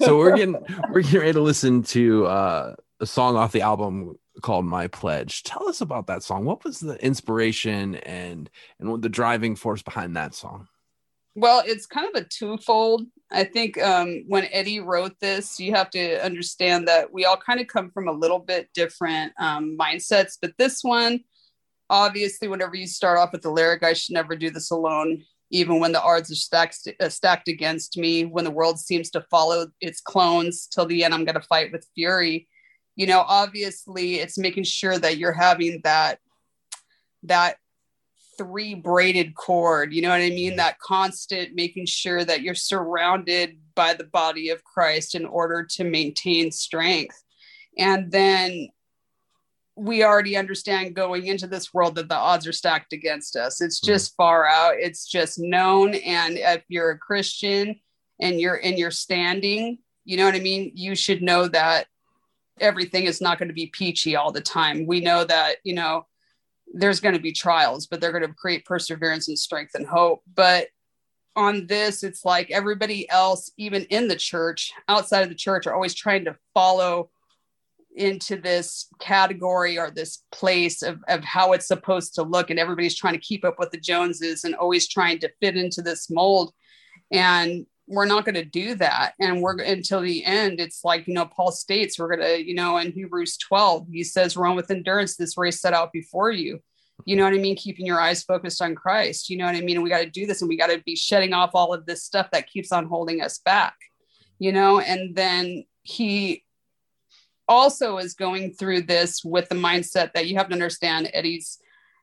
so 0.00 0.18
we're 0.18 0.36
getting 0.36 0.56
we're 0.90 1.02
getting 1.02 1.20
ready 1.20 1.32
to 1.32 1.40
listen 1.40 1.82
to 1.82 2.26
uh, 2.26 2.74
a 3.00 3.06
song 3.06 3.36
off 3.36 3.52
the 3.52 3.62
album 3.62 4.16
called 4.42 4.64
My 4.64 4.88
Pledge. 4.88 5.42
Tell 5.42 5.68
us 5.68 5.80
about 5.80 6.06
that 6.08 6.22
song. 6.22 6.44
What 6.44 6.64
was 6.64 6.80
the 6.80 7.02
inspiration 7.04 7.96
and 7.96 8.50
and 8.78 8.90
what 8.90 9.02
the 9.02 9.08
driving 9.08 9.56
force 9.56 9.82
behind 9.82 10.16
that 10.16 10.34
song? 10.34 10.68
Well, 11.36 11.62
it's 11.64 11.86
kind 11.86 12.08
of 12.12 12.20
a 12.20 12.26
twofold. 12.26 13.06
I 13.30 13.44
think 13.44 13.80
um, 13.80 14.24
when 14.26 14.48
Eddie 14.50 14.80
wrote 14.80 15.14
this, 15.20 15.60
you 15.60 15.72
have 15.74 15.88
to 15.90 16.22
understand 16.24 16.88
that 16.88 17.12
we 17.12 17.24
all 17.24 17.36
kind 17.36 17.60
of 17.60 17.68
come 17.68 17.90
from 17.90 18.08
a 18.08 18.12
little 18.12 18.40
bit 18.40 18.68
different 18.74 19.32
um, 19.38 19.78
mindsets. 19.78 20.36
But 20.40 20.54
this 20.58 20.82
one, 20.82 21.20
obviously, 21.90 22.48
whenever 22.48 22.76
you 22.76 22.86
start 22.86 23.18
off 23.18 23.32
with 23.32 23.42
the 23.42 23.50
lyric, 23.50 23.82
I 23.82 23.92
should 23.92 24.14
never 24.14 24.34
do 24.36 24.50
this 24.50 24.70
alone, 24.70 25.24
even 25.50 25.80
when 25.80 25.92
the 25.92 26.02
odds 26.02 26.30
are 26.30 26.36
stacked, 26.36 26.88
uh, 27.00 27.08
stacked 27.08 27.48
against 27.48 27.98
me, 27.98 28.24
when 28.24 28.44
the 28.44 28.50
world 28.50 28.78
seems 28.78 29.10
to 29.10 29.26
follow 29.30 29.66
its 29.80 30.00
clones 30.00 30.68
till 30.68 30.86
the 30.86 31.04
end, 31.04 31.12
I'm 31.12 31.24
going 31.24 31.34
to 31.34 31.46
fight 31.46 31.72
with 31.72 31.88
fury. 31.94 32.48
You 32.96 33.06
know, 33.06 33.24
obviously, 33.26 34.14
it's 34.16 34.38
making 34.38 34.64
sure 34.64 34.98
that 34.98 35.18
you're 35.18 35.32
having 35.32 35.80
that 35.84 36.20
that 37.24 37.56
three 38.38 38.74
braided 38.74 39.34
cord 39.34 39.92
you 39.92 40.00
know 40.00 40.08
what 40.08 40.22
i 40.22 40.30
mean? 40.30 40.56
That 40.56 40.78
constant 40.78 41.54
making 41.54 41.84
sure 41.84 42.24
that 42.24 42.40
you're 42.40 42.54
surrounded 42.54 43.58
by 43.74 43.92
the 43.92 44.04
body 44.04 44.48
of 44.48 44.64
christ 44.64 45.14
in 45.14 45.26
order 45.26 45.62
to 45.72 45.84
maintain 45.84 46.50
strength. 46.50 47.22
And 47.76 48.10
then 48.10 48.70
we 49.80 50.04
already 50.04 50.36
understand 50.36 50.94
going 50.94 51.26
into 51.26 51.46
this 51.46 51.72
world 51.72 51.94
that 51.94 52.08
the 52.08 52.16
odds 52.16 52.46
are 52.46 52.52
stacked 52.52 52.92
against 52.92 53.36
us. 53.36 53.60
It's 53.60 53.80
hmm. 53.80 53.86
just 53.86 54.14
far 54.16 54.46
out. 54.46 54.74
It's 54.78 55.06
just 55.06 55.38
known. 55.38 55.94
And 55.94 56.36
if 56.38 56.64
you're 56.68 56.90
a 56.90 56.98
christian 56.98 57.80
and 58.20 58.40
you're 58.40 58.56
in 58.56 58.76
your 58.76 58.90
standing 58.90 59.78
you 60.04 60.16
know 60.16 60.24
what 60.24 60.34
i 60.34 60.40
mean? 60.40 60.72
You 60.74 60.94
should 60.94 61.22
know 61.22 61.46
that 61.48 61.86
everything 62.60 63.04
is 63.04 63.20
not 63.20 63.38
going 63.38 63.48
to 63.48 63.54
be 63.54 63.68
peachy 63.68 64.16
all 64.16 64.32
the 64.32 64.40
time. 64.40 64.86
We 64.86 65.00
know 65.00 65.24
that 65.24 65.56
you 65.64 65.74
know 65.74 66.06
there's 66.72 67.00
going 67.00 67.14
to 67.14 67.20
be 67.20 67.32
trials, 67.32 67.86
but 67.86 68.00
they're 68.00 68.12
going 68.12 68.26
to 68.26 68.34
create 68.34 68.64
perseverance 68.64 69.28
and 69.28 69.38
strength 69.38 69.74
and 69.74 69.86
hope. 69.86 70.22
But 70.34 70.68
on 71.36 71.66
this, 71.66 72.02
it's 72.02 72.24
like 72.24 72.50
everybody 72.50 73.08
else, 73.08 73.50
even 73.56 73.84
in 73.84 74.08
the 74.08 74.16
church, 74.16 74.72
outside 74.88 75.22
of 75.22 75.28
the 75.28 75.34
church, 75.34 75.66
are 75.66 75.74
always 75.74 75.94
trying 75.94 76.24
to 76.24 76.36
follow 76.54 77.10
into 77.96 78.36
this 78.36 78.86
category 79.00 79.78
or 79.78 79.90
this 79.90 80.22
place 80.32 80.82
of, 80.82 81.00
of 81.08 81.24
how 81.24 81.52
it's 81.52 81.66
supposed 81.66 82.14
to 82.14 82.22
look. 82.22 82.50
And 82.50 82.58
everybody's 82.58 82.96
trying 82.96 83.14
to 83.14 83.20
keep 83.20 83.44
up 83.44 83.58
with 83.58 83.70
the 83.70 83.80
Joneses 83.80 84.44
and 84.44 84.54
always 84.54 84.88
trying 84.88 85.18
to 85.20 85.30
fit 85.40 85.56
into 85.56 85.82
this 85.82 86.10
mold. 86.10 86.52
And 87.10 87.66
we're 87.90 88.06
not 88.06 88.24
going 88.24 88.36
to 88.36 88.44
do 88.44 88.76
that. 88.76 89.14
And 89.18 89.42
we're 89.42 89.58
until 89.58 90.00
the 90.00 90.24
end 90.24 90.60
it's 90.60 90.84
like 90.84 91.08
you 91.08 91.14
know 91.14 91.26
paul 91.26 91.50
states 91.50 91.98
we're 91.98 92.16
going 92.16 92.20
to 92.20 92.46
you 92.46 92.54
know 92.54 92.78
in 92.78 92.92
hebrews 92.92 93.36
12 93.38 93.88
he 93.90 94.04
says 94.04 94.36
run 94.36 94.54
with 94.54 94.70
endurance 94.70 95.16
this 95.16 95.36
race 95.36 95.60
set 95.60 95.74
out 95.74 95.92
before 95.92 96.30
you. 96.30 96.60
You 97.04 97.16
know 97.16 97.24
what 97.24 97.34
i 97.34 97.38
mean? 97.38 97.56
Keeping 97.56 97.86
your 97.86 98.00
eyes 98.00 98.22
focused 98.22 98.62
on 98.62 98.74
christ. 98.76 99.28
You 99.28 99.38
know 99.38 99.46
what 99.46 99.56
i 99.56 99.60
mean? 99.60 99.82
We 99.82 99.90
got 99.90 100.00
to 100.00 100.10
do 100.10 100.26
this 100.26 100.40
and 100.40 100.48
we 100.48 100.56
got 100.56 100.68
to 100.68 100.80
be 100.86 100.94
shedding 100.94 101.32
off 101.32 101.50
all 101.54 101.74
of 101.74 101.84
this 101.84 102.04
stuff 102.04 102.30
that 102.30 102.48
keeps 102.48 102.70
on 102.72 102.86
holding 102.86 103.20
us 103.20 103.38
back. 103.38 103.74
You 104.38 104.52
know 104.52 104.78
and 104.78 105.16
then 105.16 105.64
he 105.82 106.44
also 107.50 107.98
is 107.98 108.14
going 108.14 108.54
through 108.54 108.82
this 108.82 109.24
with 109.24 109.48
the 109.48 109.56
mindset 109.56 110.12
that 110.12 110.28
you 110.28 110.36
have 110.36 110.46
to 110.48 110.54
understand 110.54 111.10
eddie's 111.12 111.58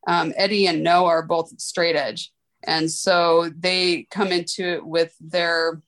um, 0.06 0.34
eddie 0.36 0.68
and 0.68 0.84
noah 0.84 1.08
are 1.08 1.24
both 1.24 1.60
straight 1.60 1.96
edge. 1.96 2.32
And 2.64 2.92
so 2.92 3.50
they 3.58 4.08
come 4.12 4.32
into 4.32 4.64
it 4.66 4.86
with 4.86 5.16
their 5.20 5.82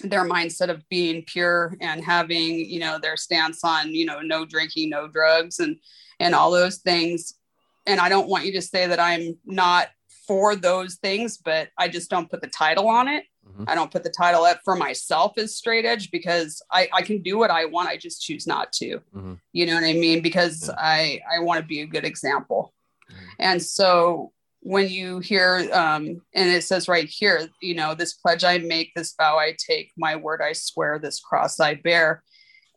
their 0.00 0.28
mindset 0.28 0.68
of 0.68 0.86
being 0.90 1.24
pure 1.26 1.74
and 1.80 2.04
having 2.04 2.58
you 2.58 2.78
know 2.78 2.98
their 3.00 3.16
stance 3.16 3.64
on 3.64 3.94
you 3.94 4.04
know 4.04 4.20
no 4.20 4.44
drinking 4.44 4.90
no 4.90 5.08
drugs 5.08 5.58
and 5.58 5.76
and 6.20 6.34
all 6.34 6.50
those 6.50 6.78
things. 6.78 7.34
And 7.86 8.00
i 8.00 8.08
don't 8.08 8.28
want 8.28 8.44
you 8.44 8.52
to 8.52 8.62
say 8.62 8.86
that 8.86 9.00
i'm 9.00 9.38
not 9.44 9.88
for 10.26 10.56
those 10.56 10.96
things 10.96 11.38
but 11.38 11.68
i 11.78 11.86
just 11.86 12.10
don't 12.10 12.28
put 12.28 12.40
the 12.40 12.48
title 12.48 12.88
on 12.88 13.06
it 13.06 13.24
mm-hmm. 13.46 13.64
i 13.68 13.74
don't 13.74 13.90
put 13.90 14.02
the 14.04 14.10
title 14.10 14.44
up 14.44 14.60
for 14.64 14.76
myself 14.76 15.36
as 15.38 15.54
straight 15.54 15.84
edge 15.84 16.10
because 16.10 16.62
i 16.70 16.88
i 16.92 17.02
can 17.02 17.22
do 17.22 17.38
what 17.38 17.50
i 17.50 17.64
want 17.64 17.88
i 17.88 17.96
just 17.96 18.22
choose 18.22 18.46
not 18.46 18.72
to 18.72 18.98
mm-hmm. 19.14 19.34
you 19.52 19.66
know 19.66 19.74
what 19.74 19.84
i 19.84 19.92
mean 19.92 20.20
because 20.22 20.68
yeah. 20.68 20.74
i 20.78 21.20
i 21.32 21.38
want 21.38 21.60
to 21.60 21.66
be 21.66 21.80
a 21.80 21.86
good 21.86 22.04
example 22.04 22.74
mm-hmm. 23.10 23.24
and 23.38 23.62
so 23.62 24.32
when 24.60 24.88
you 24.88 25.20
hear 25.20 25.68
um, 25.72 26.20
and 26.34 26.50
it 26.50 26.64
says 26.64 26.88
right 26.88 27.08
here 27.08 27.48
you 27.62 27.74
know 27.74 27.94
this 27.94 28.14
pledge 28.14 28.42
i 28.42 28.58
make 28.58 28.92
this 28.94 29.14
vow 29.16 29.38
i 29.38 29.54
take 29.58 29.92
my 29.96 30.16
word 30.16 30.40
i 30.42 30.52
swear 30.52 30.98
this 30.98 31.20
cross 31.20 31.60
i 31.60 31.74
bear 31.74 32.22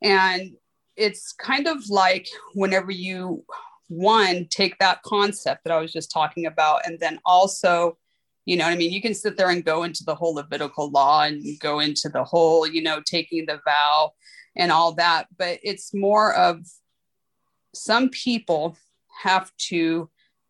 and 0.04 0.52
it's 0.96 1.32
kind 1.34 1.68
of 1.68 1.78
like 1.90 2.28
whenever 2.54 2.92
you 2.92 3.44
one 3.88 4.46
take 4.52 4.78
that 4.78 5.02
concept 5.02 5.64
that 5.64 5.74
i 5.74 5.80
was 5.80 5.92
just 5.92 6.12
talking 6.12 6.46
about 6.46 6.86
and 6.86 7.00
then 7.00 7.20
also 7.26 7.98
you 8.46 8.58
know 8.58 8.66
what 8.66 8.74
i 8.74 8.78
mean 8.78 8.92
you 8.92 9.02
can 9.02 9.14
sit 9.14 9.38
there 9.38 9.50
and 9.50 9.66
go 9.66 9.84
into 9.84 10.04
the 10.04 10.16
whole 10.16 10.34
levitical 10.34 10.90
law 10.90 11.24
and 11.24 11.44
go 11.60 11.80
into 11.80 12.10
the 12.10 12.24
whole 12.24 12.68
you 12.68 12.82
know 12.82 13.02
taking 13.06 13.46
the 13.46 13.60
vow 13.66 14.12
and 14.56 14.72
all 14.72 14.94
that 14.94 15.28
but 15.38 15.60
it's 15.64 15.94
more 15.94 16.34
of 16.34 16.66
some 17.74 18.10
people 18.10 18.78
have 19.22 19.52
to 19.58 20.10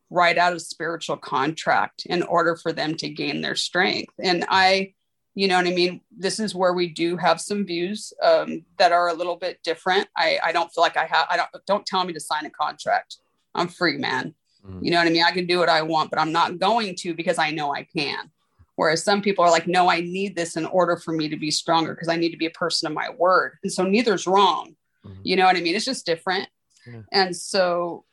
write 0.09 0.37
out 0.37 0.53
a 0.53 0.59
spiritual 0.59 1.17
contract 1.17 2.05
in 2.05 2.23
order 2.23 2.55
for 2.55 2.73
them 2.73 2.95
to 2.95 3.09
gain 3.09 3.41
their 3.41 3.55
strength. 3.55 4.13
And 4.19 4.45
I, 4.49 4.93
you 5.35 5.47
know 5.47 5.57
what 5.57 5.67
I 5.67 5.71
mean? 5.71 6.01
This 6.15 6.39
is 6.39 6.55
where 6.55 6.73
we 6.73 6.87
do 6.87 7.15
have 7.17 7.39
some 7.39 7.65
views 7.65 8.11
um, 8.23 8.65
that 8.77 8.91
are 8.91 9.09
a 9.09 9.13
little 9.13 9.35
bit 9.35 9.59
different. 9.63 10.07
I, 10.17 10.39
I 10.43 10.51
don't 10.51 10.71
feel 10.71 10.81
like 10.81 10.97
I 10.97 11.05
have, 11.05 11.27
I 11.29 11.37
don't, 11.37 11.49
don't 11.67 11.85
tell 11.85 12.03
me 12.03 12.13
to 12.13 12.19
sign 12.19 12.45
a 12.45 12.49
contract. 12.49 13.17
I'm 13.53 13.67
free, 13.67 13.97
man. 13.97 14.33
Mm-hmm. 14.65 14.85
You 14.85 14.91
know 14.91 14.97
what 14.97 15.07
I 15.07 15.11
mean? 15.11 15.23
I 15.23 15.31
can 15.31 15.45
do 15.45 15.59
what 15.59 15.69
I 15.69 15.81
want, 15.81 16.09
but 16.09 16.19
I'm 16.19 16.31
not 16.31 16.59
going 16.59 16.95
to 16.99 17.13
because 17.13 17.37
I 17.37 17.51
know 17.51 17.73
I 17.73 17.83
can. 17.83 18.29
Whereas 18.75 19.03
some 19.03 19.21
people 19.21 19.43
are 19.43 19.51
like, 19.51 19.67
no, 19.67 19.89
I 19.89 19.99
need 19.99 20.35
this 20.35 20.55
in 20.55 20.65
order 20.65 20.95
for 20.95 21.11
me 21.11 21.27
to 21.27 21.35
be 21.35 21.51
stronger 21.51 21.93
because 21.93 22.07
I 22.07 22.15
need 22.15 22.31
to 22.31 22.37
be 22.37 22.45
a 22.45 22.51
person 22.51 22.87
of 22.87 22.93
my 22.93 23.09
word. 23.09 23.57
And 23.63 23.71
so 23.71 23.83
neither's 23.83 24.25
wrong. 24.25 24.75
Mm-hmm. 25.05 25.21
You 25.23 25.35
know 25.35 25.45
what 25.45 25.57
I 25.57 25.61
mean? 25.61 25.75
It's 25.75 25.85
just 25.85 26.05
different. 26.05 26.47
Yeah. 26.87 27.01
And 27.11 27.35
so 27.35 28.05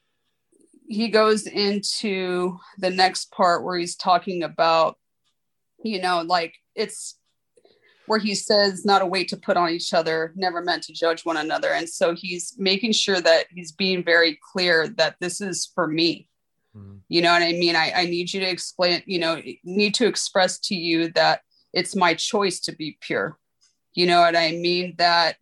he 0.89 1.09
goes 1.09 1.47
into 1.47 2.59
the 2.79 2.91
next 2.91 3.31
part 3.31 3.65
where 3.65 3.79
he's 3.79 3.97
talking 3.97 4.43
about, 4.43 4.99
you 5.83 6.01
know, 6.01 6.23
like 6.23 6.55
it's 6.75 7.17
where 8.07 8.19
he 8.19 8.35
says 8.35 8.85
not 8.85 9.03
a 9.03 9.07
weight 9.07 9.29
to 9.29 9.37
put 9.37 9.57
on 9.57 9.71
each 9.71 9.93
other, 9.93 10.33
never 10.37 10.63
meant 10.63 10.83
to 10.85 10.93
judge 10.93 11.25
one 11.25 11.37
another. 11.37 11.73
And 11.73 11.89
so 11.89 12.15
he's 12.15 12.55
making 12.59 12.93
sure 12.93 13.21
that 13.21 13.47
he's 13.51 13.73
being 13.73 14.05
very 14.05 14.39
clear 14.53 14.89
that 14.97 15.17
this 15.21 15.41
is 15.41 15.71
for 15.75 15.87
me. 15.87 16.29
Mm-hmm. 16.77 16.97
You 17.09 17.23
know 17.23 17.33
what 17.33 17.43
I 17.43 17.53
mean? 17.53 17.77
I, 17.77 17.93
I 17.93 18.05
need 18.07 18.33
you 18.33 18.41
to 18.41 18.47
explain, 18.49 19.03
you 19.07 19.19
know, 19.19 19.41
need 19.65 19.95
to 19.95 20.07
express 20.07 20.59
to 20.61 20.75
you 20.75 21.13
that 21.13 21.41
it's 21.73 21.97
my 21.97 22.15
choice 22.15 22.61
to 22.61 22.75
be 22.75 22.99
pure. 23.01 23.39
You 23.95 24.07
know 24.07 24.21
what 24.21 24.37
I 24.37 24.53
mean? 24.53 24.95
That 24.99 25.37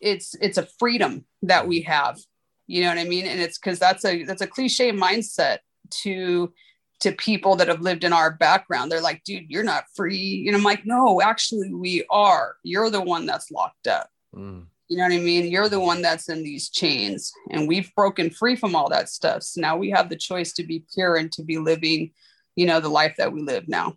it's 0.00 0.34
it's 0.40 0.58
a 0.58 0.68
freedom 0.78 1.24
that 1.42 1.66
we 1.66 1.80
have 1.82 2.18
you 2.66 2.82
know 2.82 2.88
what 2.88 2.98
i 2.98 3.04
mean 3.04 3.26
and 3.26 3.40
it's 3.40 3.58
because 3.58 3.78
that's 3.78 4.04
a 4.04 4.24
that's 4.24 4.42
a 4.42 4.46
cliche 4.46 4.92
mindset 4.92 5.58
to 5.90 6.52
to 7.00 7.12
people 7.12 7.56
that 7.56 7.68
have 7.68 7.80
lived 7.80 8.04
in 8.04 8.12
our 8.12 8.32
background 8.32 8.90
they're 8.90 9.00
like 9.00 9.22
dude 9.24 9.50
you're 9.50 9.64
not 9.64 9.84
free 9.94 10.44
and 10.46 10.56
i'm 10.56 10.62
like 10.62 10.84
no 10.86 11.20
actually 11.20 11.72
we 11.74 12.04
are 12.10 12.56
you're 12.62 12.90
the 12.90 13.00
one 13.00 13.26
that's 13.26 13.50
locked 13.50 13.86
up 13.86 14.08
mm. 14.34 14.64
You 14.94 15.00
know 15.00 15.08
what 15.08 15.12
i 15.12 15.18
mean? 15.18 15.50
You're 15.50 15.68
the 15.68 15.80
one 15.80 16.02
that's 16.02 16.28
in 16.28 16.44
these 16.44 16.68
chains 16.70 17.32
and 17.50 17.66
we've 17.66 17.92
broken 17.96 18.30
free 18.30 18.54
from 18.54 18.76
all 18.76 18.88
that 18.90 19.08
stuff. 19.08 19.42
So 19.42 19.60
now 19.60 19.76
we 19.76 19.90
have 19.90 20.08
the 20.08 20.16
choice 20.16 20.52
to 20.52 20.62
be 20.62 20.84
pure 20.94 21.16
and 21.16 21.32
to 21.32 21.42
be 21.42 21.58
living 21.58 22.12
you 22.54 22.66
know 22.66 22.78
the 22.78 22.88
life 22.88 23.16
that 23.18 23.32
we 23.32 23.42
live 23.42 23.66
now. 23.66 23.96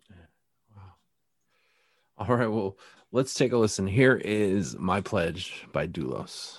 Wow. 0.74 0.82
all 2.18 2.36
right 2.36 2.48
well 2.48 2.76
let's 3.12 3.32
take 3.32 3.52
a 3.52 3.56
listen. 3.56 3.86
Here 3.86 4.16
is 4.16 4.76
my 4.76 5.00
pledge 5.00 5.66
by 5.72 5.86
doulos 5.86 6.58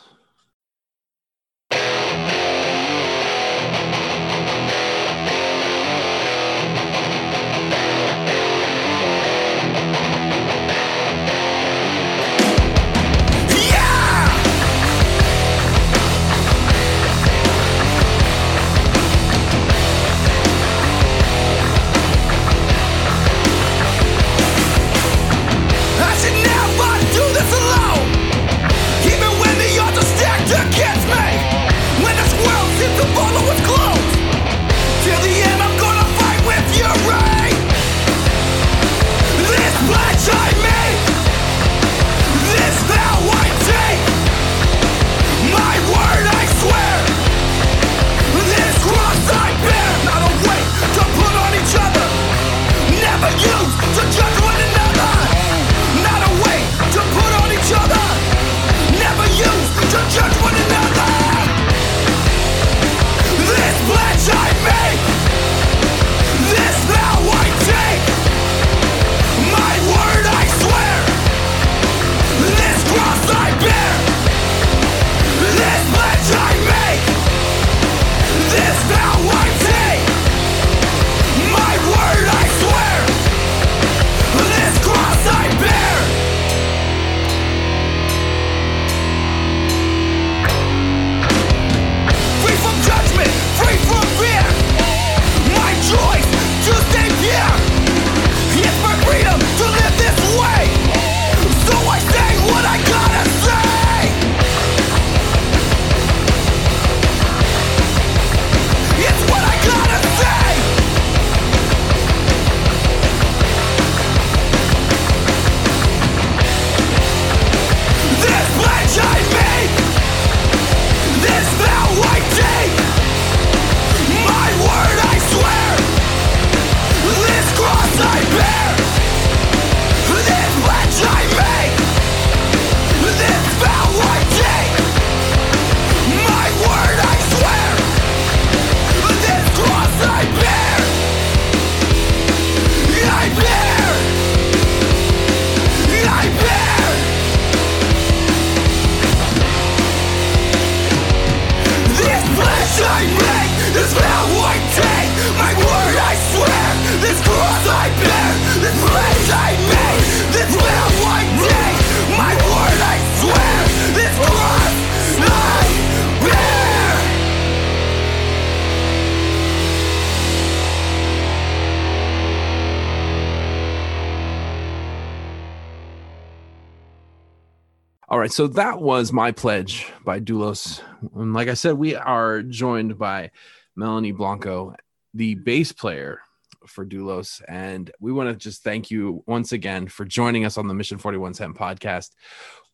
All 178.20 178.24
right, 178.24 178.34
so 178.34 178.48
that 178.48 178.82
was 178.82 179.14
my 179.14 179.32
pledge 179.32 179.90
by 180.04 180.20
Doulos. 180.20 180.82
And 181.16 181.34
like 181.34 181.48
I 181.48 181.54
said, 181.54 181.76
we 181.76 181.96
are 181.96 182.42
joined 182.42 182.98
by 182.98 183.32
Melanie 183.78 184.12
Blanco, 184.12 184.76
the 185.14 185.36
bass 185.36 185.72
player 185.72 186.20
for 186.68 186.86
Doulos. 186.86 187.42
And 187.48 187.90
we 188.02 188.12
want 188.12 188.28
to 188.28 188.36
just 188.36 188.62
thank 188.62 188.92
you 188.92 189.24
once 189.26 189.54
again 189.54 189.88
for 189.88 190.04
joining 190.04 190.44
us 190.44 190.58
on 190.58 190.68
the 190.68 190.74
Mission 190.74 190.98
4110 190.98 191.54
podcast. 191.54 192.10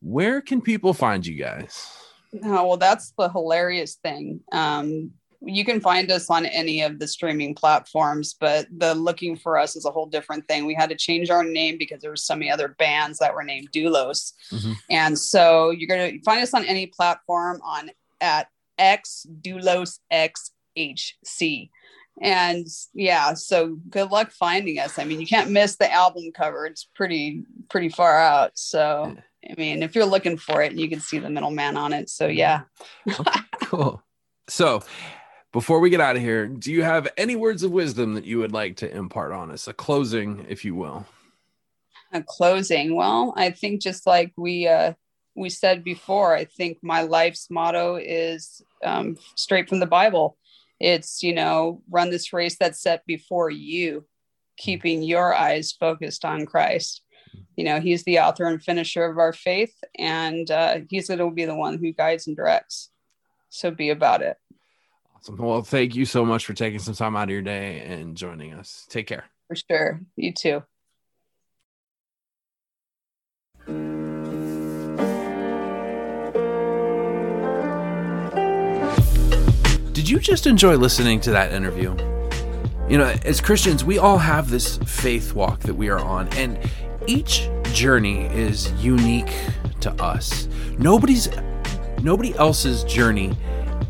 Where 0.02 0.42
can 0.42 0.62
people 0.62 0.96
find 0.96 1.24
you 1.24 1.36
guys? 1.36 1.96
Oh, 2.44 2.70
well, 2.70 2.78
that's 2.78 3.14
the 3.16 3.30
hilarious 3.30 4.00
thing. 4.02 4.40
Um, 4.52 5.12
you 5.42 5.66
can 5.66 5.80
find 5.82 6.12
us 6.12 6.30
on 6.30 6.46
any 6.46 6.82
of 6.82 7.00
the 7.00 7.08
streaming 7.08 7.56
platforms, 7.56 8.36
but 8.40 8.68
the 8.76 8.94
looking 8.96 9.36
for 9.36 9.58
us 9.58 9.76
is 9.76 9.86
a 9.86 9.92
whole 9.92 10.06
different 10.06 10.48
thing. 10.48 10.66
We 10.66 10.74
had 10.74 10.90
to 10.90 10.96
change 10.96 11.30
our 11.30 11.44
name 11.44 11.78
because 11.78 12.02
there 12.02 12.12
were 12.12 12.16
so 12.16 12.36
many 12.36 12.52
other 12.52 12.70
bands 12.80 13.20
that 13.20 13.34
were 13.34 13.44
named 13.44 13.72
Doulos. 13.72 14.34
Mhm. 14.52 14.76
And 14.90 15.20
so 15.20 15.72
you're 15.72 15.88
going 15.88 16.18
to 16.18 16.24
find 16.24 16.42
us 16.42 16.54
on 16.54 16.66
any 16.66 16.88
platform 16.88 17.62
on 17.64 17.92
at 18.22 18.48
X 18.78 19.26
Doulos 19.42 20.00
XHC. 20.12 21.70
And 22.22 22.68
yeah, 22.94 23.34
so 23.34 23.78
good 23.90 24.10
luck 24.10 24.32
finding 24.32 24.80
us. 24.80 24.98
I 24.98 25.04
mean, 25.04 25.20
you 25.20 25.28
can't 25.28 25.52
miss 25.52 25.76
the 25.76 25.92
album 25.92 26.32
cover. 26.34 26.66
It's 26.66 26.88
pretty, 26.96 27.44
pretty 27.70 27.90
far 27.90 28.18
out. 28.18 28.52
So, 28.56 29.16
I 29.50 29.54
mean, 29.58 29.84
if 29.84 29.96
you're 29.96 30.06
looking 30.06 30.38
for 30.38 30.62
it, 30.62 30.74
you 30.74 30.88
can 30.90 31.02
see 31.02 31.20
the 31.20 31.30
middleman 31.30 31.76
on 31.76 31.92
it. 31.94 32.10
So, 32.10 32.28
yeah. 32.28 32.62
Cool. 33.62 34.02
So, 34.48 34.84
before 35.56 35.80
we 35.80 35.90
get 35.90 36.02
out 36.02 36.18
of 36.18 36.22
here, 36.22 36.48
do 36.48 36.70
you 36.70 36.84
have 36.84 37.08
any 37.16 37.38
words 37.38 37.64
of 37.64 37.72
wisdom 37.72 38.14
that 38.16 38.26
you 38.26 38.40
would 38.40 38.52
like 38.52 38.76
to 38.76 38.94
impart 38.94 39.32
on 39.32 39.52
us? 39.52 39.70
A 39.70 39.74
closing, 39.74 40.46
if 40.50 40.66
you 40.66 40.76
will. 40.76 41.06
a 42.12 42.22
closing. 42.22 42.94
Well 42.94 43.34
i 43.38 43.52
think 43.52 43.82
just 43.82 44.06
like 44.06 44.34
we 44.36 44.68
uh 44.68 44.92
we 45.34 45.50
said 45.50 45.82
before 45.82 46.36
i 46.36 46.44
think 46.44 46.80
my 46.82 47.04
life's 47.04 47.48
motto 47.50 47.96
is 47.96 48.62
um, 48.84 49.16
straight 49.36 49.70
from 49.70 49.80
the 49.80 49.86
bible. 49.86 50.38
It's 50.82 51.24
you 51.24 51.34
know 51.34 51.82
run 51.90 52.10
this 52.10 52.34
race 52.34 52.58
that's 52.58 52.82
set 52.82 53.06
before 53.06 53.50
you 53.50 54.06
keeping 54.58 55.04
your 55.04 55.34
eyes 55.34 55.72
focused 55.72 56.26
on 56.26 56.46
christ. 56.46 57.02
You 57.56 57.64
know 57.64 57.80
he's 57.80 58.04
the 58.04 58.20
author 58.20 58.44
and 58.44 58.62
finisher 58.62 59.06
of 59.06 59.18
our 59.18 59.32
faith 59.32 59.76
and 59.98 60.52
uh, 60.52 60.80
he's 60.90 61.08
going 61.08 61.20
to 61.20 61.32
be 61.32 61.46
the 61.46 61.56
one 61.56 61.78
who 61.78 61.94
guides 61.94 62.28
and 62.28 62.36
directs. 62.36 62.92
So 63.50 63.72
be 63.72 63.90
about 63.90 64.22
it 64.22 64.36
Awesome. 65.26 65.38
Well, 65.44 65.64
thank 65.64 65.96
you 65.96 66.06
so 66.06 66.24
much 66.24 66.46
for 66.46 66.54
taking 66.54 66.78
some 66.78 66.94
time 66.94 67.16
out 67.16 67.24
of 67.24 67.30
your 67.32 67.42
day 67.42 67.80
and 67.80 68.16
joining 68.16 68.54
us. 68.54 68.86
Take 68.90 69.08
care. 69.08 69.26
for 69.48 69.56
sure 69.56 70.02
you 70.16 70.32
too 70.32 70.62
Did 79.94 80.10
you 80.10 80.20
just 80.20 80.46
enjoy 80.46 80.76
listening 80.76 81.20
to 81.22 81.32
that 81.32 81.52
interview? 81.52 81.96
You 82.88 83.00
know, 83.00 83.16
as 83.26 83.42
Christians, 83.42 83.84
we 83.84 83.98
all 83.98 84.20
have 84.20 84.52
this 84.52 84.78
faith 84.86 85.34
walk 85.34 85.62
that 85.62 85.74
we 85.74 85.90
are 85.90 85.98
on, 85.98 86.28
and 86.34 86.60
each 87.08 87.50
journey 87.74 88.26
is 88.28 88.72
unique 88.74 89.34
to 89.80 89.92
us. 89.94 90.48
Nobody's 90.78 91.30
nobody 92.04 92.36
else's 92.36 92.84
journey 92.84 93.36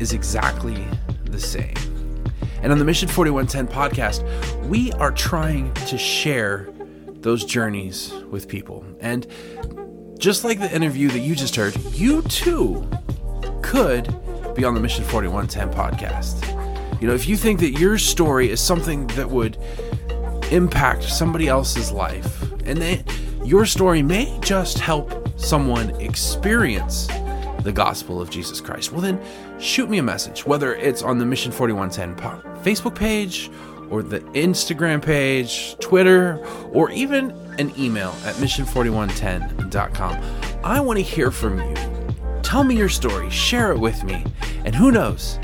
is 0.00 0.14
exactly 0.14 0.86
the 1.36 1.46
same. 1.46 1.74
And 2.62 2.72
on 2.72 2.78
the 2.78 2.84
Mission 2.84 3.08
4110 3.08 3.68
podcast, 3.68 4.66
we 4.66 4.90
are 4.92 5.12
trying 5.12 5.72
to 5.74 5.98
share 5.98 6.68
those 7.20 7.44
journeys 7.44 8.12
with 8.30 8.48
people. 8.48 8.84
And 9.00 9.26
just 10.18 10.44
like 10.44 10.58
the 10.58 10.74
interview 10.74 11.08
that 11.08 11.18
you 11.18 11.34
just 11.34 11.54
heard, 11.54 11.76
you 11.92 12.22
too 12.22 12.88
could 13.62 14.04
be 14.54 14.64
on 14.64 14.74
the 14.74 14.80
Mission 14.80 15.04
4110 15.04 15.72
podcast. 15.74 17.00
You 17.00 17.08
know, 17.08 17.14
if 17.14 17.28
you 17.28 17.36
think 17.36 17.60
that 17.60 17.72
your 17.72 17.98
story 17.98 18.50
is 18.50 18.60
something 18.60 19.06
that 19.08 19.28
would 19.28 19.58
impact 20.50 21.02
somebody 21.02 21.48
else's 21.48 21.92
life, 21.92 22.42
and 22.64 22.80
that 22.80 23.02
your 23.44 23.66
story 23.66 24.02
may 24.02 24.38
just 24.40 24.78
help 24.78 25.38
someone 25.38 25.90
experience 26.00 27.06
the 27.60 27.72
gospel 27.72 28.20
of 28.20 28.30
Jesus 28.30 28.60
Christ, 28.60 28.92
well, 28.92 29.02
then 29.02 29.20
shoot 29.58 29.88
me 29.88 29.98
a 29.98 30.02
message, 30.02 30.46
whether 30.46 30.74
it's 30.74 31.02
on 31.02 31.18
the 31.18 31.26
Mission 31.26 31.52
4110 31.52 32.62
Facebook 32.62 32.94
page 32.94 33.50
or 33.90 34.02
the 34.02 34.20
Instagram 34.32 35.02
page, 35.02 35.76
Twitter, 35.78 36.44
or 36.72 36.90
even 36.90 37.30
an 37.58 37.72
email 37.78 38.10
at 38.24 38.34
mission4110.com. 38.36 40.64
I 40.64 40.80
want 40.80 40.98
to 40.98 41.02
hear 41.02 41.30
from 41.30 41.58
you. 41.58 41.74
Tell 42.42 42.64
me 42.64 42.76
your 42.76 42.88
story, 42.88 43.30
share 43.30 43.72
it 43.72 43.78
with 43.78 44.02
me, 44.04 44.24
and 44.64 44.74
who 44.74 44.90
knows, 44.90 45.38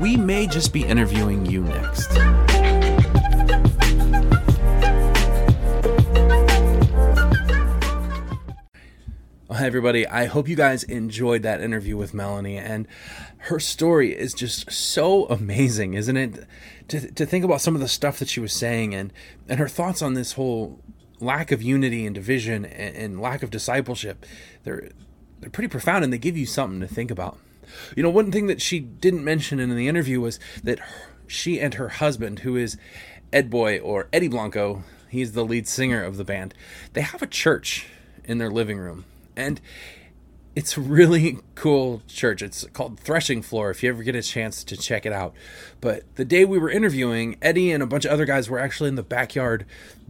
we 0.00 0.16
may 0.16 0.46
just 0.46 0.72
be 0.72 0.84
interviewing 0.84 1.46
you 1.46 1.62
next. 1.62 2.12
Hi, 9.52 9.66
everybody. 9.66 10.06
I 10.06 10.24
hope 10.24 10.48
you 10.48 10.56
guys 10.56 10.82
enjoyed 10.82 11.42
that 11.42 11.60
interview 11.60 11.94
with 11.94 12.14
Melanie. 12.14 12.56
And 12.56 12.88
her 13.36 13.60
story 13.60 14.18
is 14.18 14.32
just 14.32 14.72
so 14.72 15.26
amazing, 15.26 15.92
isn't 15.92 16.16
it? 16.16 16.46
To, 16.88 17.12
to 17.12 17.26
think 17.26 17.44
about 17.44 17.60
some 17.60 17.74
of 17.74 17.82
the 17.82 17.88
stuff 17.88 18.18
that 18.20 18.30
she 18.30 18.40
was 18.40 18.54
saying 18.54 18.94
and, 18.94 19.12
and 19.50 19.58
her 19.58 19.68
thoughts 19.68 20.00
on 20.00 20.14
this 20.14 20.32
whole 20.32 20.80
lack 21.20 21.52
of 21.52 21.60
unity 21.60 22.06
and 22.06 22.14
division 22.14 22.64
and, 22.64 22.96
and 22.96 23.20
lack 23.20 23.42
of 23.42 23.50
discipleship. 23.50 24.24
They're, 24.64 24.88
they're 25.40 25.50
pretty 25.50 25.68
profound 25.68 26.02
and 26.02 26.10
they 26.10 26.18
give 26.18 26.36
you 26.36 26.46
something 26.46 26.80
to 26.80 26.86
think 26.86 27.10
about. 27.10 27.38
You 27.94 28.02
know, 28.02 28.10
one 28.10 28.32
thing 28.32 28.46
that 28.46 28.62
she 28.62 28.80
didn't 28.80 29.22
mention 29.22 29.60
in 29.60 29.76
the 29.76 29.86
interview 29.86 30.22
was 30.22 30.40
that 30.64 30.78
she 31.26 31.60
and 31.60 31.74
her 31.74 31.90
husband, 31.90 32.38
who 32.38 32.56
is 32.56 32.78
Ed 33.34 33.50
Boy 33.50 33.78
or 33.80 34.08
Eddie 34.14 34.28
Blanco, 34.28 34.82
he's 35.10 35.32
the 35.32 35.44
lead 35.44 35.68
singer 35.68 36.02
of 36.02 36.16
the 36.16 36.24
band, 36.24 36.54
they 36.94 37.02
have 37.02 37.20
a 37.20 37.26
church 37.26 37.86
in 38.24 38.38
their 38.38 38.50
living 38.50 38.78
room. 38.78 39.04
And 39.36 39.60
it's 40.54 40.76
a 40.76 40.80
really 40.80 41.38
cool 41.54 42.02
church. 42.06 42.42
It's 42.42 42.64
called 42.72 43.00
Threshing 43.00 43.42
Floor 43.42 43.70
if 43.70 43.82
you 43.82 43.88
ever 43.88 44.02
get 44.02 44.14
a 44.14 44.22
chance 44.22 44.64
to 44.64 44.76
check 44.76 45.06
it 45.06 45.12
out. 45.12 45.34
But 45.80 46.02
the 46.16 46.24
day 46.24 46.44
we 46.44 46.58
were 46.58 46.70
interviewing, 46.70 47.36
Eddie 47.42 47.72
and 47.72 47.82
a 47.82 47.86
bunch 47.86 48.04
of 48.04 48.12
other 48.12 48.24
guys 48.24 48.48
were 48.48 48.58
actually 48.58 48.88
in 48.88 48.96
the 48.96 49.02
backyard 49.02 49.66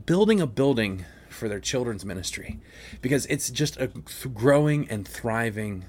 building 0.06 0.40
a 0.40 0.46
building 0.46 1.04
for 1.28 1.48
their 1.48 1.60
children's 1.60 2.04
ministry 2.04 2.60
because 3.00 3.26
it's 3.26 3.50
just 3.50 3.76
a 3.78 3.88
growing 4.28 4.88
and 4.88 5.06
thriving 5.06 5.84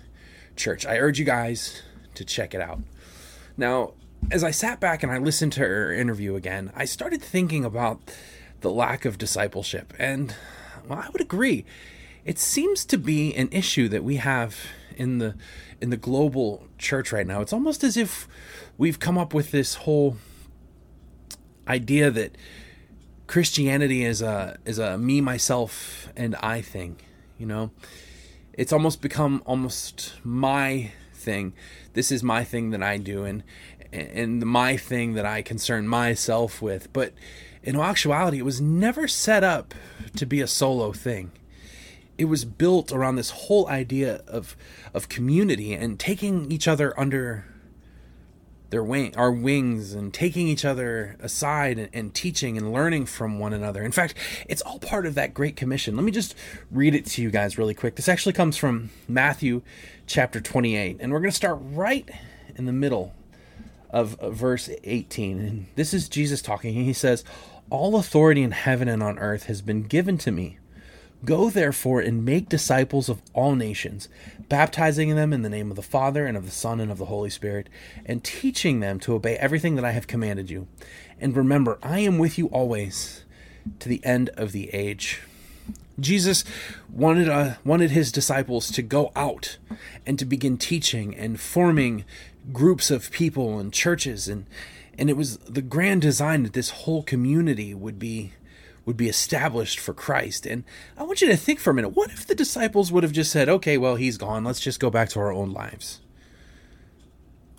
church. 0.56 0.86
I 0.86 0.98
urge 0.98 1.20
you 1.20 1.26
guys 1.26 1.82
to 2.16 2.24
check 2.24 2.54
it 2.54 2.62
out. 2.62 2.80
Now, 3.58 3.94
as 4.32 4.44
I 4.44 4.52
sat 4.52 4.80
back 4.80 5.04
and 5.04 5.12
I 5.12 5.18
listened 5.18 5.54
to 5.54 5.62
her 5.62 5.94
interview 5.94 6.36
again, 6.36 6.72
I 6.76 6.86
started 6.86 7.22
thinking 7.22 7.66
about 7.66 8.00
the 8.62 8.72
lack 8.72 9.06
of 9.06 9.18
discipleship. 9.18 9.94
And 10.00 10.36
well, 10.88 11.00
I 11.00 11.10
would 11.12 11.22
agree. 11.22 11.66
It 12.26 12.40
seems 12.40 12.86
to 12.86 12.98
be 12.98 13.34
an 13.36 13.50
issue 13.52 13.90
that 13.90 14.04
we 14.04 14.18
have 14.18 14.58
in 14.96 15.18
the 15.18 15.36
in 15.82 15.90
the 15.90 15.98
global 15.98 16.68
church 16.78 17.12
right 17.12 17.28
now. 17.28 17.42
It's 17.42 17.52
almost 17.52 17.84
as 17.84 17.98
if 17.98 18.28
we've 18.78 19.00
come 19.00 19.18
up 19.18 19.34
with 19.34 19.52
this 19.52 19.76
whole 19.76 20.18
idea 21.68 22.10
that 22.12 22.38
Christianity 23.28 24.04
is 24.04 24.22
a 24.22 24.58
is 24.66 24.80
a 24.80 24.98
me 24.98 25.20
myself 25.20 26.10
and 26.16 26.36
I 26.38 26.62
thing, 26.62 26.98
you 27.38 27.46
know? 27.46 27.72
It's 28.54 28.72
almost 28.72 29.02
become 29.02 29.42
almost 29.46 30.14
my 30.24 30.92
thing. 31.14 31.54
This 31.94 32.12
is 32.12 32.24
my 32.24 32.44
thing 32.44 32.70
that 32.70 32.84
I 32.84 32.98
do 32.98 33.26
and 33.26 33.44
and 33.92 34.46
my 34.46 34.78
thing 34.78 35.14
that 35.14 35.26
I 35.26 35.42
concern 35.42 35.88
myself 35.88 36.62
with. 36.62 36.92
But 36.94 37.14
in 37.62 37.80
actuality, 37.80 38.40
it 38.40 38.46
was 38.46 38.62
never 38.62 39.08
set 39.08 39.44
up 39.44 39.74
to 40.16 40.26
be 40.26 40.42
a 40.42 40.48
solo 40.48 40.92
thing. 40.92 41.32
It 42.24 42.30
was 42.30 42.46
built 42.46 42.94
around 42.94 43.18
this 43.18 43.32
whole 43.32 43.68
idea 43.68 44.22
of 44.28 44.56
of 44.94 45.10
community 45.10 45.74
and 45.74 46.00
taking 46.00 46.50
each 46.50 46.70
other 46.70 46.98
under 46.98 47.44
their 48.70 48.82
wing 48.82 49.14
our 49.18 49.30
wings 49.30 49.94
and 49.94 50.14
taking 50.14 50.48
each 50.48 50.64
other 50.64 51.18
aside 51.20 51.78
and, 51.78 51.90
and, 51.94 52.14
teaching 52.14 52.58
and 52.58 52.72
learning 52.72 53.06
from 53.06 53.40
one 53.40 53.52
another 53.52 53.84
in 53.84 53.92
fact 53.92 54.16
it's 54.48 54.62
all 54.62 54.80
part 54.80 55.06
of 55.06 55.16
that 55.16 55.34
great 55.34 55.58
commission 55.58 55.98
let 55.98 56.06
me 56.06 56.12
just 56.12 56.34
read 56.72 56.96
it 56.96 57.06
to 57.06 57.22
you 57.22 57.30
guys 57.30 57.58
really 57.58 57.74
quick 57.74 57.96
this 57.98 58.08
actually 58.08 58.32
comes 58.32 58.56
from 58.56 58.90
matthew 59.08 59.62
chapter 60.08 60.40
28 60.40 60.98
and 61.02 61.12
we're 61.12 61.20
going 61.20 61.30
to 61.30 61.36
start 61.36 61.60
right 61.62 62.10
in 62.56 62.66
the 62.66 62.74
middle 62.74 63.14
of 63.94 64.18
verse 64.20 64.70
18. 64.84 65.40
And 65.40 65.66
this 65.76 65.94
is 65.94 66.10
Jesus 66.10 66.42
talking. 66.42 66.74
He 66.74 66.94
says, 66.94 67.24
All 67.70 67.96
authority 67.96 68.42
in 68.42 68.52
heaven 68.52 68.88
and 68.88 69.04
on 69.04 69.20
earth 69.20 69.44
has 69.44 69.62
been 69.62 69.84
given 69.84 70.18
to 70.20 70.32
me. 70.32 70.58
Go 71.26 71.50
therefore 71.50 72.02
and 72.02 72.26
make 72.26 72.50
disciples 72.50 73.08
of 73.08 73.22
all 73.34 73.56
nations, 73.56 74.10
baptizing 74.50 75.16
them 75.16 75.32
in 75.32 75.42
the 75.42 75.50
name 75.50 75.70
of 75.70 75.76
the 75.76 75.82
Father 75.82 76.26
and 76.26 76.36
of 76.36 76.46
the 76.46 76.52
Son 76.52 76.80
and 76.80 76.92
of 76.92 76.98
the 76.98 77.06
Holy 77.06 77.30
Spirit, 77.30 77.70
and 78.06 78.24
teaching 78.24 78.80
them 78.80 79.00
to 79.02 79.14
obey 79.14 79.38
everything 79.38 79.76
that 79.76 79.86
I 79.86 79.92
have 79.92 80.08
commanded 80.08 80.50
you. 80.50 80.68
And 81.20 81.36
remember, 81.36 81.80
I 81.82 82.00
am 82.00 82.18
with 82.18 82.38
you 82.38 82.48
always 82.48 83.24
to 83.80 83.88
the 83.88 84.04
end 84.04 84.30
of 84.36 84.52
the 84.52 84.70
age. 84.74 85.22
Jesus 86.00 86.44
wanted 86.92 87.30
uh, 87.30 87.54
wanted 87.64 87.92
his 87.92 88.12
disciples 88.12 88.72
to 88.72 88.82
go 88.82 89.12
out 89.16 89.58
and 90.06 90.18
to 90.20 90.26
begin 90.26 90.58
teaching 90.58 91.16
and 91.16 91.40
forming 91.40 92.04
groups 92.52 92.92
of 92.92 93.12
people 93.12 93.60
and 93.60 93.72
churches 93.72 94.28
and 94.28 94.46
and 94.98 95.10
it 95.10 95.18
was 95.18 95.38
the 95.38 95.62
grand 95.62 96.02
design 96.02 96.44
that 96.44 96.54
this 96.54 96.70
whole 96.70 97.04
community 97.04 97.74
would 97.74 97.98
be 97.98 98.34
would 98.86 98.98
be 98.98 99.08
established 99.08 99.80
for 99.80 99.94
Christ. 99.94 100.46
And 100.46 100.64
I 100.98 101.04
want 101.04 101.22
you 101.22 101.28
to 101.28 101.38
think 101.38 101.60
for 101.60 101.70
a 101.70 101.74
minute, 101.74 101.96
what 101.96 102.12
if 102.12 102.28
the 102.28 102.36
disciples 102.36 102.92
would 102.92 103.04
have 103.04 103.14
just 103.14 103.32
said, 103.32 103.50
"Okay, 103.50 103.78
well, 103.78 103.96
he's 103.96 104.18
gone. 104.18 104.44
Let's 104.44 104.60
just 104.60 104.80
go 104.80 104.90
back 104.90 105.10
to 105.10 105.20
our 105.20 105.32
own 105.32 105.52
lives." 105.52 106.02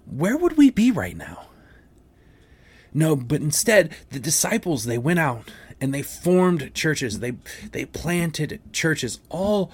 Where 0.06 0.36
would 0.36 0.56
we 0.56 0.70
be 0.70 0.90
right 0.90 1.16
now? 1.16 1.46
No, 2.92 3.16
but 3.16 3.40
instead, 3.40 3.94
the 4.10 4.20
disciples 4.20 4.84
they 4.84 4.98
went 4.98 5.18
out 5.18 5.50
and 5.80 5.92
they 5.92 6.02
formed 6.02 6.74
churches. 6.74 7.18
They 7.18 7.32
they 7.72 7.86
planted 7.86 8.60
churches 8.72 9.20
all 9.28 9.72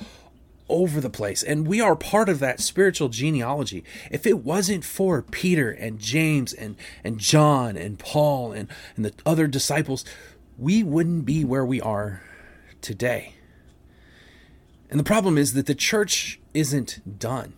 over 0.71 1.01
the 1.01 1.11
place. 1.11 1.43
And 1.43 1.67
we 1.67 1.81
are 1.81 1.97
part 1.97 2.29
of 2.29 2.39
that 2.39 2.61
spiritual 2.61 3.09
genealogy. 3.09 3.85
If 4.11 4.25
it 4.25 4.45
wasn't 4.45 4.85
for 4.85 5.21
Peter 5.21 5.71
and 5.71 5.99
James 5.99 6.53
and, 6.53 6.77
and 7.03 7.19
John 7.19 7.77
and 7.77 7.99
Paul 7.99 8.53
and, 8.53 8.69
and 8.97 9.05
the 9.05 9.13
other 9.27 9.49
disciples, 9.49 10.05
we 10.61 10.83
wouldn't 10.83 11.25
be 11.25 11.43
where 11.43 11.65
we 11.65 11.81
are 11.81 12.23
today. 12.83 13.35
And 14.91 15.01
the 15.01 15.05
problem 15.05 15.39
is 15.39 15.55
that 15.55 15.65
the 15.67 15.75
church 15.75 16.39
isn't 16.53 17.19
done. 17.19 17.55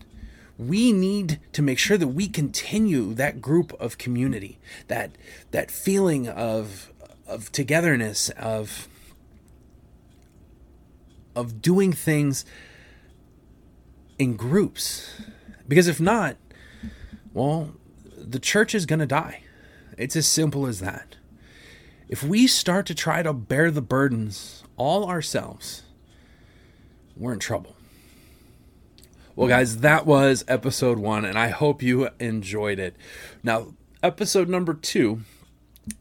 We 0.56 0.92
need 0.92 1.40
to 1.54 1.62
make 1.62 1.78
sure 1.78 1.98
that 1.98 2.08
we 2.08 2.28
continue 2.28 3.14
that 3.14 3.40
group 3.42 3.72
of 3.80 3.98
community, 3.98 4.60
that 4.86 5.10
that 5.50 5.70
feeling 5.70 6.28
of 6.28 6.92
of 7.26 7.50
togetherness, 7.50 8.28
of 8.30 8.86
of 11.34 11.60
doing 11.60 11.92
things 11.92 12.44
in 14.18 14.36
groups. 14.36 15.20
Because 15.66 15.88
if 15.88 16.00
not, 16.00 16.36
well, 17.32 17.72
the 18.16 18.38
church 18.38 18.74
is 18.74 18.86
going 18.86 19.00
to 19.00 19.06
die. 19.06 19.42
It's 19.98 20.14
as 20.14 20.28
simple 20.28 20.66
as 20.66 20.78
that. 20.80 21.16
If 22.12 22.22
we 22.22 22.46
start 22.46 22.84
to 22.88 22.94
try 22.94 23.22
to 23.22 23.32
bear 23.32 23.70
the 23.70 23.80
burdens 23.80 24.64
all 24.76 25.08
ourselves, 25.08 25.84
we're 27.16 27.32
in 27.32 27.38
trouble. 27.38 27.74
Well, 29.34 29.48
guys, 29.48 29.78
that 29.78 30.04
was 30.04 30.44
episode 30.46 30.98
one, 30.98 31.24
and 31.24 31.38
I 31.38 31.48
hope 31.48 31.82
you 31.82 32.10
enjoyed 32.20 32.78
it. 32.78 32.96
Now, 33.42 33.68
episode 34.02 34.50
number 34.50 34.74
two 34.74 35.22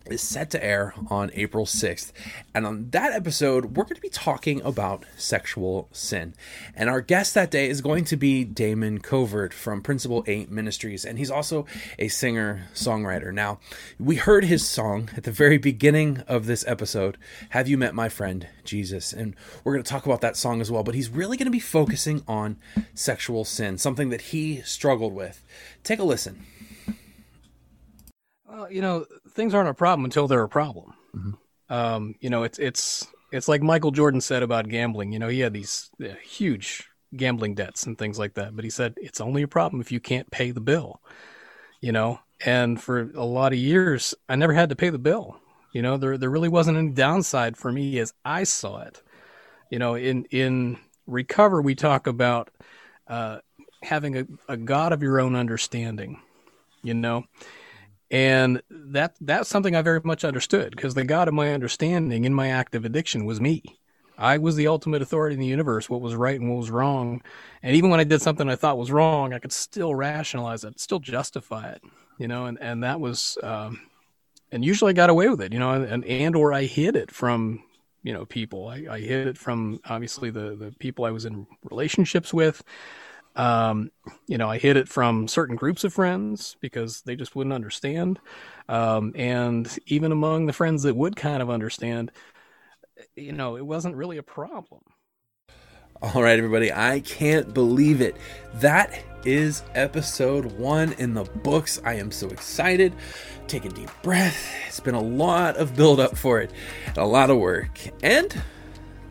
is 0.05 0.21
set 0.21 0.49
to 0.51 0.63
air 0.63 0.93
on 1.09 1.31
April 1.33 1.65
6th. 1.65 2.11
And 2.53 2.65
on 2.65 2.89
that 2.91 3.13
episode, 3.13 3.77
we're 3.77 3.83
going 3.83 3.95
to 3.95 4.01
be 4.01 4.09
talking 4.09 4.61
about 4.61 5.05
sexual 5.17 5.87
sin. 5.91 6.33
And 6.75 6.89
our 6.89 7.01
guest 7.01 7.33
that 7.33 7.51
day 7.51 7.69
is 7.69 7.81
going 7.81 8.05
to 8.05 8.17
be 8.17 8.43
Damon 8.43 8.99
Covert 8.99 9.53
from 9.53 9.81
Principle 9.81 10.23
8 10.27 10.51
Ministries. 10.51 11.05
And 11.05 11.17
he's 11.17 11.31
also 11.31 11.65
a 11.97 12.09
singer 12.09 12.67
songwriter. 12.73 13.33
Now, 13.33 13.59
we 13.99 14.17
heard 14.17 14.45
his 14.45 14.67
song 14.67 15.09
at 15.15 15.23
the 15.23 15.31
very 15.31 15.57
beginning 15.57 16.23
of 16.27 16.45
this 16.45 16.65
episode, 16.67 17.17
Have 17.49 17.67
You 17.67 17.77
Met 17.77 17.95
My 17.95 18.09
Friend 18.09 18.47
Jesus? 18.63 19.13
And 19.13 19.35
we're 19.63 19.73
going 19.73 19.83
to 19.83 19.89
talk 19.89 20.05
about 20.05 20.21
that 20.21 20.37
song 20.37 20.61
as 20.61 20.69
well. 20.69 20.83
But 20.83 20.95
he's 20.95 21.09
really 21.09 21.37
going 21.37 21.45
to 21.45 21.51
be 21.51 21.59
focusing 21.59 22.23
on 22.27 22.57
sexual 22.93 23.45
sin, 23.45 23.77
something 23.77 24.09
that 24.09 24.21
he 24.21 24.61
struggled 24.61 25.13
with. 25.13 25.43
Take 25.83 25.99
a 25.99 26.03
listen. 26.03 26.45
Well, 28.51 28.71
you 28.71 28.81
know, 28.81 29.05
things 29.29 29.53
aren't 29.53 29.69
a 29.69 29.73
problem 29.73 30.03
until 30.03 30.27
they're 30.27 30.43
a 30.43 30.49
problem. 30.49 30.93
Mm-hmm. 31.15 31.73
Um, 31.73 32.15
you 32.19 32.29
know, 32.29 32.43
it's 32.43 32.59
it's 32.59 33.07
it's 33.31 33.47
like 33.47 33.61
Michael 33.61 33.91
Jordan 33.91 34.19
said 34.19 34.43
about 34.43 34.67
gambling. 34.67 35.13
You 35.13 35.19
know, 35.19 35.29
he 35.29 35.39
had 35.39 35.53
these 35.53 35.89
uh, 36.03 36.09
huge 36.21 36.89
gambling 37.15 37.55
debts 37.55 37.85
and 37.85 37.97
things 37.97 38.19
like 38.19 38.33
that, 38.33 38.55
but 38.55 38.65
he 38.65 38.69
said 38.69 38.93
it's 38.97 39.21
only 39.21 39.41
a 39.41 39.47
problem 39.47 39.79
if 39.79 39.91
you 39.91 40.01
can't 40.01 40.29
pay 40.31 40.51
the 40.51 40.59
bill. 40.59 41.01
You 41.79 41.93
know, 41.93 42.19
and 42.45 42.81
for 42.81 43.09
a 43.15 43.23
lot 43.23 43.53
of 43.53 43.57
years, 43.57 44.13
I 44.27 44.35
never 44.35 44.53
had 44.53 44.69
to 44.69 44.75
pay 44.75 44.89
the 44.89 44.99
bill. 44.99 45.39
You 45.71 45.81
know, 45.81 45.95
there 45.95 46.17
there 46.17 46.29
really 46.29 46.49
wasn't 46.49 46.77
any 46.77 46.89
downside 46.89 47.55
for 47.55 47.71
me 47.71 47.99
as 47.99 48.13
I 48.25 48.43
saw 48.43 48.81
it. 48.81 49.01
You 49.69 49.79
know, 49.79 49.95
in 49.95 50.25
in 50.25 50.77
recover, 51.07 51.61
we 51.61 51.73
talk 51.73 52.05
about 52.05 52.49
uh, 53.07 53.39
having 53.81 54.17
a, 54.17 54.25
a 54.49 54.57
God 54.57 54.91
of 54.91 55.01
your 55.01 55.21
own 55.21 55.37
understanding. 55.37 56.19
You 56.83 56.95
know, 56.95 57.23
and 58.11 58.61
that 58.69 59.15
that's 59.21 59.49
something 59.49 59.75
I 59.75 59.81
very 59.81 60.01
much 60.03 60.25
understood 60.25 60.71
because 60.75 60.93
the 60.93 61.05
God 61.05 61.29
of 61.29 61.33
my 61.33 61.53
understanding 61.53 62.25
in 62.25 62.33
my 62.33 62.49
active 62.49 62.83
addiction 62.83 63.25
was 63.25 63.39
me. 63.39 63.63
I 64.17 64.37
was 64.37 64.55
the 64.55 64.67
ultimate 64.67 65.01
authority 65.01 65.33
in 65.33 65.39
the 65.39 65.47
universe, 65.47 65.89
what 65.89 66.01
was 66.01 66.13
right 66.13 66.39
and 66.39 66.49
what 66.49 66.59
was 66.59 66.69
wrong. 66.69 67.23
And 67.63 67.75
even 67.75 67.89
when 67.89 68.01
I 68.01 68.03
did 68.03 68.21
something 68.21 68.47
I 68.49 68.55
thought 68.55 68.77
was 68.77 68.91
wrong, 68.91 69.33
I 69.33 69.39
could 69.39 69.53
still 69.53 69.95
rationalize 69.95 70.63
it, 70.63 70.79
still 70.79 70.99
justify 70.99 71.71
it, 71.71 71.81
you 72.19 72.27
know, 72.27 72.45
and, 72.45 72.61
and 72.61 72.83
that 72.83 72.99
was, 72.99 73.37
um, 73.41 73.79
and 74.51 74.63
usually 74.63 74.89
I 74.89 74.93
got 74.93 75.09
away 75.09 75.29
with 75.29 75.41
it, 75.41 75.53
you 75.53 75.59
know, 75.59 75.71
and, 75.71 76.05
and 76.05 76.35
or 76.35 76.53
I 76.53 76.65
hid 76.65 76.95
it 76.95 77.09
from, 77.09 77.63
you 78.03 78.13
know, 78.13 78.25
people. 78.25 78.67
I, 78.67 78.85
I 78.91 78.99
hid 78.99 79.27
it 79.27 79.37
from 79.37 79.79
obviously 79.85 80.29
the, 80.29 80.55
the 80.55 80.75
people 80.77 81.05
I 81.05 81.11
was 81.11 81.25
in 81.25 81.47
relationships 81.69 82.33
with. 82.33 82.61
Um, 83.35 83.91
you 84.27 84.37
know, 84.37 84.49
I 84.49 84.57
hid 84.57 84.77
it 84.77 84.89
from 84.89 85.27
certain 85.27 85.55
groups 85.55 85.83
of 85.83 85.93
friends 85.93 86.57
because 86.59 87.01
they 87.03 87.15
just 87.15 87.35
wouldn't 87.35 87.53
understand. 87.53 88.19
Um, 88.67 89.13
and 89.15 89.67
even 89.87 90.11
among 90.11 90.45
the 90.45 90.53
friends 90.53 90.83
that 90.83 90.95
would 90.95 91.15
kind 91.15 91.41
of 91.41 91.49
understand, 91.49 92.11
you 93.15 93.31
know, 93.31 93.55
it 93.55 93.65
wasn't 93.65 93.95
really 93.95 94.17
a 94.17 94.23
problem. 94.23 94.81
All 96.01 96.23
right, 96.23 96.37
everybody, 96.37 96.73
I 96.73 97.01
can't 97.01 97.53
believe 97.53 98.01
it. 98.01 98.17
That 98.55 99.03
is 99.23 99.61
episode 99.75 100.45
one 100.53 100.93
in 100.93 101.13
the 101.13 101.25
books. 101.25 101.79
I 101.85 101.93
am 101.93 102.11
so 102.11 102.27
excited. 102.29 102.95
Take 103.47 103.65
a 103.65 103.69
deep 103.69 103.91
breath. 104.01 104.51
It's 104.67 104.79
been 104.79 104.95
a 104.95 105.01
lot 105.01 105.57
of 105.57 105.75
build 105.75 105.99
up 105.99 106.17
for 106.17 106.41
it, 106.41 106.51
a 106.97 107.05
lot 107.05 107.29
of 107.29 107.37
work. 107.37 107.79
And 108.01 108.41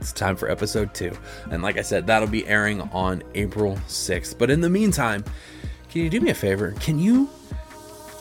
it's 0.01 0.12
time 0.12 0.34
for 0.34 0.51
episode 0.51 0.94
two. 0.94 1.12
And 1.51 1.62
like 1.62 1.76
I 1.76 1.82
said, 1.82 2.07
that'll 2.07 2.28
be 2.28 2.46
airing 2.46 2.80
on 2.80 3.22
April 3.34 3.76
6th. 3.86 4.38
But 4.38 4.51
in 4.51 4.61
the 4.61 4.70
meantime, 4.70 5.24
can 5.90 6.03
you 6.03 6.11
do 6.11 6.20
me 6.20 6.30
a 6.30 6.34
favor? 6.34 6.72
Can 6.80 6.98
you 6.98 7.28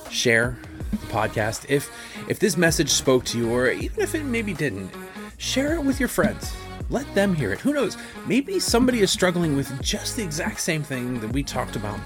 share 0.10 0.58
the 0.92 0.98
podcast? 1.08 1.66
If 1.70 1.90
if 2.28 2.40
this 2.40 2.58
message 2.58 2.90
spoke 2.90 3.24
to 3.26 3.38
you, 3.38 3.52
or 3.52 3.70
even 3.70 4.04
if 4.04 4.14
it 4.14 4.24
maybe 4.24 4.54
didn't, 4.54 4.92
share 5.38 5.74
it 5.76 5.84
with 5.84 6.00
your 6.00 6.10
friends. 6.10 6.54
Let 6.90 7.12
them 7.16 7.34
hear 7.36 7.54
it. 7.54 7.60
Who 7.60 7.74
knows? 7.74 7.98
Maybe 8.26 8.60
somebody 8.60 9.02
is 9.02 9.12
struggling 9.12 9.56
with 9.56 9.82
just 9.82 10.16
the 10.16 10.24
exact 10.24 10.60
same 10.60 10.84
thing 10.84 11.20
that 11.22 11.32
we 11.32 11.44
talked 11.44 11.76
about 11.76 12.00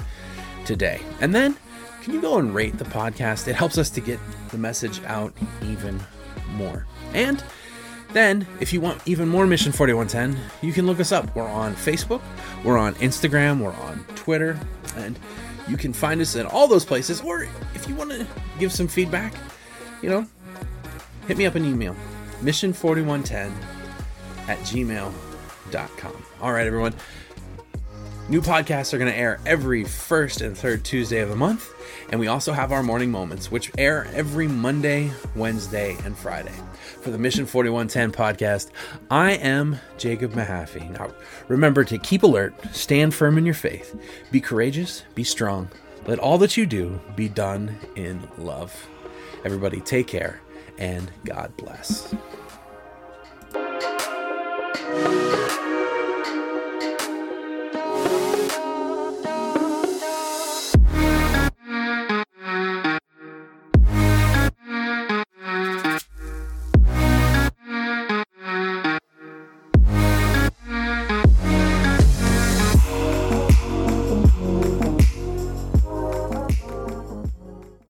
today. 0.65 1.01
And 1.21 1.33
then 1.33 1.55
can 2.03 2.13
you 2.13 2.21
go 2.21 2.37
and 2.37 2.53
rate 2.53 2.77
the 2.77 2.85
podcast? 2.85 3.47
It 3.47 3.55
helps 3.55 3.77
us 3.77 3.89
to 3.91 4.01
get 4.01 4.19
the 4.51 4.57
message 4.57 5.01
out 5.05 5.33
even 5.63 5.99
more. 6.55 6.85
And 7.13 7.41
then, 8.13 8.47
if 8.59 8.71
you 8.73 8.81
want 8.81 9.01
even 9.05 9.27
more 9.27 9.47
Mission 9.47 9.71
4110, 9.71 10.39
you 10.61 10.73
can 10.73 10.85
look 10.85 10.99
us 10.99 11.11
up. 11.11 11.35
We're 11.35 11.49
on 11.49 11.75
Facebook, 11.75 12.21
we're 12.63 12.77
on 12.77 12.95
Instagram, 12.95 13.59
we're 13.59 13.73
on 13.73 14.03
Twitter, 14.15 14.59
and 14.95 15.17
you 15.67 15.77
can 15.77 15.93
find 15.93 16.21
us 16.21 16.35
in 16.35 16.45
all 16.45 16.67
those 16.67 16.85
places. 16.85 17.21
Or 17.21 17.47
if 17.73 17.87
you 17.87 17.95
want 17.95 18.11
to 18.11 18.27
give 18.59 18.71
some 18.71 18.87
feedback, 18.87 19.33
you 20.01 20.09
know, 20.09 20.27
hit 21.27 21.37
me 21.37 21.45
up 21.45 21.55
an 21.55 21.65
email 21.65 21.95
mission4110 22.41 23.51
at 24.47 24.59
gmail.com. 24.59 26.25
All 26.41 26.51
right, 26.51 26.67
everyone. 26.67 26.93
New 28.29 28.41
podcasts 28.41 28.93
are 28.93 28.97
going 28.97 29.11
to 29.11 29.17
air 29.17 29.39
every 29.45 29.83
first 29.83 30.41
and 30.41 30.57
third 30.57 30.83
Tuesday 30.83 31.19
of 31.19 31.29
the 31.29 31.35
month. 31.35 31.69
And 32.09 32.19
we 32.19 32.27
also 32.27 32.53
have 32.53 32.71
our 32.71 32.83
morning 32.83 33.11
moments, 33.11 33.51
which 33.51 33.71
air 33.77 34.07
every 34.13 34.47
Monday, 34.47 35.11
Wednesday, 35.35 35.97
and 36.05 36.17
Friday 36.17 36.53
for 37.01 37.11
the 37.11 37.17
Mission 37.17 37.45
4110 37.45 38.11
podcast. 38.11 38.71
I 39.09 39.31
am 39.31 39.79
Jacob 39.97 40.33
Mahaffey. 40.33 40.89
Now, 40.89 41.11
remember 41.47 41.83
to 41.83 41.97
keep 41.97 42.23
alert, 42.23 42.53
stand 42.71 43.13
firm 43.13 43.37
in 43.37 43.45
your 43.45 43.53
faith, 43.53 43.99
be 44.31 44.39
courageous, 44.39 45.03
be 45.15 45.23
strong. 45.23 45.69
Let 46.05 46.19
all 46.19 46.37
that 46.39 46.57
you 46.57 46.65
do 46.65 46.99
be 47.15 47.29
done 47.29 47.77
in 47.95 48.27
love. 48.37 48.87
Everybody, 49.45 49.81
take 49.81 50.07
care 50.07 50.41
and 50.77 51.11
God 51.25 51.55
bless. 51.57 52.13